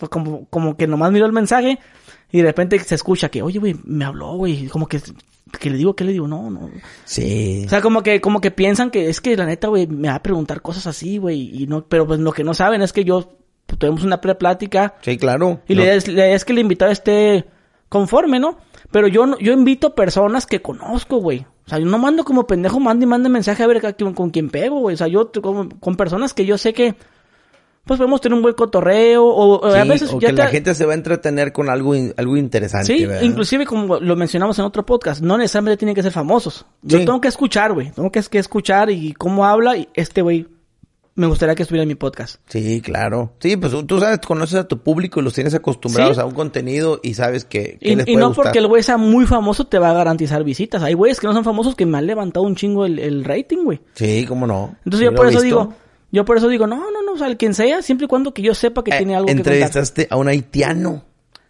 [0.10, 1.80] como, como que nomás miró el mensaje
[2.32, 5.00] y de repente se escucha que, oye, güey, me habló, güey, como que,
[5.60, 6.28] que le digo, ¿qué le digo?
[6.28, 6.70] No, no.
[7.06, 7.64] Sí.
[7.66, 10.16] O sea, como que, como que piensan que es que la neta, güey, me va
[10.16, 13.06] a preguntar cosas así, güey, y no, pero pues lo que no saben es que
[13.06, 13.32] yo,
[13.66, 15.62] pues, tuvimos una pre-plática Sí, claro.
[15.68, 15.80] y No.
[15.80, 17.46] la idea es, es que el invitado esté
[17.88, 18.58] conforme, ¿no?
[18.92, 21.46] Pero yo, yo invito personas que conozco, güey.
[21.68, 24.14] O sea, yo no mando como pendejo, mande y mande mensaje a ver a quién-
[24.14, 24.94] con quién pego, güey.
[24.94, 25.30] O sea, yo
[25.80, 26.96] con personas que yo sé que,
[27.84, 30.74] pues podemos tener un buen cotorreo, o, a veces o ya que te- la gente
[30.76, 33.22] se va a entretener con algo, in- algo interesante, Sí, ¿verdad?
[33.22, 36.66] inclusive como lo mencionamos en otro podcast, no necesariamente tienen que ser famosos.
[36.82, 37.06] Yo Sí.
[37.06, 37.92] tengo que escuchar, güey.
[37.92, 40.48] Tengo que, que escuchar y cómo habla y este güey
[41.18, 42.38] me gustaría que estuviera en mi podcast.
[42.48, 43.34] Sí, claro.
[43.40, 46.22] Sí, pues tú- sabes, conoces a tu público y los tienes acostumbrados Sí.
[46.22, 48.46] a un contenido y sabes que, que Y, les y puede no gustar.
[48.46, 50.82] porque el güey sea muy famoso te va a garantizar visitas.
[50.84, 53.64] Hay güeyes que no son famosos que me han levantado un chingo el, el rating,
[53.66, 53.82] güey.
[53.96, 54.76] Sí, cómo no.
[54.86, 55.44] Entonces yo por eso visto.
[55.44, 55.74] digo,
[56.12, 58.34] yo por eso digo, no, no, no, o sea, el quien sea, siempre y cuando
[58.34, 59.54] que yo sepa que Eh, tiene algo que contar.
[59.54, 61.04] Entrevistaste a un haitiano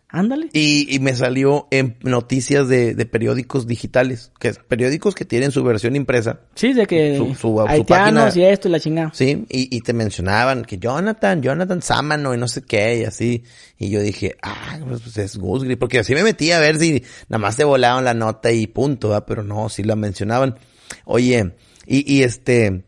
[0.10, 0.48] Ándale.
[0.54, 5.52] y, y me salió en noticias de, de periódicos digitales, que es periódicos que tienen
[5.52, 6.40] su versión impresa.
[6.56, 9.12] Sí, de que Su- su- su haitianos página- y esto y la chingada.
[9.14, 13.44] Sí, y, y te mencionaban que Jonathan, Jonathan Sámano y no sé qué, y así.
[13.78, 17.04] Y yo dije, ah, pues, pues es Gusgri, porque así me metí a ver si
[17.28, 19.26] nada más te volaban la nota y punto, ¿verdad?
[19.28, 20.56] pero no, sí la mencionaban.
[21.04, 21.54] Oye,
[21.86, 22.86] y, y este,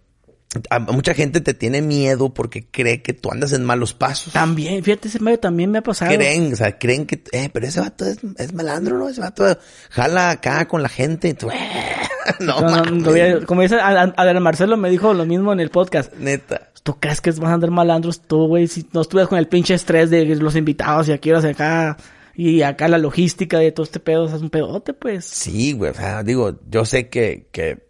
[0.71, 4.33] a mucha gente te tiene miedo porque cree que tú andas en malos pasos.
[4.33, 6.11] También, fíjate, ese medio también me ha pasado.
[6.15, 9.07] Creen, o sea, creen que, eh, pero ese vato es, es malandro, ¿no?
[9.09, 9.45] Ese vato
[9.91, 11.29] jala acá con la gente.
[11.29, 11.49] y tú,
[12.39, 16.13] no, No, no, como dice Ad- Adrián Marcelo me dijo lo mismo en el podcast.
[16.15, 16.71] Neta.
[16.81, 18.67] ¿Tú crees que vas a andar malandros tú, güey?
[18.67, 21.97] Si no estuvieras con el pinche estrés de los invitados y aquí horas acá
[22.33, 25.25] y acá la logística de todo este pedo, es un pedote, pues.
[25.25, 27.88] Sí, güey, o sea, digo, yo sé que, que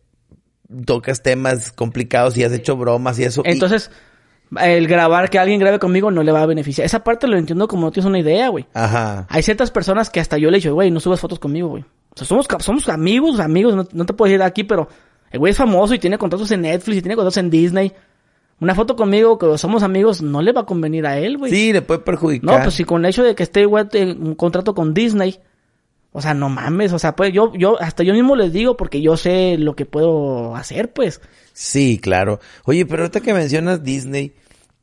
[0.85, 3.41] tocas temas complicados y has hecho bromas y eso.
[3.45, 3.91] y- Entonces,
[4.61, 6.85] el grabar, que alguien grabe conmigo no le va a beneficiar.
[6.85, 8.65] Esa parte lo entiendo como no tienes una idea, güey.
[8.73, 9.27] ajá.
[9.29, 11.83] Hay ciertas personas que hasta yo le he dicho, güey, no subas fotos conmigo, güey.
[11.83, 14.87] O sea, somos, somos amigos, amigos, no, no te puedo decir aquí, pero
[15.31, 17.93] el güey es famoso y tiene contratos en Netflix y tiene contratos en Disney.
[18.61, 21.51] Una foto conmigo, que somos amigos, no le va a convenir a él, güey.
[21.51, 22.57] Sí, le puede perjudicar.
[22.57, 25.39] No, pues si con el hecho de que esté güey en un contrato con Disney,
[26.11, 29.01] o sea, no mames, o sea, pues yo, yo, hasta yo mismo les digo porque
[29.01, 31.21] yo sé lo que puedo hacer, pues.
[31.53, 32.39] Sí, claro.
[32.65, 34.33] Oye, pero ahorita que mencionas Disney,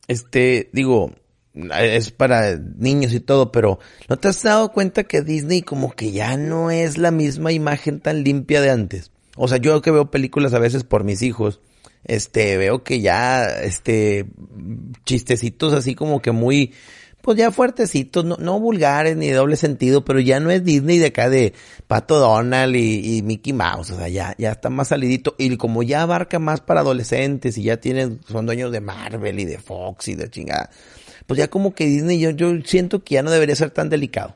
[0.07, 1.11] este, digo,
[1.53, 6.11] es para niños y todo, pero ¿no te has dado cuenta que Disney como que
[6.11, 9.11] ya no es la misma imagen tan limpia de antes?
[9.35, 11.59] O sea, yo que veo películas a veces por mis hijos,
[12.03, 14.27] este, veo que ya, este,
[15.05, 16.73] chistecitos así como que muy,
[17.27, 20.97] pues ya fuertecitos, no, no vulgares ni de doble sentido, pero ya no es Disney
[20.97, 21.51] de acá de
[21.85, 26.03] Pato Donald y, Mickey Mouse, o sea, ya, ya está más salidito y como ya
[26.03, 30.15] abarca más para adolescentes y ya tienen, son dueños de Marvel y de Fox y
[30.15, 30.69] de chingada,
[31.25, 34.33] pues ya como que Disney yo, yo siento que ya no debería ser tan delicado.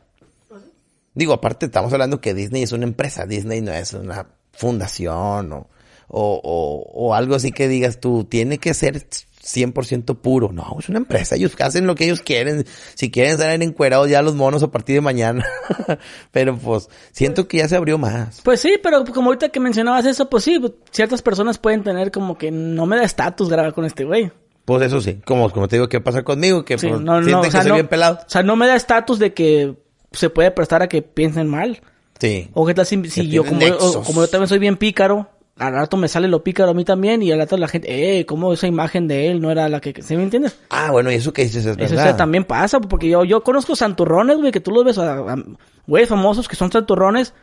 [1.13, 5.69] Digo, aparte estamos hablando que Disney es una empresa, Disney no es una fundación o,
[6.09, 9.07] o, o, o algo así que digas tú, tiene que ser
[9.43, 10.51] 100% puro.
[10.51, 12.65] No, es una empresa, ellos hacen lo que ellos quieren.
[12.95, 15.45] Si quieren salir encuerados ya los monos a partir de mañana.
[16.31, 18.41] Pero pues siento que ya se abrió más.
[18.43, 20.59] Pues sí, pero como ahorita que mencionabas eso, pues sí,
[20.91, 24.31] ciertas personas pueden tener como que no me da estatus grabar con este güey.
[24.65, 26.63] Pues eso sí, como, como te digo, ¿qué pasa conmigo?
[26.63, 28.19] Que Sí, pues, no, que soy no, bien pelado.
[28.25, 29.75] o sea, no me da estatus de que
[30.11, 31.81] se puede prestar a que piensen mal.
[32.19, 32.49] Sí.
[32.53, 35.29] O qué tal si, si Que yo, o- como yo también soy bien pícaro,
[35.61, 38.25] al rato me sale lo pícaro a mí también y al rato la gente, eh,
[38.25, 40.57] como esa imagen de él no era la que, ¿sí me entiendes?
[40.69, 42.03] Ah, bueno, y eso que dices es Eso o verdad.
[42.03, 45.43] sea, también pasa, porque yo, yo conozco santurrones, güey, que tú los ves, a, a-
[45.87, 47.33] güey, famosos que son santurrones.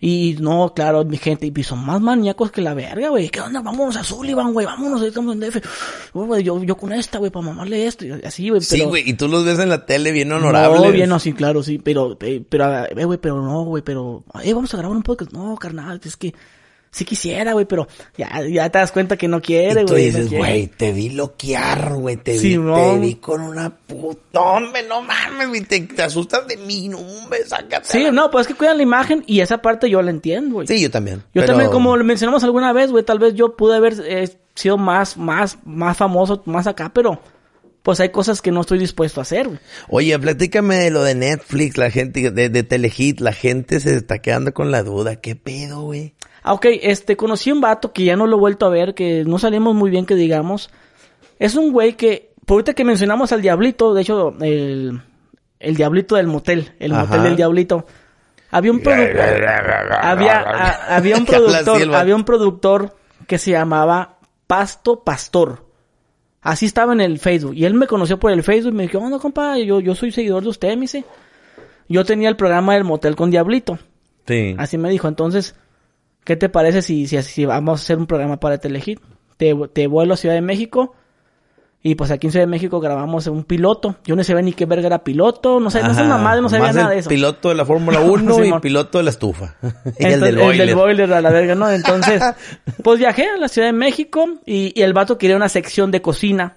[0.00, 3.30] Y no, claro, mi gente, y son más maníacos que la verga, güey.
[3.30, 3.62] ¿Qué onda?
[3.62, 5.62] Vámonos a Sullivan, güey, vámonos, estamos en DF.
[6.12, 8.60] Uy, yo, yo con esta, güey, para mamarle esto, y así, güey.
[8.60, 10.82] Sí, pero- güey, y tú los ves en la tele bien honorables.
[10.82, 14.24] no, bien, no, sí, claro, sí, pero, eh, pero, eh, güey, pero no, güey, pero,
[14.42, 15.32] eh, vamos a grabar un podcast.
[15.32, 16.34] No, carnal, es que
[16.94, 20.12] sí quisiera, güey, pero ya, ya te das cuenta que no quiere, Y tú güey.
[20.12, 24.84] no dices, güey, te vi loquear, güey, te vi, te vi con una puta, hombre,
[24.88, 27.88] no mames, güey, te, te asustas de mí, no, hombre, sácate.
[27.88, 30.54] Sí, la- no, pues es que cuidan la imagen y esa parte yo la entiendo,
[30.54, 30.66] güey.
[30.68, 31.18] Sí, yo también.
[31.34, 34.28] Yo pero- también, como lo mencionamos alguna vez, güey, tal vez yo pude haber eh,
[34.54, 37.20] sido más, más, más famoso, más acá, pero
[37.82, 39.58] pues hay cosas que no estoy dispuesto a hacer, güey.
[39.88, 44.20] Oye, platícame de lo de Netflix, la gente, de, de Telehit, la gente se está
[44.20, 46.14] quedando con la duda, ¿qué pedo, güey?
[46.44, 49.24] Ah, ok, este, conocí un vato que ya no lo he vuelto a ver, que
[49.24, 50.70] no salimos muy bien, que digamos.
[51.38, 55.00] Es un güey que, por ahorita que mencionamos al Diablito, de hecho, el,
[55.58, 57.06] el Diablito del motel, el Ajá.
[57.06, 57.86] motel del Diablito.
[58.50, 59.20] Había un productor,
[60.00, 62.94] había, a- había un productor, había un productor
[63.26, 65.64] que se llamaba Pasto Pastor.
[66.42, 67.54] Así estaba en el Facebook.
[67.54, 70.12] Y él me conoció por el Facebook y me dijo, no, compa, yo, yo soy
[70.12, 71.04] seguidor de usted, me dice.
[71.88, 73.78] Yo tenía el programa del motel con Diablito.
[74.26, 74.54] Sí.
[74.58, 75.54] Así me dijo, entonces,
[76.24, 79.00] ¿qué te parece si, si, si vamos a hacer un programa para Telehit?
[79.36, 80.94] Te, te vuelo a Ciudad de México
[81.86, 83.96] y pues aquí en Ciudad de México grabamos un piloto.
[84.06, 86.68] Yo no sabía ni qué verga era piloto, no sé, no sé mamá, no sabía
[86.68, 87.10] más nada de eso.
[87.10, 89.56] piloto de la Fórmula 1 y piloto de la estufa.
[89.62, 90.60] y el Entonces, del boiler.
[90.62, 91.70] El del boiler a la verga, ¿no?
[91.70, 92.22] Entonces,
[92.82, 96.00] pues viajé a la Ciudad de México y, y el vato quería una sección de
[96.00, 96.56] cocina,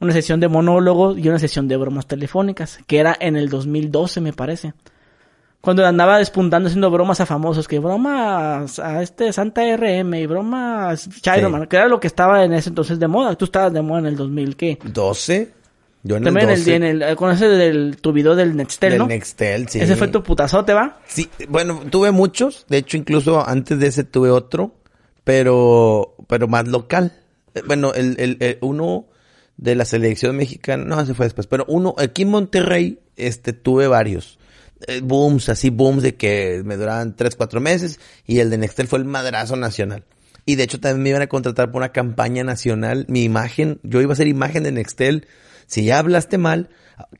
[0.00, 4.20] una sección de monólogo y una sección de bromas telefónicas, que era en el 2012,
[4.20, 4.74] me parece.
[5.66, 11.08] Cuando andaba despuntando haciendo bromas a famosos, que bromas a este Santa RM y bromas
[11.20, 13.34] Chiroman, que era lo que estaba en ese entonces de moda.
[13.34, 14.78] Tú estabas de moda en el 2000, ¿qué?
[14.84, 15.50] 12.
[16.04, 16.76] Yo en También el en 12.
[16.76, 19.06] el, en el, con ese del, tu video del Nextel, del ¿no?
[19.08, 19.80] Nextel, sí.
[19.80, 21.00] Ese fue tu putazote, ¿va?
[21.08, 22.64] Sí, bueno, tuve muchos.
[22.68, 24.72] De hecho, incluso antes de ese tuve otro.
[25.24, 27.12] Pero, pero más local.
[27.56, 29.06] Eh, Bueno, el, el, el uno
[29.56, 31.48] de la selección mexicana, no, ese fue después.
[31.48, 34.38] Pero uno, aquí en Monterrey, este, tuve varios.
[34.86, 37.98] Eh, booms, así booms de que me duraban tres, cuatro meses.
[38.26, 40.04] Y el de Nextel fue el madrazo nacional.
[40.44, 43.06] Y de hecho también me iban a contratar por una campaña nacional.
[43.08, 45.26] Mi imagen, yo iba a ser imagen de Nextel.
[45.66, 46.70] Si ya hablaste mal,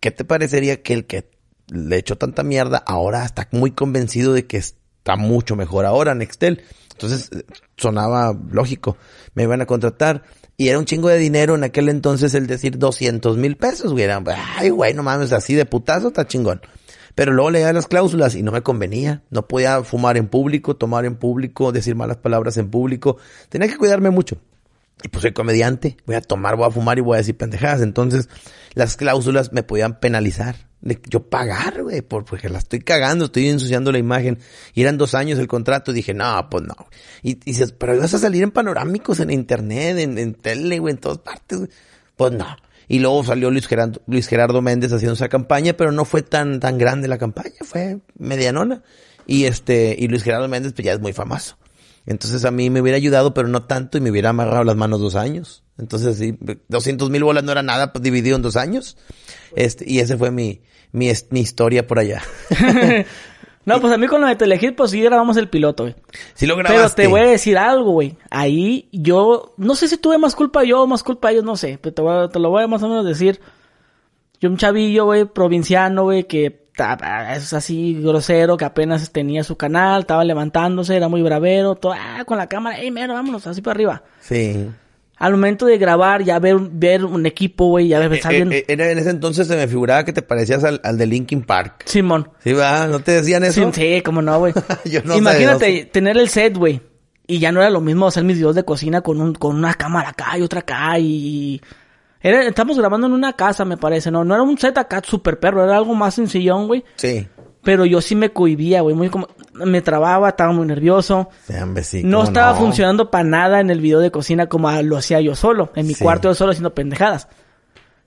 [0.01, 1.31] ¿qué te parecería que el que
[1.69, 6.63] le echó tanta mierda ahora está muy convencido de que está mucho mejor ahora Nextel?
[6.93, 7.31] Entonces,
[7.77, 8.97] sonaba lógico.
[9.35, 10.23] Me iban a contratar.
[10.57, 14.05] Y era un chingo de dinero en aquel entonces el decir 200 mil pesos, güey.
[14.05, 14.23] Era,
[14.57, 16.61] ay, güey, no mames, así de putazo está chingón.
[17.17, 19.23] Pero luego leía las cláusulas y no me convenía.
[19.31, 23.17] No podía fumar en público, tomar en público, decir malas palabras en público.
[23.49, 24.37] Tenía que cuidarme mucho.
[25.03, 27.81] Y pues soy comediante, voy a tomar, voy a fumar y voy a decir pendejadas.
[27.81, 28.29] Entonces,
[28.75, 30.57] las cláusulas me podían penalizar.
[30.83, 34.39] De yo pagar, güey, porque la estoy cagando, estoy ensuciando la imagen.
[34.75, 35.93] Y eran dos años el contrato.
[35.93, 36.77] Y dije, no, pues no.
[37.23, 41.19] Y, dices, pero ibas a salir en panorámicos, en internet, en, tele, güey, en todas
[41.19, 41.71] partes.
[42.15, 42.47] Pues no.
[42.89, 46.61] Y luego salió Luis Gerardo, Luis Gerardo Méndez haciendo esa campaña, pero no fue tan,
[46.61, 48.83] tan grande la campaña, fue medianona.
[49.27, 51.57] Y este, y Luis Gerardo Méndez pues ya es muy famoso.
[52.07, 55.01] Entonces a mí me hubiera ayudado, pero no tanto, y me hubiera amarrado las manos
[55.01, 55.65] dos años.
[55.77, 58.97] Entonces, sí, 200 mil bolas no era nada pues, dividido en dos años.
[59.57, 60.63] Este, y ese fue mi,
[60.93, 62.23] mi, mi historia por allá.
[63.67, 65.97] no, pues a mí con lo de Telehit, pues sí grabamos el piloto, güey.
[66.35, 67.03] Sí lo grabaste.
[67.03, 68.17] Pero te voy a decir algo, güey.
[68.31, 71.77] Ahí yo, no sé si tuve más culpa yo o más culpa ellos, no sé.
[71.83, 73.41] Pero te, voy a, te lo voy a más o menos decir.
[74.41, 76.67] Yo un chavillo, güey, provinciano, güey, que
[77.35, 82.25] es así grosero, que apenas tenía su canal, estaba levantándose, era muy bravero, todo, ah,
[82.25, 84.03] con la cámara, ey, mero, vámonos, así para arriba.
[84.21, 84.69] Sí.
[85.17, 88.99] Al momento de grabar, ya ver, ver un equipo, güey, ya ver, eh, eh, en
[88.99, 91.85] ese entonces se me figuraba que te parecías al, al de Linkin Park.
[91.87, 92.31] Simón.
[92.45, 93.73] Sí, va, ¿no te decían eso?
[93.73, 94.53] Sí, sí cómo no, güey.
[95.05, 96.81] no Imagínate tener el set, güey.
[97.27, 99.75] Y ya no era lo mismo hacer mis videos de cocina con un, con una
[99.75, 101.61] cámara acá y otra acá y
[102.33, 104.25] estamos grabando en una casa, me parece, ¿no?
[104.25, 106.85] No era un set acá super perro, era algo más sencillón, güey.
[106.97, 107.27] Sí.
[107.63, 109.29] Pero yo sí me cohibía, güey, muy como...
[109.65, 111.29] Me trababa, estaba muy nervioso.
[112.03, 115.73] no estaba funcionando para nada en el video de cocina como lo hacía yo solo.
[115.75, 117.29] En mi cuarto yo solo haciendo pendejadas.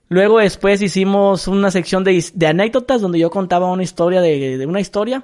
[0.10, 4.66] Luego después hicimos una sección de, de anécdotas donde yo contaba una historia de, de
[4.66, 5.24] una historia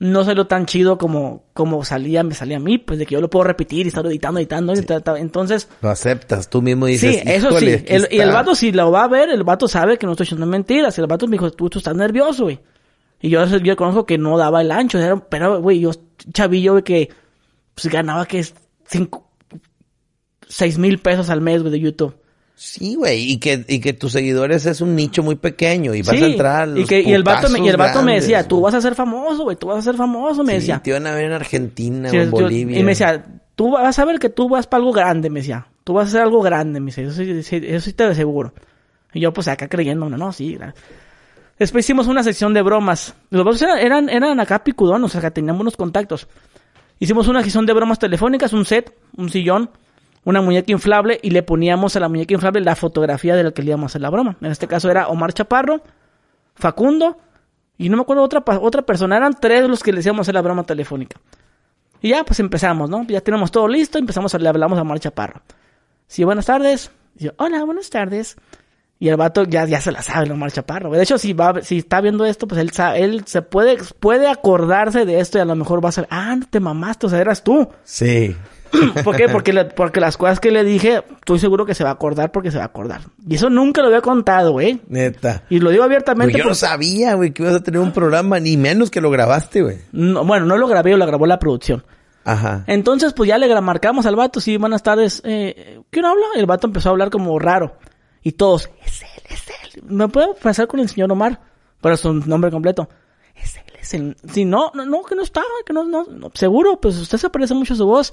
[0.00, 3.20] no salió tan chido como, como salía, me salía a mí, pues de que yo
[3.20, 4.74] lo puedo repetir y estar editando, editando,
[5.16, 5.68] entonces...
[5.82, 9.08] Lo aceptas, tú mismo dices, Sí, eso sí, y el vato si lo va a
[9.08, 11.78] ver, el vato sabe que no estoy echando mentiras, el vato me dijo, tú, tú
[11.78, 12.60] estás nervioso, güey.
[13.20, 15.90] Y yo, yo conozco que no daba el ancho, pero, güey, yo
[16.32, 17.08] chavillo, güey, que
[17.74, 18.44] pues ganaba que
[18.86, 19.30] cinco,
[20.46, 22.14] seis mil pesos al mes, güey, de YouTube.
[22.54, 26.20] Sí, güey, y que, y que tus seguidores es un nicho muy pequeño y vas
[26.20, 26.76] a entrar.
[26.76, 28.96] y, que, y el vato, me, y el vato me decía, tú vas a ser
[28.96, 30.80] famoso, güey, tú vas a ser famoso, me decía.
[30.82, 32.78] Te iban a ver en Argentina o en Bolivia.
[32.78, 35.68] y me decía, tú vas a ver que tú vas para algo grande, me decía.
[35.84, 38.52] Tú vas a hacer algo grande, me decía, eso sí, eso sí te lo aseguro.
[39.12, 40.58] Y yo, pues acá creyendo, no, no, sí.
[41.58, 43.14] Después hicimos una sección de bromas.
[43.30, 46.28] Los bromas eran, eran, acá picudones, o sea, teníamos unos contactos.
[47.00, 49.70] Hicimos una sección de bromas telefónicas, un set, un sillón
[50.28, 53.62] una muñeca inflable y le poníamos a la muñeca inflable la fotografía de la que
[53.62, 54.36] le íbamos a hacer la broma.
[54.42, 55.80] En este caso era Omar Chaparro,
[56.54, 57.16] Facundo
[57.78, 59.16] y no me acuerdo otra, otra persona.
[59.16, 61.18] Eran tres los que le íbamos a hacer la broma telefónica.
[62.02, 63.04] Y ya pues empezamos, ¿no?
[63.04, 65.40] Ya tenemos todo listo, empezamos a le hablamos a Omar Chaparro.
[66.06, 66.90] Sí, buenas tardes.
[67.16, 68.36] Y yo, hola, buenas tardes.
[69.00, 70.90] Y el vato ya, ya se la sabe, Omar Chaparro.
[70.90, 75.04] De hecho, si va, si está viendo esto, pues él él se puede, puede acordarse
[75.04, 77.20] de esto y a lo mejor va a ser, ah, no te mamaste, o sea,
[77.20, 77.68] eras tú.
[77.84, 78.34] Sí.
[79.04, 79.28] ¿Por qué?
[79.28, 82.50] Porque, porque las cosas que le dije, estoy seguro que se va a acordar porque
[82.50, 83.02] se va a acordar.
[83.26, 84.80] Y eso nunca lo había contado, güey.
[84.88, 85.44] Neta.
[85.48, 86.32] Y lo digo abiertamente.
[86.32, 89.10] Pues yo no sabía, güey, que ibas a tener un programa, ni menos que lo
[89.10, 89.78] grabaste, güey.
[89.92, 91.84] No, bueno, no lo grabé, lo grabó la producción.
[92.24, 92.64] Ajá.
[92.66, 95.22] Entonces, pues ya le marcamos al vato, sí, buenas tardes.
[95.24, 96.26] Eh, ¿Quién habla?
[96.36, 97.76] El vato empezó a hablar como raro.
[98.22, 99.82] Y todos, es él, es él.
[99.84, 101.40] ¿Me puedo pasar con el señor Omar?
[101.80, 102.88] Pero su nombre completo.
[103.34, 104.16] Es él, es él.
[104.32, 107.54] Si no, no, no, que no está, que no, no, seguro, pues usted se parece
[107.54, 108.12] mucho a su voz.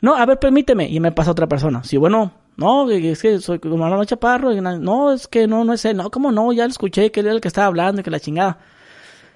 [0.00, 0.88] No, a ver, permíteme.
[0.88, 1.84] Y me pasa otra persona.
[1.84, 4.52] Sí, bueno, no, es que soy Manuel Chaparro.
[4.60, 5.96] no, es que no, no es él.
[5.96, 6.52] No, ¿cómo no?
[6.52, 8.58] Ya lo escuché que él era el que estaba hablando y que la chingada.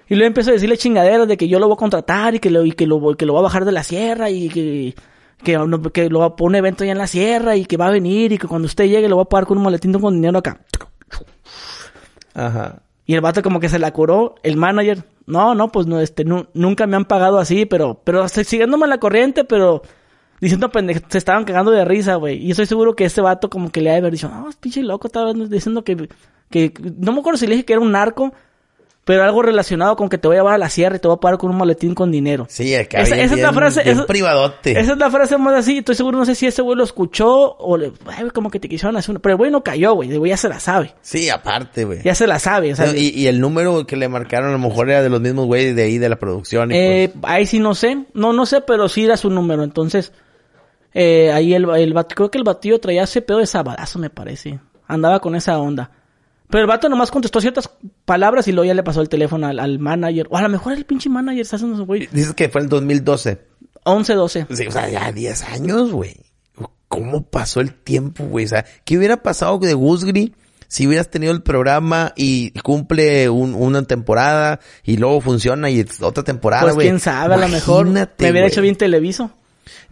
[0.09, 2.49] Y luego empezó a decirle chingaderas de que yo lo voy a contratar y que
[2.49, 4.95] lo, y que lo, que lo voy a bajar de la sierra y que,
[5.43, 5.57] que,
[5.93, 7.91] que lo va a poner un evento allá en la sierra y que va a
[7.91, 10.39] venir y que cuando usted llegue lo va a pagar con un maletín con dinero
[10.39, 10.61] acá.
[12.33, 12.81] Ajá.
[13.05, 15.03] Y el vato como que se la curó, el manager.
[15.25, 19.43] No, no, pues no, este, nunca me han pagado así, pero, pero siguiéndome la corriente,
[19.43, 19.81] pero
[20.39, 22.37] diciendo pendejo, se estaban cagando de risa, güey.
[22.37, 24.83] Y estoy seguro que ese vato como que le ha de haber dicho, no, pinche
[24.83, 26.09] loco, estaba diciendo que,
[26.49, 28.33] que, no me acuerdo si le dije que era un narco,
[29.07, 31.15] pero algo relacionado con que te voy a llevar a la sierra y te voy
[31.15, 32.45] a pagar con un maletín con dinero.
[32.49, 34.77] Sí, acá esa, esa es la frase, esa, privadote.
[34.77, 37.55] Esa es la frase más así, estoy seguro, no sé si ese güey lo escuchó
[37.55, 40.11] o le, ay, como que te quisieron hacer una, pero el güey no cayó, güey,
[40.11, 40.93] el güey ya se la sabe.
[41.01, 42.01] Sí, aparte, güey.
[42.03, 42.93] Ya se la sabe, o sea.
[42.97, 45.73] y, y, el número que le marcaron a lo mejor era de los mismos güeyes
[45.73, 46.73] de ahí de la producción.
[46.73, 47.33] eh, pues...
[47.33, 50.11] ahí sí no sé, no, no sé, pero sí era su número, entonces...
[50.93, 54.59] Eh, ahí el, el creo que el batido traía ese pedo de sabadazo, me parece.
[54.85, 55.91] Andaba con esa onda.
[56.49, 57.69] Pero el vato nomás contestó ciertas
[58.05, 60.27] palabras y luego ya le pasó el teléfono al, manager.
[60.29, 62.07] O a lo mejor el pinche manager está haciendo su güey.
[62.11, 63.39] Dices que fue el 2012.
[63.83, 64.47] 11, 12.
[64.53, 66.15] Sí, o sea, ya 10 años, güey.
[66.87, 68.45] ¿Cómo pasó el tiempo, güey?
[68.45, 70.33] O sea, ¿qué hubiera pasado de Gusgri
[70.69, 76.23] si hubieras tenido el programa y cumple un- una temporada y luego funciona y otra
[76.23, 76.87] temporada, Pues güey?
[76.87, 79.31] quién sabe, a lo mejor me hubiera hecho bien televiso.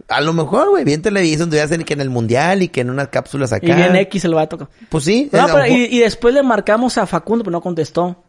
[0.08, 2.90] A lo mejor, güey, bien televisión, te hacen que en el mundial y que en
[2.90, 3.66] unas cápsulas acá.
[3.66, 4.68] Y bien X el vato.
[4.88, 5.28] Pues sí.
[5.32, 8.22] No, pero- y, y después le marcamos a Facundo, pero no contestó.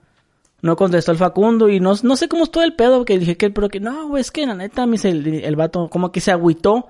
[0.61, 3.51] No contestó el Facundo y no, no sé cómo estuvo el pedo, porque dije que,
[3.51, 6.31] pero que no, güey, es que la neta, dice el, el vato, como que se
[6.31, 6.87] agüitó.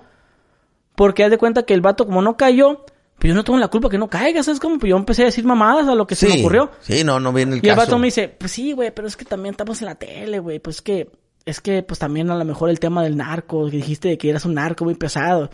[0.96, 2.86] Porque haz de cuenta que el vato, como no cayó,
[3.20, 4.80] pues yo no tengo la culpa que no caiga, ¿sabes cómo?
[4.80, 6.72] Pues yo empecé a decir mamadas a lo que se me Sí, ocurrió.
[6.80, 7.86] Sí, no, no viene el Y el caso.
[7.88, 10.60] vato me dice, pues sí, güey, pero es que también estamos en la tele, güey,
[10.60, 11.10] pues que,
[11.48, 14.30] es que, pues también a lo mejor el tema del narco, que dijiste de que
[14.30, 15.50] eras un narco muy pesado.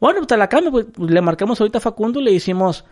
[0.00, 2.84] Bueno, pues te la cambio, pues, le marcamos ahorita a Facundo y le hicimos,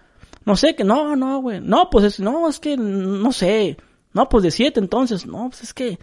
[0.44, 3.76] no sé, que no, no, güey, no, pues es, no, es que, no sé,
[4.12, 5.98] no, pues de siete entonces, no, pues es que,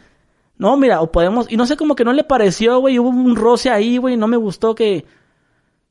[0.58, 3.38] no, mira, o podemos, y no sé, como que no le pareció, güey, hubo un
[3.38, 5.06] roce ahí, güey, no me gustó que,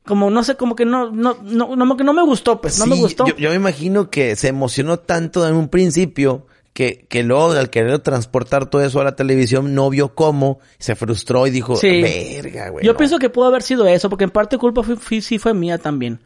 [0.04, 2.84] como, no sé, como que no, no, no, no, que no me gustó, pues, no
[2.84, 3.26] me Sí, gustó.
[3.26, 6.46] Yo, yo me imagino que se emocionó tanto en un principio
[6.78, 10.94] que, que luego al querer transportar todo eso a la televisión no vio cómo, se
[10.94, 12.00] frustró y dijo, Sí.
[12.02, 12.86] verga, güey.
[12.86, 12.96] Yo no".
[12.96, 15.78] pienso que pudo haber sido eso, porque en parte culpa fue, fue- sí fue mía
[15.78, 16.20] también.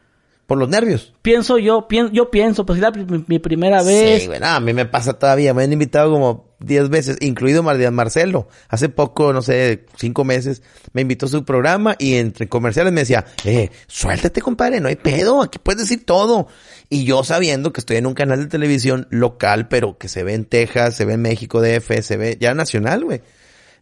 [0.47, 1.15] Por los nervios.
[1.23, 4.21] Pienso yo, pien- yo pienso, pues era mi, mi primera vez.
[4.21, 5.55] Sí, güey, no, a mí me pasa todavía.
[5.55, 8.49] Me han invitado como 10 veces, incluido Mar- Marcelo.
[8.69, 13.01] Hace poco, no sé, cinco meses, me invitó a su programa y entre comerciales me
[13.03, 16.49] decía, eh, suéltate, compadre, no hay pedo, aquí puedes decir todo.
[16.89, 20.35] Y yo sabiendo que estoy en un canal de televisión local, pero que se ve
[20.35, 23.23] en Texas, se ve en México DF, se ve ya nacional, güey.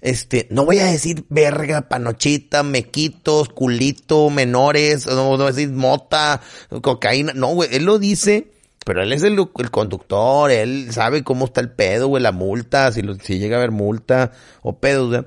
[0.02, 5.68] Este, no voy a decir verga, panochita, mequitos, culito, menores, no, no voy a decir
[5.70, 6.40] mota,
[6.80, 8.46] cocaína, no, güey, él lo dice,
[8.84, 12.90] pero él es el, el conductor, él sabe cómo está el pedo, güey, la multa,
[12.92, 15.24] si, lo- si llega a haber multa o pedos, güey.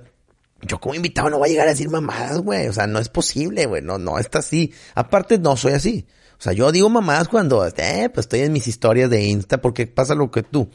[0.66, 3.10] Yo como invitado no voy a llegar a decir mamadas, güey, o sea, no es
[3.10, 4.72] posible, güey, no, no está así.
[4.96, 6.08] Aparte, no soy así.
[6.40, 9.88] O sea, yo digo mamadas cuando, eh, pues estoy en mis historias de Insta porque
[9.88, 10.70] pasa lo que tú.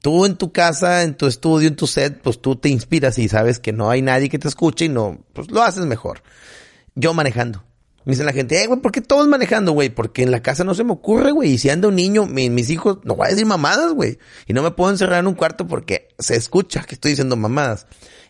[0.00, 3.28] Tú en tu casa, en tu estudio, en tu set, pues tú te inspiras y
[3.28, 6.22] sabes que no hay nadie que te escuche y no, pues lo haces mejor.
[6.94, 7.64] Yo manejando.
[8.08, 9.90] Me dice la gente, eh, güey, ¿por qué todos manejando, güey?
[9.90, 11.50] Porque en la casa no se me ocurre, güey.
[11.52, 14.18] Y si anda un niño, mi- mis hijos, no voy a decir mamadas, güey.
[14.46, 17.86] Y no me puedo encerrar en un cuarto porque se escucha que estoy diciendo mamadas.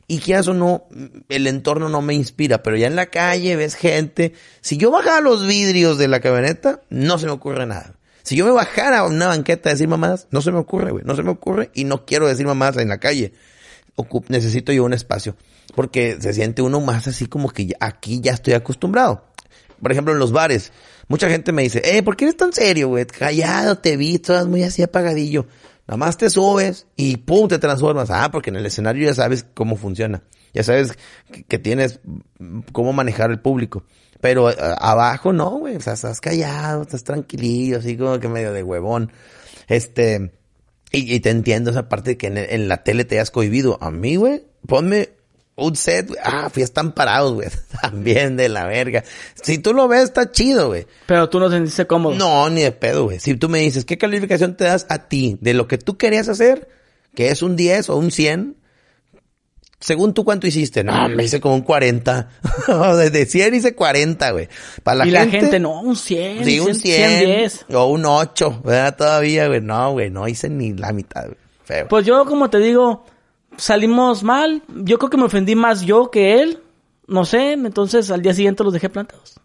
[0.08, 0.88] Y que eso no,
[1.28, 4.32] el entorno no me inspira, pero ya en la calle ves gente.
[4.62, 7.94] Si yo bajara los vidrios de la camioneta, no se me ocurre nada.
[8.24, 11.04] Si yo me bajara a una banqueta a decir mamadas, no se me ocurre, güey.
[11.04, 13.32] No se me ocurre y no quiero decir mamadas en la calle.
[14.28, 15.36] Necesito yo un espacio.
[15.74, 19.24] Porque se siente uno más así como que aquí ya estoy acostumbrado.
[19.80, 20.72] Por ejemplo, en los bares.
[21.08, 23.06] Mucha gente me dice, eh, ¿por qué eres tan serio, güey?
[23.06, 25.46] Callado, te vi, todas muy así apagadillo.
[25.86, 28.10] Nada más te subes y pum, te transformas.
[28.10, 30.22] Ah, porque en el escenario ya sabes cómo funciona.
[30.52, 30.92] Ya sabes
[31.48, 32.00] que, tienes
[32.72, 33.84] cómo manejar el público.
[34.20, 35.76] Pero eh, abajo no, güey.
[35.76, 39.12] O sea, estás callado, estás tranquilillo, así como que medio de huevón.
[39.66, 40.32] Este,
[40.90, 43.78] y, te entiendo esa parte de que en, la tele te hayas cohibido.
[43.80, 45.10] A mí, güey, ponme
[45.58, 46.20] un set, güey.
[46.22, 47.48] Ah, fui están parados, güey.
[47.82, 49.04] También de la verga.
[49.42, 50.86] Si tú lo ves, está chido, güey.
[51.06, 52.14] Pero tú no te sentiste cómodo.
[52.14, 53.20] No, ni de pedo, güey.
[53.20, 56.28] Si tú me dices, ¿qué calificación te das a ti de lo que tú querías
[56.28, 56.68] hacer?
[57.14, 58.56] Que es un 10 o un 100.
[59.80, 60.82] Según tú, ¿cuánto hiciste?
[60.82, 62.28] No, me hice como un 40.
[62.96, 64.48] Desde 100 hice 40, güey.
[64.82, 65.24] Para la y gente.
[65.24, 67.18] la gente, no, un 100, Sí, un 100.
[67.18, 67.66] 110.
[67.74, 68.96] O un 8, ¿verdad?
[68.96, 69.60] Todavía, güey.
[69.60, 71.36] No, güey, no hice ni la mitad, güey.
[71.64, 71.86] Feo.
[71.88, 73.04] Pues yo, como te digo,
[73.58, 74.62] salimos mal.
[74.68, 76.62] Yo creo que me ofendí más yo que él.
[77.06, 79.40] No sé, entonces al día siguiente los dejé plantados.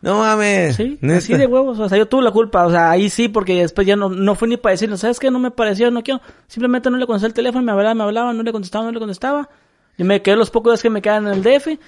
[0.00, 0.76] no mames.
[0.76, 1.78] Sí, así de huevos.
[1.78, 2.66] O sea, yo tuve la culpa.
[2.66, 5.30] O sea, ahí sí, porque después ya no, no fue ni para decirle, ¿sabes qué?
[5.30, 6.20] No me pareció, no quiero.
[6.46, 8.98] Simplemente no le contesté el teléfono, me hablaba, me hablaba, no le contestaba, no le
[8.98, 9.48] contestaba.
[9.96, 11.78] Y me quedé los pocos días que me quedan en el DF.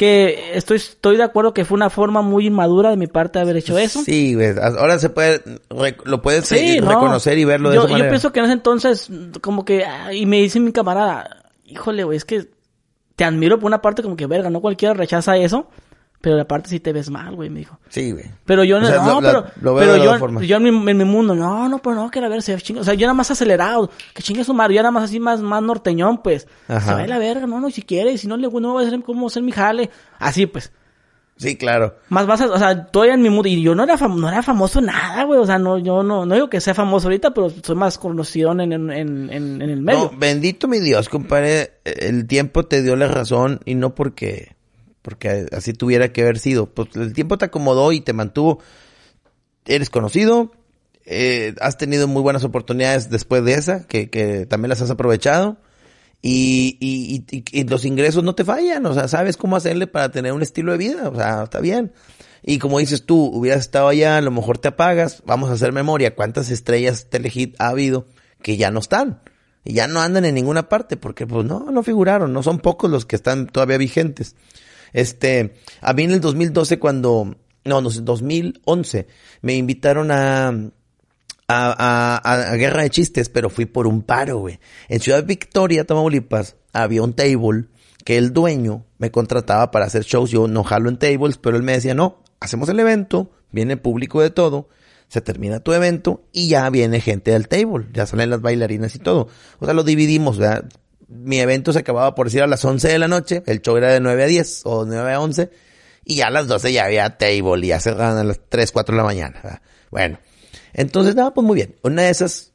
[0.00, 3.56] Que estoy, estoy de acuerdo que fue una forma muy inmadura de mi parte haber
[3.58, 4.00] hecho eso.
[4.02, 4.54] Sí, güey.
[4.58, 5.42] Ahora se puede,
[6.04, 6.88] lo puedes Sí, no.
[6.88, 8.08] reconocer y verlo de yo, esa yo manera.
[8.10, 9.10] pienso que en ese entonces,
[9.42, 12.48] como que, ah, y me dice mi camarada, híjole, güey, es que
[13.14, 15.68] te admiro por una parte como que, verga, no cualquiera rechaza eso,
[16.20, 17.78] pero la parte sí te ves mal, güey, me dijo.
[17.88, 18.24] Sí, güey.
[18.44, 20.42] Pero yo O no, sea, no, lo- pero, lo veo pero de yo, forma.
[20.42, 22.80] yo en mi, en mi mundo, no, no, pero no, que la verga se chinga.
[22.82, 25.40] O sea, yo nada más acelerado, que chingue su madre, yo nada más así, más,
[25.40, 26.46] más norteñón, pues.
[26.68, 26.80] Ajá.
[26.80, 28.86] Se va a la verga, no, no, si quiere, si no le, no va a
[28.86, 29.88] hacer cómo hacer mi jale.
[30.18, 30.72] Así, pues.
[31.36, 31.94] Sí, claro.
[32.10, 34.28] Más vas a, o sea, todavía en mi mundo, y yo no era, fam- no
[34.28, 37.06] era famoso en nada, güey, o sea, no, yo no, no digo que sea famoso
[37.08, 40.10] ahorita, pero soy más conocido en, en, en, en, en el medio.
[40.12, 41.80] No, bendito mi Dios, compadre.
[41.86, 44.54] El tiempo te dio la razón y no porque,
[45.02, 46.66] porque así tuviera que haber sido.
[46.66, 48.60] Pues el tiempo te acomodó y te mantuvo.
[49.66, 50.52] Eres conocido,
[51.04, 55.58] eh, has tenido muy buenas oportunidades después de esa, que, que también las has aprovechado.
[56.22, 60.10] Y, y, y, y, los ingresos no te fallan, o sea, sabes cómo hacerle para
[60.10, 61.92] tener un estilo de vida, o sea, está bien.
[62.42, 65.72] Y como dices tú, hubieras estado allá, a lo mejor te apagas, vamos a hacer
[65.72, 68.06] memoria, cuántas estrellas Telehit ha habido
[68.42, 69.22] que ya no están.
[69.64, 72.90] Y ya no andan en ninguna parte, porque pues no, no figuraron, no son pocos
[72.90, 74.34] los que están todavía vigentes.
[74.92, 79.06] Este, a mí en el 2012 cuando, no, no, 2011,
[79.42, 80.48] me invitaron a,
[81.48, 84.58] a, a, Guerra de Chistes, pero fui por un paro, güey.
[84.88, 87.66] En Ciudad Victoria, Tamaulipas, había un table
[88.04, 90.30] que el dueño me contrataba para hacer shows.
[90.30, 94.20] Yo no jalo en tables, pero él me decía, no, hacemos el evento, viene público
[94.20, 94.68] de todo,
[95.10, 99.00] se termina tu evento y ya viene gente del table, ya salen las bailarinas y
[99.00, 99.26] todo.
[99.58, 100.38] O sea, lo dividimos.
[101.08, 103.92] Mi evento se acababa por decir a las 11 de la noche, el show era
[103.92, 105.50] de 9 a 10 o 9 a 11
[106.04, 108.94] y ya a las 12 ya había table y ya cerraban a las 3, 4
[108.94, 109.40] de la mañana.
[109.42, 109.62] ¿verdad?
[109.90, 110.20] Bueno,
[110.72, 111.74] entonces, nada, pues muy bien.
[111.82, 112.52] Una de esas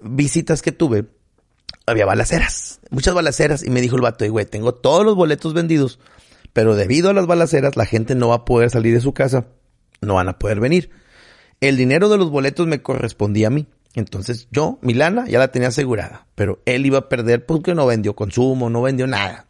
[0.00, 1.06] visitas que tuve,
[1.86, 6.00] había balaceras, muchas balaceras y me dijo el vato, güey, tengo todos los boletos vendidos,
[6.52, 9.46] pero debido a las balaceras la gente no va a poder salir de su casa,
[10.00, 10.90] no van a poder venir.
[11.60, 13.66] El dinero de los boletos me correspondía a mí.
[13.94, 16.26] Entonces yo, mi lana, ya la tenía asegurada.
[16.34, 19.46] Pero él iba a perder porque no vendió consumo, no vendió nada.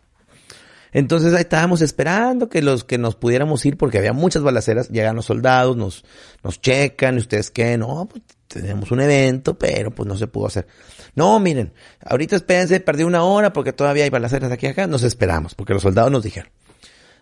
[0.93, 4.89] Entonces ahí estábamos esperando que los que nos pudiéramos ir porque había muchas balaceras.
[4.89, 6.05] Llegan los soldados, nos,
[6.43, 10.47] nos checan, y ustedes qué, no, pues tenemos un evento, pero pues no se pudo
[10.47, 10.67] hacer.
[11.15, 11.73] No, miren,
[12.05, 14.87] ahorita espérense, perdí una hora porque todavía hay balaceras aquí acá.
[14.87, 16.51] Nos esperamos porque los soldados nos dijeron.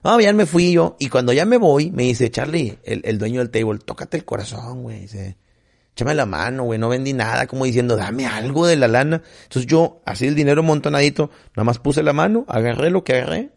[0.04, 0.96] No, ya me fui yo.
[1.00, 4.26] Y cuando ya me voy, me dice, Charlie, el, el dueño del table, tócate el
[4.26, 5.00] corazón, güey.
[5.00, 5.38] Dice,
[5.92, 6.78] échame la mano, güey.
[6.78, 7.46] No vendí nada.
[7.46, 9.22] Como diciendo, dame algo de la lana.
[9.44, 13.50] Entonces yo, así el dinero montonadito, nada más puse la mano, agarré lo que agarré.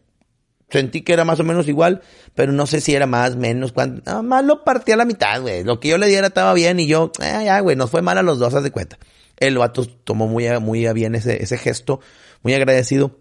[0.70, 2.02] Sentí que era más o menos igual,
[2.34, 4.02] pero no sé si era más, menos, cuánto.
[4.06, 5.66] Nada más lo partí a la mitad, güey.
[5.66, 8.18] Lo que yo le diera estaba bien y yo, eh, ya, güey, nos fue mal
[8.18, 8.98] a los dos, haz de cuenta.
[9.38, 12.00] El vato tomó muy muy bien ese, ese gesto,
[12.42, 13.20] muy agradecido.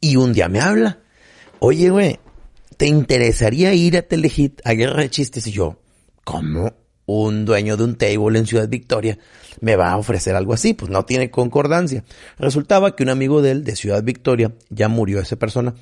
[0.00, 1.00] Y un día me habla
[1.60, 2.18] oye, güey,
[2.76, 5.46] ¿te interesaría ir a Telehit a Guerra de Chistes?
[5.46, 5.80] Y yo,
[6.24, 6.72] ¿cómo?
[7.06, 9.18] Un dueño de un table en Ciudad Victoria
[9.60, 12.04] me va a ofrecer algo así, pues no tiene concordancia.
[12.38, 15.74] Resultaba que un amigo de él, de Ciudad Victoria, ya murió esa persona,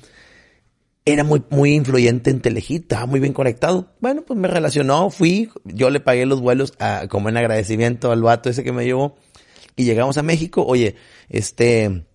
[1.05, 3.93] era muy, muy influyente en Telehit, estaba muy bien conectado.
[4.01, 8.21] Bueno, pues me relacionó, fui, yo le pagué los vuelos a, como en agradecimiento al
[8.21, 9.15] vato ese que me llevó
[9.77, 10.65] y llegamos a México.
[10.67, 10.95] Oye,
[11.29, 12.06] este,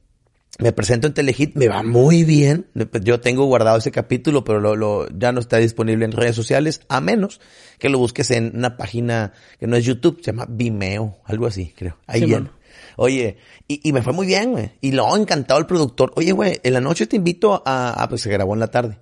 [0.63, 2.67] me presento en Telehit, me va muy bien.
[3.03, 6.83] Yo tengo guardado ese capítulo, pero lo, lo, ya no está disponible en redes sociales,
[6.89, 7.41] a menos
[7.79, 11.75] que lo busques en una página que no es YouTube, se llama Vimeo, algo así,
[11.77, 11.99] creo.
[12.07, 12.37] Ahí Sí.
[12.97, 13.39] Oye,
[13.69, 14.73] y, y me fue muy bien, güey.
[14.81, 16.13] Y lo encantado el productor.
[16.17, 18.99] Oye, güey, en la noche te invito a, ah, pues se grabó en la tarde.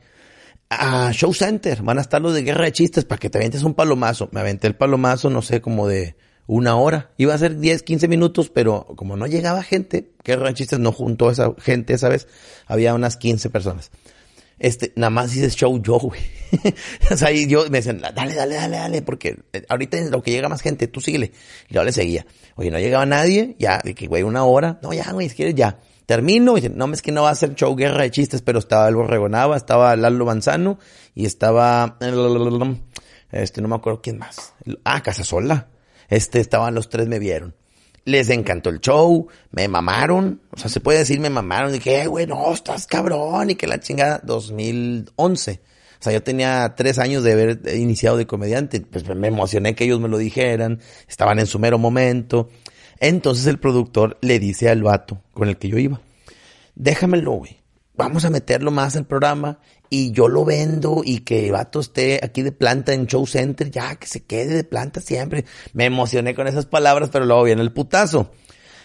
[0.71, 3.65] A Show Center, van a estar los de Guerra de Chistes para que te avientes
[3.65, 4.29] un palomazo.
[4.33, 6.17] Me aventé el palomazo, no sé, como de
[6.51, 7.11] una hora.
[7.17, 10.91] Iba a ser 10, 15 minutos, pero como no llegaba gente, Guerra de Chistes no
[10.91, 12.27] juntó esa gente esa vez.
[12.67, 13.93] Había unas 15 personas.
[14.59, 16.21] Este, nada más hice show yo, güey.
[17.11, 20.23] o sea, y yo me decían, dale, dale, dale, dale, porque eh, ahorita es lo
[20.23, 21.31] que llega más gente, tú síguele.
[21.69, 22.27] Y yo le seguía.
[22.57, 24.81] Oye, no llegaba nadie, ya, de que, güey, una hora.
[24.83, 25.79] No, ya, güey, si quieres, ya.
[26.05, 28.59] Termino, y dice, no, es que no va a ser show guerra de chistes, pero
[28.59, 30.81] estaba el Borregonaba, estaba Lalo Manzano,
[31.15, 31.97] y estaba,
[33.31, 34.53] este, no me acuerdo quién más.
[34.83, 35.69] Ah, Casasola.
[36.11, 37.55] Este, estaban los tres, me vieron.
[38.05, 42.27] Les encantó el show, me mamaron, o sea, se puede decir me mamaron, eh, güey,
[42.27, 45.61] no, estás cabrón, y que la chingada, 2011.
[46.01, 49.85] O sea, yo tenía tres años de haber iniciado de comediante, pues me emocioné que
[49.85, 52.49] ellos me lo dijeran, estaban en su mero momento.
[53.01, 56.01] Entonces el productor le dice al vato con el que yo iba,
[56.75, 57.61] déjamelo, güey,
[57.95, 62.43] vamos a meterlo más al programa y yo lo vendo y que vato esté aquí
[62.43, 65.45] de planta en Show Center, ya que se quede de planta siempre.
[65.73, 68.31] Me emocioné con esas palabras, pero luego viene el putazo.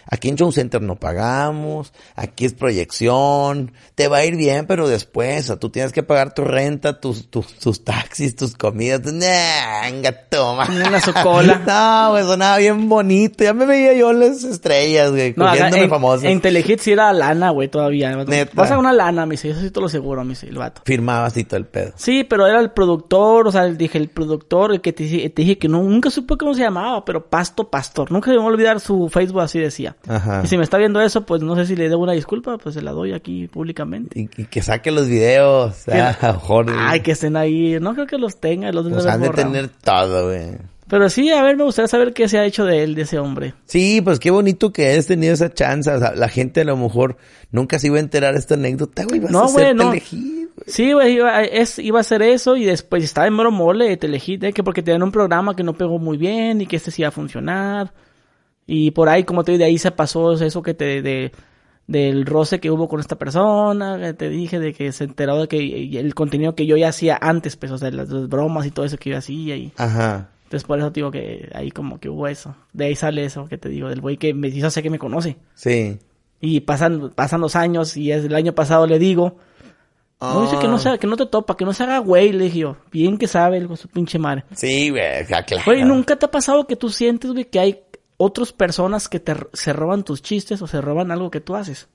[0.08, 4.88] Aquí en Show Center no pagamos, aquí es proyección, te va a ir bien, pero
[4.88, 10.66] después, tú tienes que pagar tu renta, tus, tus, tus taxis, tus comidas, venga, toma.
[10.66, 11.54] Venga, su cola.
[11.66, 15.52] No, güey, sonaba bien bonito, ya me veía yo en las estrellas, güey, No, acá
[15.54, 16.24] cogiéndome en, famosos.
[16.24, 18.14] en Telehit sí era lana, güey, todavía.
[18.16, 18.52] Neta.
[18.54, 20.82] Vas a una lana, me dice, eso sí te lo aseguro, me dice el vato.
[20.84, 21.92] Firmabas y todo el pedo.
[21.96, 25.42] Sí, pero era el productor, o sea, dije, el productor, el que te, dije- te
[25.42, 28.12] dije que no, nunca supe cómo se llamaba, pero Pasto Pastor.
[28.12, 29.95] Nunca se me va a olvidar su Facebook, así decía.
[30.08, 30.42] Ajá.
[30.44, 32.74] Y si me está viendo eso, pues no sé si le debo una disculpa, pues
[32.74, 34.18] se la doy aquí públicamente.
[34.18, 35.88] Y, y que saque los videos.
[35.88, 36.38] Ah,
[36.78, 37.78] Ay, que estén ahí.
[37.80, 40.56] No creo que los tenga, los Los debe han de tener todo, güey.
[40.88, 43.18] Pero sí, a ver, me gustaría saber qué se ha hecho de él, de ese
[43.18, 43.54] hombre.
[43.64, 45.90] Sí, pues qué bonito que hayas tenido esa chance.
[45.90, 47.16] O sea, la gente a lo mejor
[47.50, 49.18] nunca se iba a enterar de esta anécdota, güey.
[49.18, 49.90] Vas No, ser güey, no.
[49.90, 50.64] Telehit, güey.
[50.68, 53.96] Sí, güey, iba, es, iba a hacer eso y después estaba en mero mole de
[53.96, 56.92] Telehit, eh, que porque tenían un programa que no pegó muy bien y que este
[56.92, 57.92] sí iba a funcionar.
[58.66, 61.32] Y por ahí, como te digo, de ahí se pasó eso que te, de,
[61.86, 65.48] del roce que hubo con esta persona, que te dije de que se enteró de
[65.48, 68.70] que el contenido que yo ya hacía antes, pues, o sea, las, las bromas y
[68.72, 70.30] todo eso que yo hacía y Ajá.
[70.44, 72.56] entonces por eso te digo que ahí como que hubo eso.
[72.72, 74.98] De ahí sale eso que te digo, del güey que me hizo sé que me
[74.98, 75.36] conoce.
[75.54, 75.98] Sí.
[76.40, 79.36] Y pasan, pasan los años y es el año pasado le digo,
[80.20, 80.78] no dice que no Ah.
[80.78, 83.26] se, que no te topa, que no se haga güey, le dije yo, bien que
[83.28, 84.44] sabe el su pinche madre.
[84.52, 85.62] Sí, güey, claro.
[85.64, 87.80] Güey, ¿nunca te ha pasado que tú sientes, güey, que hay
[88.16, 91.88] otras personas que te se roban tus chistes o se roban algo que tú haces?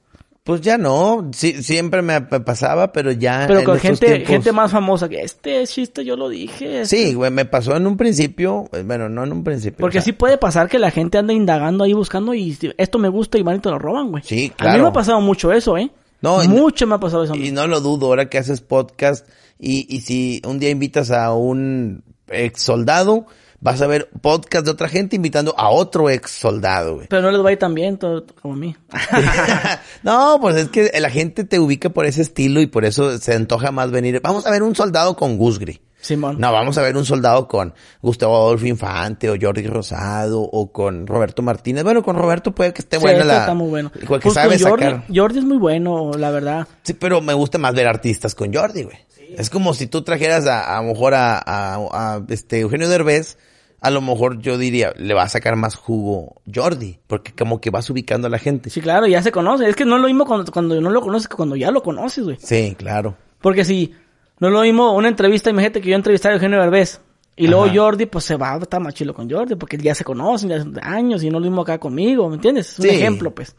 [0.43, 3.45] Pues ya no, sí, siempre me pasaba, pero ya.
[3.47, 6.81] Pero con gente, tiempos- gente más famosa que este chiste yo lo dije.
[6.81, 9.77] este- Sí, güey, me pasó en un principio, eh, bueno, no en un principio.
[9.79, 12.97] Porque o sea, sí puede pasar que la gente anda indagando ahí buscando y esto
[12.97, 14.23] me gusta y van y te lo roban, güey.
[14.23, 14.81] Sí, A mí claro.
[14.83, 15.91] me ha pasado mucho eso, ¿eh?
[16.21, 17.35] No, mucho me ha pasado eso.
[17.35, 19.27] Y no lo dudo, ahora que haces podcast
[19.59, 23.27] y, y si un día invitas a un ex soldado,
[23.61, 27.07] vas a ver podcast de otra gente invitando a otro ex soldado, güey.
[27.07, 28.75] Pero no les va a ir tan bien todo, como a mí.
[30.03, 33.33] no, pues es que la gente te ubica por ese estilo y por eso se
[33.33, 34.19] antoja más venir.
[34.21, 35.81] Vamos a ver un soldado con Gusgri.
[36.01, 36.37] Simón.
[36.39, 41.05] No, vamos a ver un soldado con Gustavo Adolfo Infante o Jordi Rosado o con
[41.05, 41.83] Roberto Martínez.
[41.83, 43.39] Bueno, con Roberto puede que esté Sí, buena este la...
[43.41, 43.91] está muy bueno.
[43.91, 45.03] Que Pues sabe Jordi, sacar.
[45.13, 46.67] Jordi es muy bueno, la verdad.
[46.81, 48.97] Sí, pero me gusta más ver artistas con Jordi, güey.
[49.37, 53.37] Es como si tú trajeras a, a lo mejor a, a, a, este Eugenio Derbez,
[53.81, 57.71] a lo mejor yo diría, le va a sacar más jugo Jordi, porque como que
[57.71, 58.69] vas ubicando a la gente.
[58.69, 59.67] Sí, claro, ya se conoce.
[59.67, 61.81] Es que no es lo mismo cuando, cuando no lo conoces que cuando ya lo
[61.83, 62.37] conoces, güey.
[62.39, 63.15] Sí, claro.
[63.41, 63.93] Porque si
[64.39, 67.01] no es lo mismo una entrevista, imagínate que yo entrevistara a Eugenio Derbez.
[67.35, 67.67] Y luego.
[67.73, 70.59] Jordi, pues se va a estar más chilo con Jordi, porque ya se conocen, ya
[70.59, 72.69] son años, y no es lo mismo acá conmigo, ¿me entiendes?
[72.73, 72.89] Es un Sí.
[72.91, 73.55] ejemplo, pues.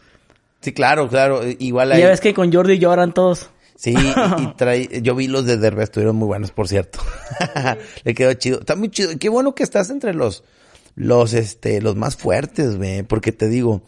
[0.60, 1.40] Sí, claro, claro.
[1.58, 2.00] Igual Y ahí.
[2.02, 3.50] ya ves que con Jordi lloran todos.
[3.82, 7.00] Sí, y, y trae, yo vi los de Derbez, estuvieron muy buenos, por cierto.
[8.04, 8.60] Le quedó chido.
[8.60, 9.10] Está muy chido.
[9.18, 10.44] Qué bueno que estás entre los,
[10.94, 13.02] los, este, los más fuertes, güey.
[13.02, 13.82] Porque te digo,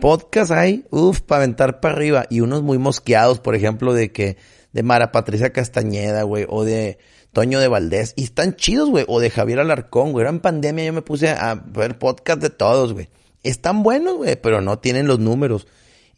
[0.00, 2.26] podcast hay, uff, para aventar para arriba.
[2.30, 4.36] Y unos muy mosqueados, por ejemplo, de que,
[4.72, 6.98] de Mara Patricia Castañeda, güey, o de
[7.32, 8.12] Toño de Valdés.
[8.14, 9.04] Y están chidos, güey.
[9.08, 10.22] O de Javier Alarcón, güey.
[10.22, 13.08] Era en pandemia, yo me puse a ver podcast de todos, güey.
[13.42, 15.66] Están buenos, güey, pero no tienen los números.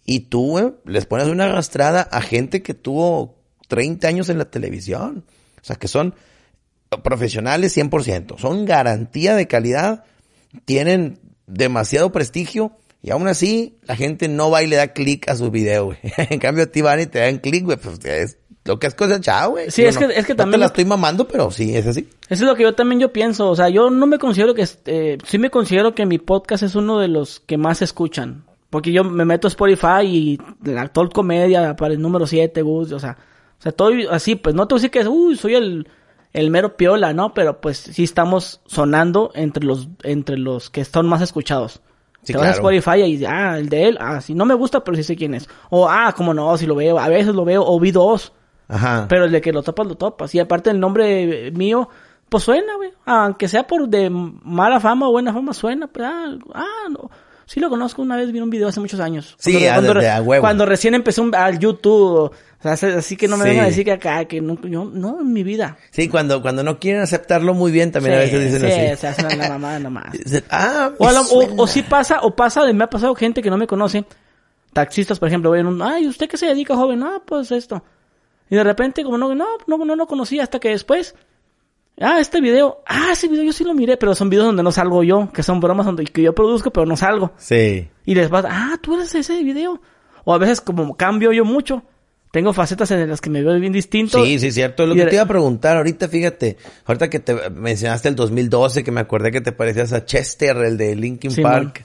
[0.05, 3.37] Y tú, güey, les pones una arrastrada a gente que tuvo
[3.69, 5.25] 30 años en la televisión.
[5.61, 6.15] O sea, que son
[7.03, 8.39] profesionales 100%.
[8.39, 10.05] Son garantía de calidad.
[10.65, 12.73] Tienen demasiado prestigio.
[13.03, 15.99] Y aún así, la gente no va y le da clic a su video, güey.
[16.17, 17.77] en cambio, a ti van y te dan clic, güey.
[17.77, 19.71] Pues es lo que es cosechado, güey.
[19.71, 21.77] Sí, Yo es no- que- es que no también te la estoy mamando, pero sí,
[21.77, 22.09] es así.
[22.31, 23.51] Eso es lo que yo también yo pienso.
[23.51, 24.63] O sea, yo no me considero que...
[24.63, 28.45] este, sí me considero que mi podcast es uno de los que más escuchan.
[28.75, 32.91] Porque yo me meto a Spotify y la actual comedia para el número 7, Gus,
[32.91, 33.17] o sea...
[33.57, 35.89] O sea, todo así, pues no te voy a decir que uy, soy el,
[36.33, 37.33] el mero piola, ¿no?
[37.35, 41.83] Pero pues sí estamos sonando entre los, entre los que son más escuchados.
[42.25, 42.51] Sí, te vas a.
[42.51, 45.35] Spotify y ah, el de él, ah, sí, no me gusta, pero sí sé quién
[45.35, 45.49] es.
[45.71, 48.33] O, ah, como no, si lo veo, a veces lo veo, o vi dos.
[48.67, 49.07] Ajá.
[49.09, 50.35] Pero el de que lo topas, lo topas.
[50.35, 51.89] Y aparte el nombre eh, mío,
[52.29, 52.91] pues suena, güey.
[53.07, 55.87] Aunque sea por de mala fama o buena fama, suena.
[55.87, 57.09] Pero, ah, ah, no.
[57.47, 59.37] Sí lo conozco, una vez vi un video hace muchos años.
[59.39, 60.41] Sí, Cuando- ah, cuando, de- de a huevo.
[60.43, 62.33] cuando recién empezó un- al YouTube.
[62.67, 63.51] O sea, así- que no me Sí.
[63.51, 65.77] vengan a decir que acá, que no, yo, no, en mi vida.
[65.91, 69.01] Sí, cuando, cuando no quieren aceptarlo muy bien, también a veces dicen sí, así.
[69.03, 70.07] se hacen la mamada nomás.
[70.49, 73.59] Ah, O, lo- o, o sí pasa, o pasa, me ha pasado gente que no
[73.59, 74.07] me conoce,
[74.73, 77.03] taxistas, por ejemplo, ven un, ay, ¿usted qué se dedica, joven?
[77.03, 77.85] Ah, pues esto.
[78.49, 81.15] Y de repente, como no, no, no, no lo conocía hasta que después,
[82.01, 84.73] ah, este video, ah, ese video yo sí lo miré, pero son videos donde no
[84.73, 87.33] salgo yo, que son bromas donde que yo produzco, pero no salgo.
[87.39, 87.89] Sí.
[88.05, 89.81] Y después, ah, tú eres ese video.
[90.25, 91.83] O a veces como cambio yo mucho,
[92.33, 94.25] tengo facetas en las que me veo bien distinto.
[94.25, 94.87] Sí, sí, cierto.
[94.87, 98.17] Lo Y que de- te iba a preguntar ahorita, fíjate, ahorita que te mencionaste el
[98.17, 101.85] 2012, que me acordé que te parecías a Chester, el de Linkin Sí, Park.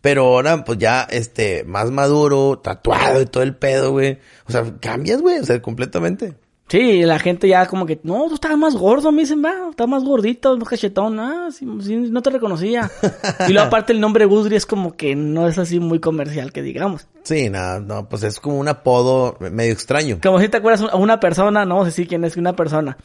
[0.00, 4.18] Pero ahora, pues ya, este, más maduro, tatuado y todo el pedo, güey.
[4.46, 6.32] O sea, cambias, güey, o sea, completamente.
[6.70, 9.88] Sí, la gente ya como que, no, tú estabas más gordo, me dicen, va, estás
[9.88, 12.88] más gordito, más cachetón, ah, sí, sí, no te reconocía.
[13.48, 16.62] y luego aparte el nombre Gudri es como que no es así muy comercial, que
[16.62, 17.08] digamos.
[17.24, 20.20] Sí, no, no, pues es como un apodo medio extraño.
[20.22, 22.96] Como si te acuerdas a una persona, no sé si quién es una persona.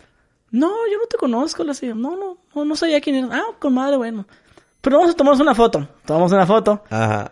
[0.52, 3.30] No, yo no te conozco, le decía, no, no, no, no sabía quién era.
[3.32, 4.28] Ah, con madre, bueno.
[4.80, 5.88] Pero vamos a tomarnos una foto.
[6.06, 6.84] Tomamos una foto.
[6.88, 7.32] Ajá.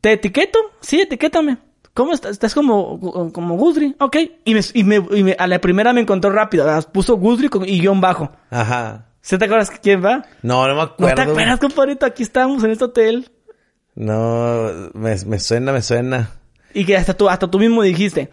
[0.00, 0.58] ¿Te etiqueto?
[0.80, 1.58] Sí, etiquétame.
[1.94, 2.32] ¿Cómo estás?
[2.32, 3.94] Estás como, como Gudri.
[4.00, 4.16] Ok.
[4.44, 6.66] Y, me, y, me, y me- a la primera me encontró rápido.
[6.92, 7.16] Puso
[7.50, 8.32] con, y guion bajo.
[8.50, 9.06] Ajá.
[9.20, 10.26] ¿Se te acuerdas quién va?
[10.42, 11.14] No, no me ¿No acuerdo.
[11.14, 12.04] te acuerdas, compadrito?
[12.04, 13.30] Aquí estamos en este hotel.
[13.94, 16.30] No, me, me suena, me suena.
[16.74, 18.28] Y que hasta tú, hasta tú mismo dijiste.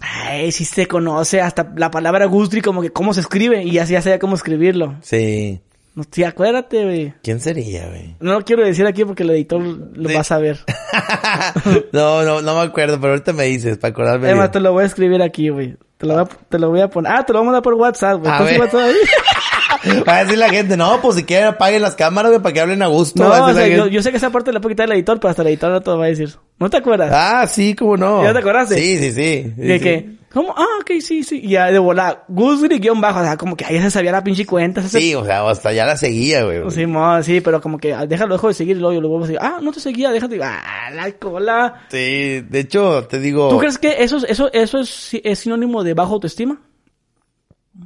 [0.00, 3.62] Ay, sí se conoce hasta la palabra Gudri como que cómo se escribe.
[3.64, 4.96] Y así ya sabía cómo escribirlo.
[5.02, 5.60] Sí.
[5.94, 7.14] No, sí, acuérdate, güey.
[7.22, 8.14] ¿Quién sería, güey?
[8.20, 10.14] No lo quiero decir aquí porque el editor lo Sí.
[10.14, 10.60] va a saber.
[11.92, 14.26] no, no, no me acuerdo, pero ahorita me dices para acordarme.
[14.26, 14.52] Además, bien.
[14.52, 15.76] te lo voy a escribir aquí, güey.
[15.98, 17.12] Te lo, voy a, te lo voy a poner.
[17.12, 18.30] Ah, te lo voy a mandar por WhatsApp, güey.
[18.30, 18.60] A ¿Estás en ver.
[18.60, 20.02] WhatsApp ahí?
[20.08, 22.60] Va a decir la gente, no, pues si quieren apaguen las cámaras, güey, para que
[22.60, 23.22] hablen a gusto.
[23.22, 25.30] No, a o sea, yo, sé que esa parte la puedo quitar el editor, pero
[25.30, 26.34] hasta el editor no te lo va a decir.
[26.58, 27.10] ¿No te acuerdas?
[27.14, 28.22] Ah, sí, cómo no.
[28.22, 28.76] ¿Ya te acordaste?
[28.76, 29.52] Sí, sí, sí.
[29.56, 29.80] sí, sí.
[29.80, 30.54] que, ¿cómo?
[30.56, 31.40] Ah, ok, sí, sí.
[31.42, 34.12] Y ya de volar, Gusgri guion bajo, o sea, como que ahí ya se sabía
[34.12, 34.80] la pinche cuenta.
[34.80, 36.70] ese- Sí, o sea, hasta ya la seguía, güey.
[36.70, 39.08] Sí, mo, sí, pero como que ah, déjalo, dejo de seguir y luego yo lo
[39.08, 39.40] vuelvo a seguir.
[39.42, 40.38] Ah, no te seguía, déjate.
[40.42, 41.82] Ah, la cola.
[41.90, 45.82] Sí, de hecho, te digo, ¿Tú crees que eso, es- eso, eso es, es sinónimo
[45.84, 46.60] de bajo autoestima?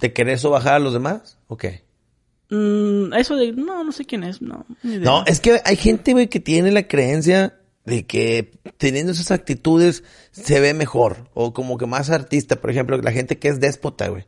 [0.00, 1.38] ¿te querés o bajar a los demás?
[1.46, 1.84] ¿O qué?
[2.50, 4.66] Mm, eso de, no, no sé quién es, no.
[4.82, 5.04] ni idea.
[5.04, 10.04] No, es que hay gente, güey, que tiene la creencia de que teniendo esas actitudes
[10.32, 11.28] se ve mejor.
[11.34, 14.24] O como que más artista, por ejemplo, la gente que es déspota, güey.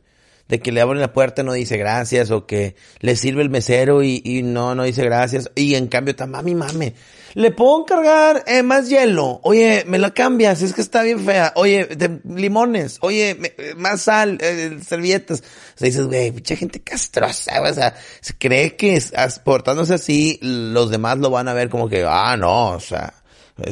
[0.47, 3.49] De que le abren la puerta y no dice gracias, o que le sirve el
[3.49, 5.51] mesero y, y no, no dice gracias.
[5.55, 6.93] Y en cambio está, mami, mame,
[7.33, 9.41] le puedo encargar eh, más hielo.
[9.43, 11.51] Oye, me la cambias, es que está bien fea.
[11.57, 12.97] Oye, de limones.
[13.01, 15.41] Oye, me- más sal, eh, servilletas.
[15.41, 17.61] O sea, dices, güey, mucha gente castrosa.
[17.61, 19.03] O sea, se cree que
[19.43, 23.13] portándose así, los demás lo van a ver como que, ah, no, o sea,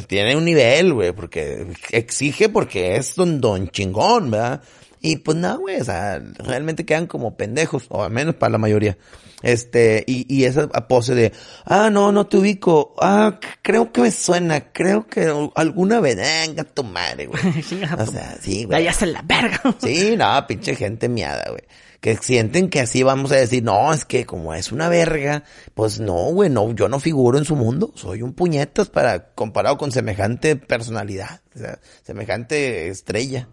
[0.06, 4.62] tiene un nivel, güey, porque exige porque es don, don chingón, ¿verdad?
[5.06, 8.58] Y pues no, güey, o sea, realmente quedan como pendejos, o al menos para la
[8.58, 8.98] mayoría.
[9.40, 11.32] Este, y, y esa pose de,
[11.64, 16.64] ah, no, no te ubico, ah, creo que me suena, creo que alguna vez, venga
[16.64, 17.40] tu madre, güey.
[17.98, 18.82] O sea, sí, güey.
[18.82, 19.60] ya se la verga.
[19.80, 21.62] Sí, no, pinche gente miada, güey.
[22.00, 25.44] Que sienten que así vamos a decir, no, es que como es una verga,
[25.74, 29.78] pues no, güey, no, yo no figuro en su mundo, soy un puñetas para, comparado
[29.78, 33.46] con semejante personalidad, o sea, semejante estrella.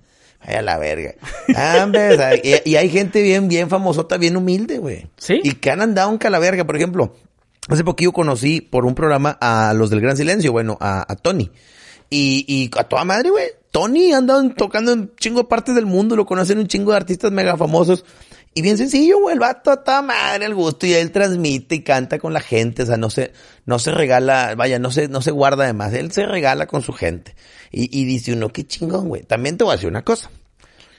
[0.45, 1.13] Vaya la verga.
[1.55, 5.07] Ah, hombre, y, y hay gente bien, bien famosota, bien humilde, güey.
[5.17, 5.39] ¿Sí?
[5.43, 7.15] Y que han andado un calaverga, por ejemplo.
[7.69, 11.49] Hace poquillo conocí por un programa a los del Gran Silencio, bueno, a, a Tony.
[12.09, 13.45] Y, y a toda madre, güey.
[13.71, 17.31] Tony anda en- tocando en chingo partes del mundo, lo conocen un chingo de artistas
[17.31, 18.05] mega famosos.
[18.55, 21.83] Y bien sencillo, güey, el vato a toda madre al gusto y él transmite y
[21.83, 23.33] canta con la gente, o sea, no se,
[23.65, 26.83] no se regala, vaya, no se, no se guarda de más, él se regala con
[26.83, 27.35] su gente.
[27.71, 29.23] Y, y dice uno, qué chingón, güey.
[29.23, 30.29] También te voy a decir una cosa.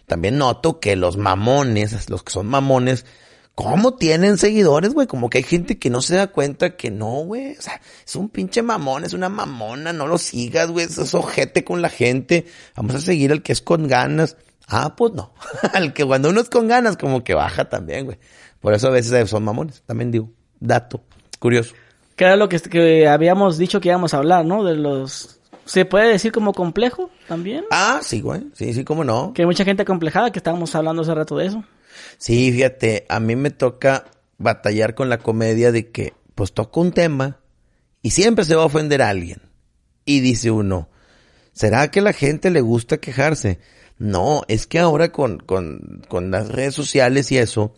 [0.07, 3.07] También noto que los mamones, los que son mamones,
[3.55, 5.07] ¿cómo tienen seguidores, güey?
[5.07, 7.57] Como que hay gente que no se da cuenta que no, güey.
[7.57, 10.87] O sea, es un pinche mamón, es una mamona, no lo sigas, güey.
[10.87, 12.47] Es ojete con la gente.
[12.77, 14.37] Vamos a seguir al que es con ganas.
[14.69, 15.33] Ah, pues no.
[15.73, 18.19] al que cuando uno es con ganas, como que baja también, güey.
[18.61, 19.83] Por eso a veces son mamones.
[19.87, 21.03] También digo, dato,
[21.39, 21.75] curioso.
[22.17, 24.65] Que era lo que, que habíamos dicho que íbamos a hablar, ¿no?
[24.65, 25.41] De los...
[25.67, 27.65] ¿Se puede decir como complejo también?
[27.71, 28.49] Ah, sí, güey.
[28.55, 29.33] Sí, sí, cómo no.
[29.33, 31.65] Que hay mucha gente complejada, que estábamos hablando hace rato de eso.
[32.19, 34.05] Sí, fíjate, a mí me toca
[34.39, 37.41] batallar con la comedia de que, pues toco un tema
[38.03, 39.41] y siempre se va a ofender a alguien.
[40.05, 40.89] Y dice uno,
[41.53, 43.59] ¿será que a la gente le gusta quejarse?
[44.05, 47.73] No, es que ahora con, con, con las redes sociales y eso,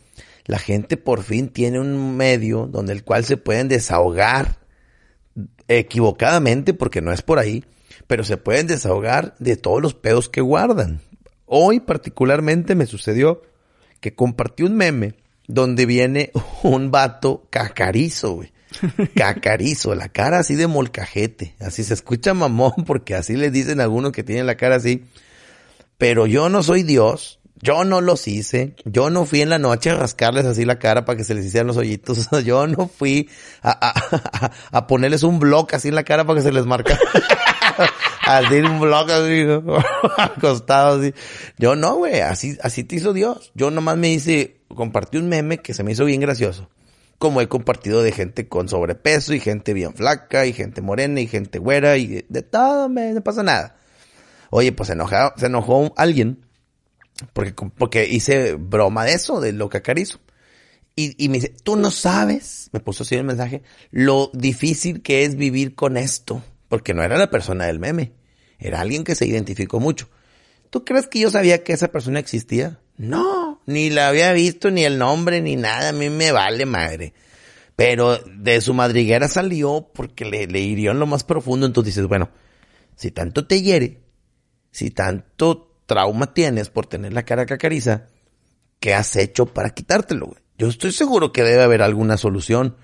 [0.44, 4.58] la gente por fin tiene un medio donde el cual se pueden desahogar
[5.68, 7.64] equivocadamente, porque no es por ahí,
[8.08, 11.00] pero se pueden desahogar de todos los pedos que guardan.
[11.44, 13.42] Hoy particularmente me sucedió
[14.00, 15.14] que compartí un meme
[15.46, 16.32] donde viene
[16.64, 18.52] un vato cacarizo, güey.
[19.14, 21.54] Cacarizo, la cara así de molcajete.
[21.60, 25.04] Así se escucha mamón porque así le dicen a algunos que tienen la cara así.
[25.98, 27.40] Pero yo no soy Dios.
[27.62, 28.74] Yo no los hice.
[28.84, 31.46] Yo no fui en la noche a rascarles así la cara para que se les
[31.46, 32.28] hicieran los hoyitos.
[32.44, 33.30] Yo no fui
[33.62, 36.66] a, a, a, a ponerles un block así en la cara para que se les
[36.66, 37.00] marcara.
[38.26, 39.46] así un block así,
[40.18, 41.14] acostado así.
[41.58, 42.20] Yo no, güey.
[42.20, 43.52] Así, así te hizo Dios.
[43.54, 46.68] Yo nomás me hice, compartí un meme que se me hizo bien gracioso.
[47.18, 51.26] Como he compartido de gente con sobrepeso y gente bien flaca y gente morena y
[51.26, 53.76] gente güera y de, de todo, me, no pasa nada.
[54.50, 56.46] Oye, pues se enojó, se enojó alguien
[57.32, 60.20] porque, porque hice broma de eso, de lo cacarizo.
[60.94, 65.24] Y, y me dice, tú no sabes, me puso así el mensaje, lo difícil que
[65.24, 66.42] es vivir con esto.
[66.68, 68.12] Porque no era la persona del meme,
[68.58, 70.08] era alguien que se identificó mucho.
[70.70, 72.80] ¿Tú crees que yo sabía que esa persona existía?
[72.96, 77.14] No, ni la había visto, ni el nombre, ni nada, a mí me vale madre.
[77.76, 82.08] Pero de su madriguera salió porque le, le hirió en lo más profundo, entonces dices,
[82.08, 82.30] bueno,
[82.96, 84.00] si tanto te hiere,
[84.76, 88.08] si tanto trauma tienes por tener la cara cacariza,
[88.78, 90.38] ¿qué has hecho para quitártelo, güey?
[90.58, 92.76] Yo estoy seguro que debe haber alguna solución.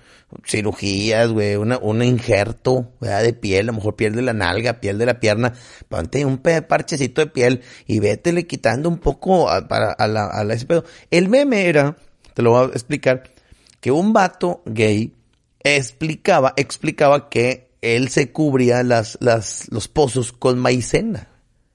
[0.43, 2.93] Cirugías, güey, un injerto.
[2.99, 5.53] De piel, a lo mejor piel de la nalga, piel de la pierna.
[5.87, 10.43] Ponte un parchecito de piel y vétele quitando un poco a, para, a la, a
[10.43, 10.85] la- ese pedo.
[11.11, 11.95] El meme era,
[12.33, 13.21] te lo voy a explicar,
[13.79, 15.13] que un vato gay
[15.59, 21.32] explicaba, explicaba que él se cubría las, las, los pozos con maicena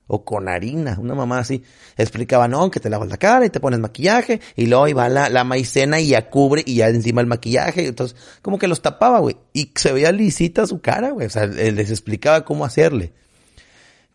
[0.09, 1.63] o con harina, una mamá así.
[1.97, 5.29] Explicaba, no, que te lavas la cara y te pones maquillaje y luego iba la,
[5.29, 7.87] la maicena y ya cubre y ya encima el maquillaje.
[7.87, 9.37] Entonces, como que los tapaba, güey.
[9.53, 11.27] Y se veía lisita su cara, güey.
[11.27, 13.13] O sea, les explicaba cómo hacerle.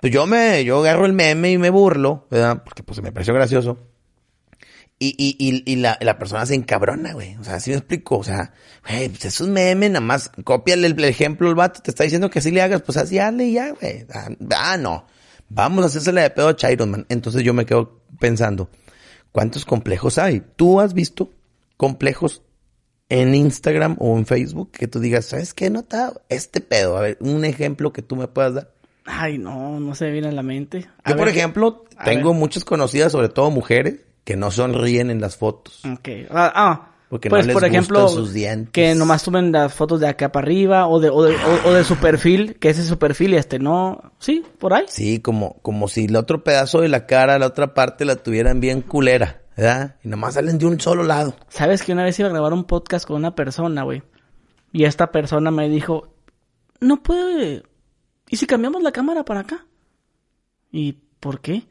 [0.01, 2.63] Pues yo me, yo agarro el meme y me burlo, ¿verdad?
[2.65, 3.77] Porque pues me pareció gracioso.
[4.99, 7.35] Y, y, y, y la, la, persona se encabrona, güey.
[7.37, 8.17] O sea, así me explico.
[8.17, 8.53] O sea,
[8.87, 12.03] güey, pues es un meme, nada más cópiale el, el ejemplo el vato, te está
[12.03, 14.05] diciendo que así le hagas, pues así hazle y ya, güey.
[14.51, 15.05] Ah, no.
[15.53, 17.05] Vamos a hacérsela de pedo a Chiron, man.
[17.09, 18.69] Entonces yo me quedo pensando,
[19.31, 20.41] ¿cuántos complejos hay?
[20.55, 21.29] ¿Tú has visto
[21.77, 22.41] complejos
[23.09, 25.69] en Instagram o en Facebook que tú digas, ¿sabes qué?
[25.69, 26.97] nota este pedo.
[26.97, 28.71] A ver, un ejemplo que tú me puedas dar.
[29.05, 30.89] Ay, no, no se viene a la mente.
[31.03, 35.21] A yo, ver, por ejemplo, tengo muchas conocidas, sobre todo mujeres, que no sonríen en
[35.21, 35.83] las fotos.
[35.85, 36.09] Ok.
[36.31, 36.92] Ah, ah.
[37.13, 38.71] Porque pues, no les por ejemplo, sus dientes.
[38.71, 41.71] que nomás tomen las fotos de acá para arriba o de, o de, o, o
[41.71, 44.13] de su perfil, que ese es su perfil y este no.
[44.17, 44.85] Sí, por ahí.
[44.87, 48.59] Sí, como, como si el otro pedazo de la cara, la otra parte la tuvieran
[48.61, 49.97] bien culera, ¿verdad?
[50.03, 51.35] Y nomás salen de un solo lado.
[51.49, 54.01] Sabes que una vez iba a grabar un podcast con una persona, güey.
[54.71, 56.15] Y esta persona me dijo,
[56.79, 57.61] no puede.
[58.27, 59.67] ¿Y si cambiamos la cámara para acá?
[60.71, 61.67] ¿Y por qué?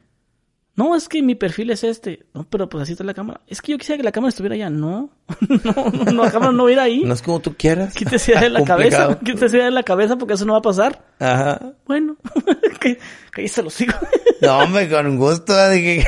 [0.74, 2.24] No, es que mi perfil es este.
[2.32, 3.42] No, pero pues así está la cámara.
[3.46, 4.70] Es que yo quisiera que la cámara estuviera allá.
[4.70, 5.10] No,
[5.64, 7.04] no, no, no, la cámara no va a ir ahí.
[7.04, 7.92] No es como tú quieras.
[7.94, 9.18] Quítese de la cabeza.
[9.18, 11.04] Quítese de la cabeza porque eso no va a pasar.
[11.18, 11.74] Ajá.
[11.86, 12.16] Bueno,
[12.80, 12.98] que,
[13.34, 13.92] que ahí se lo sigo.
[14.40, 15.52] No, hombre, con gusto.
[15.70, 16.06] Dije,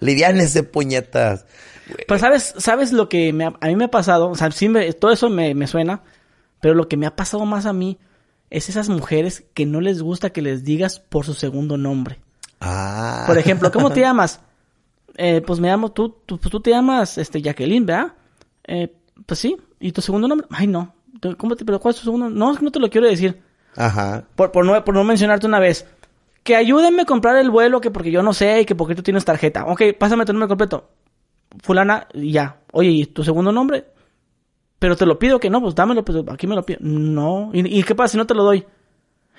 [0.00, 1.46] Lidian ese puñetas.
[2.06, 4.28] Pues sabes, sabes lo que me ha- a mí me ha pasado.
[4.28, 6.02] O sea, sí me- todo eso me, me suena.
[6.60, 7.98] Pero lo que me ha pasado más a mí
[8.50, 12.18] es esas mujeres que no les gusta que les digas por su segundo nombre.
[12.60, 13.24] Ah.
[13.26, 14.40] Por ejemplo, ¿cómo te llamas?
[15.16, 18.12] Eh, pues me llamo, tú, tú, pues tú te llamas este, Jacqueline, ¿verdad?
[18.64, 18.94] Eh,
[19.26, 19.56] pues sí.
[19.80, 20.46] ¿Y tu segundo nombre?
[20.50, 20.94] Ay, no.
[21.36, 22.38] ¿Cómo te, pero ¿Cuál es tu segundo nombre?
[22.38, 23.40] No, no te lo quiero decir.
[23.76, 24.24] Ajá.
[24.34, 25.86] Por, por, no, por no mencionarte una vez.
[26.42, 29.02] Que ayúdenme a comprar el vuelo, que porque yo no sé y que porque tú
[29.02, 29.64] tienes tarjeta.
[29.66, 30.88] Ok, pásame tu nombre completo.
[31.62, 32.60] Fulana, ya.
[32.72, 33.86] Oye, ¿y tu segundo nombre?
[34.78, 36.78] Pero te lo pido que no, pues dámelo, pues aquí me lo pido.
[36.80, 37.50] No.
[37.52, 38.64] ¿Y, y qué pasa si no te lo doy?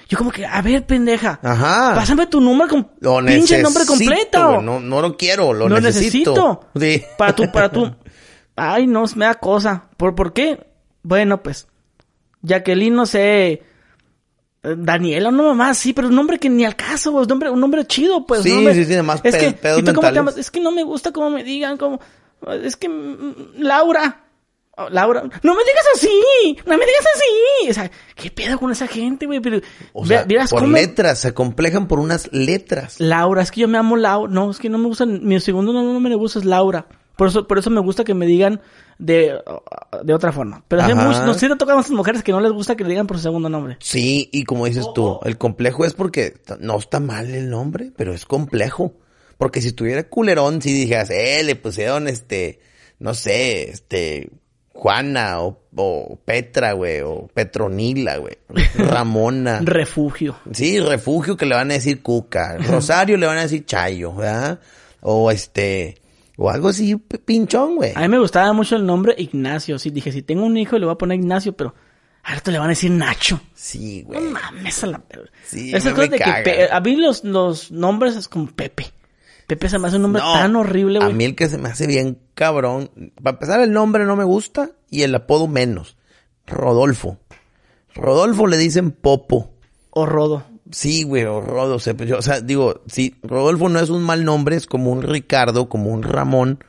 [0.10, 1.40] Yo como que, a ver, pendeja.
[1.44, 1.94] Ajá.
[1.96, 4.48] Pásame tu número, com- Lo pinche nombre necesito, completo.
[4.54, 4.64] güey.
[4.66, 6.32] No, no lo quiero, lo, Lo necesito.
[6.34, 6.70] necesito.
[6.80, 7.04] Sí.
[7.18, 7.96] Para tu, para tu.
[8.56, 9.86] Ay, no, me da cosa.
[9.96, 10.66] ¿Por, ¿Por qué?
[11.04, 11.68] Bueno, pues.
[12.42, 13.52] Jacqueline, no sé.
[13.52, 17.60] eh, Daniela, una mamá, sí, pero un nombre que ni al caso, pues, nombre, un
[17.60, 18.42] nombre chido, pues.
[18.44, 20.16] Sí, nombre- sí, sí, además es pe- que, pedos ¿y tú cómo te mentales.
[20.16, 20.38] llamas?
[20.38, 22.00] Es que no me gusta cómo me digan, como.
[22.64, 22.90] Es que.
[22.90, 24.24] mm, Laura.
[24.82, 27.70] Oh, Laura, no me digas así, no me digas así.
[27.70, 29.40] O sea, ¿qué pedo con esa gente, güey?
[29.42, 29.60] Pero,
[29.94, 33.00] O sea, por cómo- letras, se complejan por unas letras.
[33.00, 34.32] Laura, es que yo me amo Laura.
[34.32, 35.06] No, es que no me gusta.
[35.06, 36.86] Mi segundo nombre no me gusta es Laura.
[37.18, 38.62] Por eso, por eso me gusta que me digan
[38.98, 39.38] de,
[40.04, 40.64] de otra forma.
[40.70, 42.84] Pero hay muchos, no sé, te tocan a esas mujeres que no les gusta que
[42.86, 43.76] le digan por su segundo nombre.
[43.82, 48.14] Sí, y como dices tú, el complejo es porque no está mal el nombre, pero
[48.14, 48.94] es complejo.
[49.38, 52.62] Porque si tuviera culerón, si dijeras, eh, le pusieron este,
[53.00, 54.30] no sé, este,
[54.80, 58.38] Juana o, o Petra, güey, o Petronila, güey,
[58.78, 59.60] Ramona.
[59.62, 60.38] Refugio.
[60.54, 62.58] Sí, refugio que le van a decir Cuca.
[62.58, 64.60] Rosario le van a decir Chayo, ¿verdad?
[65.02, 65.98] O este,
[66.38, 67.92] o algo así pinchón, güey.
[67.96, 69.78] A mí me gustaba mucho el nombre Ignacio.
[69.80, 71.76] Sí, dije, si tengo un hijo le voy a poner Ignacio, pero
[72.24, 73.42] a esto le van a decir Nacho.
[73.54, 74.32] Sí, No güey.
[74.32, 75.02] mames a la
[75.46, 76.32] Sí, Esas cosas me de que.
[76.44, 78.86] Pe- a mí los, los nombres es como Pepe.
[79.50, 81.14] Pepe se me hace un nombre No, tan horrible, A güey.
[81.16, 82.92] mí el que se me hace bien cabrón.
[83.24, 85.98] Para empezar, el nombre no me gusta y el apodo menos.
[86.46, 87.18] Rodolfo.
[87.96, 89.52] Rodolfo le dicen Popo.
[89.90, 90.44] O Rodo.
[90.72, 91.78] Sí, güey, o Rodo.
[91.78, 94.68] O sea, pues yo- o sea, digo, sí, Rodolfo no es un mal nombre, es
[94.68, 96.64] como un Ricardo, como un Ramón.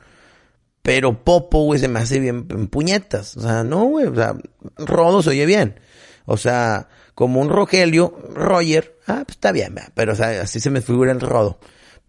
[0.81, 3.37] Pero Popo, güey, se me hace bien en puñetas.
[3.37, 4.35] O sea, no, güey, o sea,
[4.77, 5.79] Rodo se oye bien.
[6.25, 10.71] O sea, como un Rogelio, Roger, ah, pues está bien, pero o sea, así se
[10.71, 11.59] me figura el Rodo.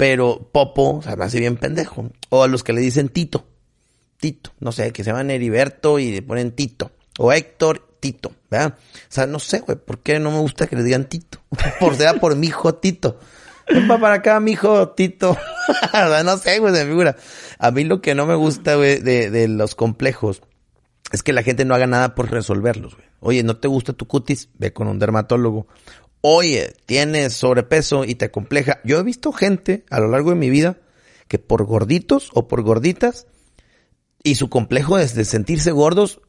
[0.02, 2.10] Pero Popo, o sea, me hace bien pendejo.
[2.28, 3.46] O a los que le dicen Tito.
[4.16, 6.90] Tito, no sé, que se llaman Heriberto y le ponen Tito.
[7.20, 8.74] O Héctor, Tito, ¿verdad?
[8.76, 11.38] O sea, no sé, güey, ¿por qué no me gusta que le digan Tito?
[11.78, 13.20] Por sea por mi hijo Tito.
[13.72, 15.38] Ven pa' para acá, mi hijo Tito.
[16.24, 17.14] no sé, güey, me figura.
[17.60, 20.42] A mí lo que no me gusta, güey, de, de los complejos
[21.12, 23.06] es que la gente no haga nada por resolverlos, güey.
[23.20, 24.48] Oye, ¿no te gusta tu cutis?
[24.58, 25.68] Ve con un dermatólogo.
[26.24, 28.80] Oye, tienes sobrepeso y te compleja.
[28.84, 30.78] Yo he visto gente a lo largo de mi vida
[31.26, 33.26] que por gorditos o por gorditas
[34.22, 36.20] y su complejo es de sentirse gordos,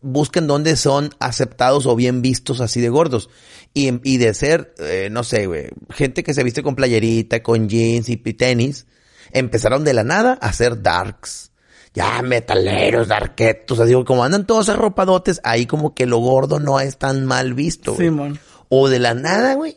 [0.00, 3.30] buscan dónde son aceptados o bien vistos así de gordos.
[3.72, 8.08] Y, de ser, eh, no sé, güey, gente que se viste con playerita, con jeans
[8.08, 8.86] y tenis,
[9.32, 11.52] empezaron de la nada a ser darks.
[11.94, 16.98] ya metaleros, arquetos, así como andan todos arropadotes, ahí como que lo gordo no es
[16.98, 17.94] tan mal visto.
[17.94, 18.40] Simón.
[18.68, 19.76] O de la nada, güey,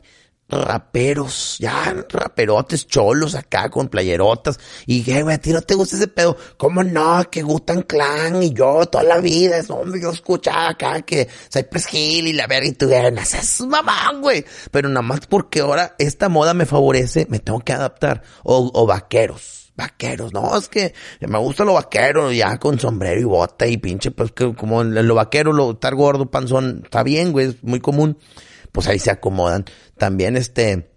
[0.49, 4.60] raperos, ya raperotes cholos acá con playerotas.
[4.86, 6.36] Y que, güey, a ti no te gusta ese pedo.
[6.57, 7.30] ¿Cómo no?
[7.30, 11.94] Que gustan clan y yo toda la vida, es, hombre, yo escuchaba acá que Cypress
[11.94, 14.44] Hill y la verga y no seas mamá, güey.
[14.72, 18.24] Pero nada más porque ahora esta moda me favorece, me tengo que adaptar.
[18.44, 19.57] O, o vaqueros.
[19.76, 24.11] Vaqueros, no, es que me gusta lo vaquero, ya con sombrero y bota y pinche,
[24.11, 28.18] pues que como lo vaquero, lo estar gordo, panzón, está bien, güey, es muy común
[28.72, 29.66] pues ahí se acomodan.
[29.98, 30.90] También este,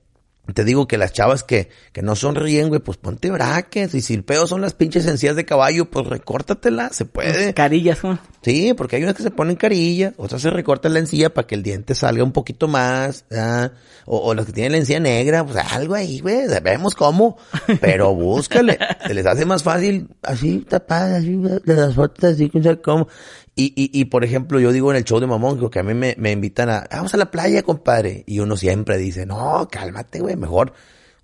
[0.54, 3.94] te digo que las chavas que, que no sonríen, güey, pues ponte braques.
[3.94, 7.54] Y si el pedo son las pinches encías de caballo, pues recórtatela, se puede.
[7.54, 8.18] Carillas, ¿no?
[8.42, 11.54] Sí, porque hay unas que se ponen carilla, otras se recortan la encía para que
[11.54, 13.70] el diente salga un poquito más, ¿ah?
[14.04, 17.38] o, o las que tienen la encía negra, pues algo ahí, güey, sabemos cómo,
[17.80, 22.62] pero búscale, se les hace más fácil, así tapadas, así, de las fotos, así, no
[22.62, 23.06] sé cómo.
[23.54, 25.92] Y, y, y, por ejemplo, yo digo en el show de Mamón, que a mí
[25.94, 28.24] me, me invitan a, vamos a la playa, compadre.
[28.26, 30.72] Y uno siempre dice, no, cálmate, güey, mejor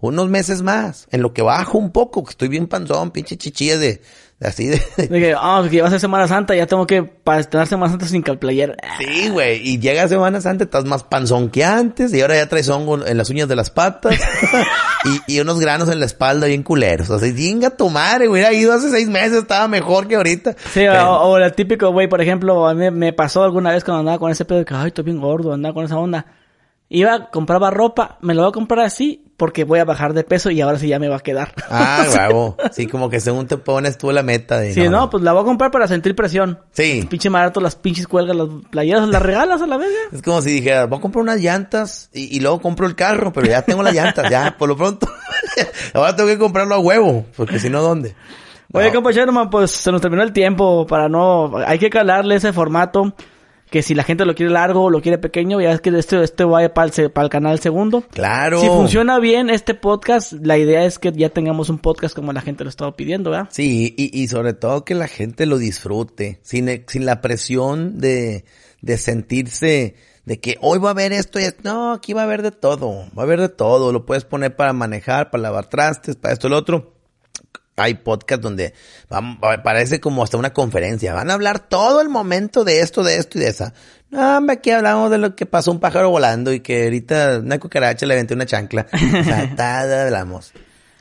[0.00, 3.78] unos meses más, en lo que bajo un poco, que estoy bien panzón, pinche chichilla
[3.78, 4.00] de,
[4.38, 4.80] de así de...
[4.96, 7.90] De que, ah, que va a ser Semana Santa, ya tengo que para estar Semana
[7.90, 8.76] Santa sin calplayer.
[8.98, 12.68] Sí, güey, y llega Semana Santa, estás más panzón que antes, y ahora ya traes
[12.68, 14.14] hongo en las uñas de las patas,
[15.26, 17.10] y, y unos granos en la espalda bien culeros.
[17.10, 20.54] O sea, chinga tu madre, hubiera ido hace seis meses, estaba mejor que ahorita.
[20.72, 24.00] Sí, o, o el típico, güey, por ejemplo, a mí me pasó alguna vez cuando
[24.00, 26.24] andaba con ese pedo de que, ay, estoy bien gordo, andaba con esa onda.
[26.90, 30.50] Iba, compraba ropa, me lo voy a comprar así porque voy a bajar de peso
[30.50, 31.52] y ahora sí ya me va a quedar.
[31.70, 32.56] Ah, bravo.
[32.72, 34.72] Sí, como que según te pones tú la meta de...
[34.72, 36.58] Sí, no, pues la voy a comprar para sentir presión.
[36.72, 37.06] Sí.
[37.08, 39.90] Pinche marato, las pinches cuelgas, las playeras, las regalas a la vez.
[40.12, 43.32] Es como si dijera, voy a comprar unas llantas y, y luego compro el carro,
[43.34, 45.06] pero ya tengo las llantas, ya, por lo pronto.
[45.94, 48.14] Ahora tengo que comprarlo a huevo, porque si no, ¿dónde?
[48.72, 48.94] Oye, No.
[48.94, 51.52] compa Sherman, pues se nos terminó el tiempo para no...
[51.66, 53.14] Hay que calarle ese formato
[53.70, 56.22] que si la gente lo quiere largo o lo quiere pequeño, ya es que este,
[56.22, 58.02] este vaya para el, para el canal segundo.
[58.12, 58.60] Claro.
[58.60, 62.40] Si funciona bien este podcast, la idea es que ya tengamos un podcast como la
[62.40, 63.48] gente lo estaba pidiendo, ¿verdad?
[63.50, 67.98] Sí, y, y sobre todo que la gente lo disfrute, sin, e- sin la presión
[67.98, 68.44] de,
[68.80, 71.60] de sentirse de que hoy va a haber esto y esto.
[71.64, 73.92] No, aquí va a haber de todo, va a haber de todo.
[73.92, 76.97] Lo puedes poner para manejar, para lavar trastes, para esto y lo otro.
[77.78, 78.74] Hay podcast donde
[79.62, 81.14] parece como hasta una conferencia.
[81.14, 83.72] Van a hablar todo el momento de esto, de esto y de esa.
[84.10, 87.58] No, hombre, aquí hablamos de lo que pasó un pájaro volando y que ahorita una
[87.58, 88.86] cucaracha le aventé una chancla.
[88.92, 90.52] O sea, nada hablamos.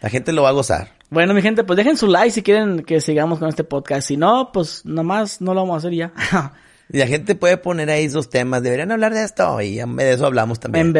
[0.01, 0.91] La gente lo va a gozar.
[1.09, 4.07] Bueno, mi gente, pues dejen su like si quieren que sigamos con este podcast.
[4.07, 6.13] Si no, pues nomás no lo vamos a hacer ya.
[6.89, 8.63] Y la gente puede poner ahí sus temas.
[8.63, 9.59] Deberían hablar de esto.
[9.59, 10.93] Y de eso hablamos en también.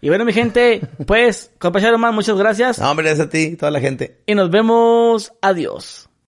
[0.00, 2.78] Y bueno, mi gente, pues, compañero más, muchas gracias.
[2.78, 4.18] No, hombre, gracias a ti, toda la gente.
[4.26, 5.32] Y nos vemos.
[5.42, 6.09] Adiós.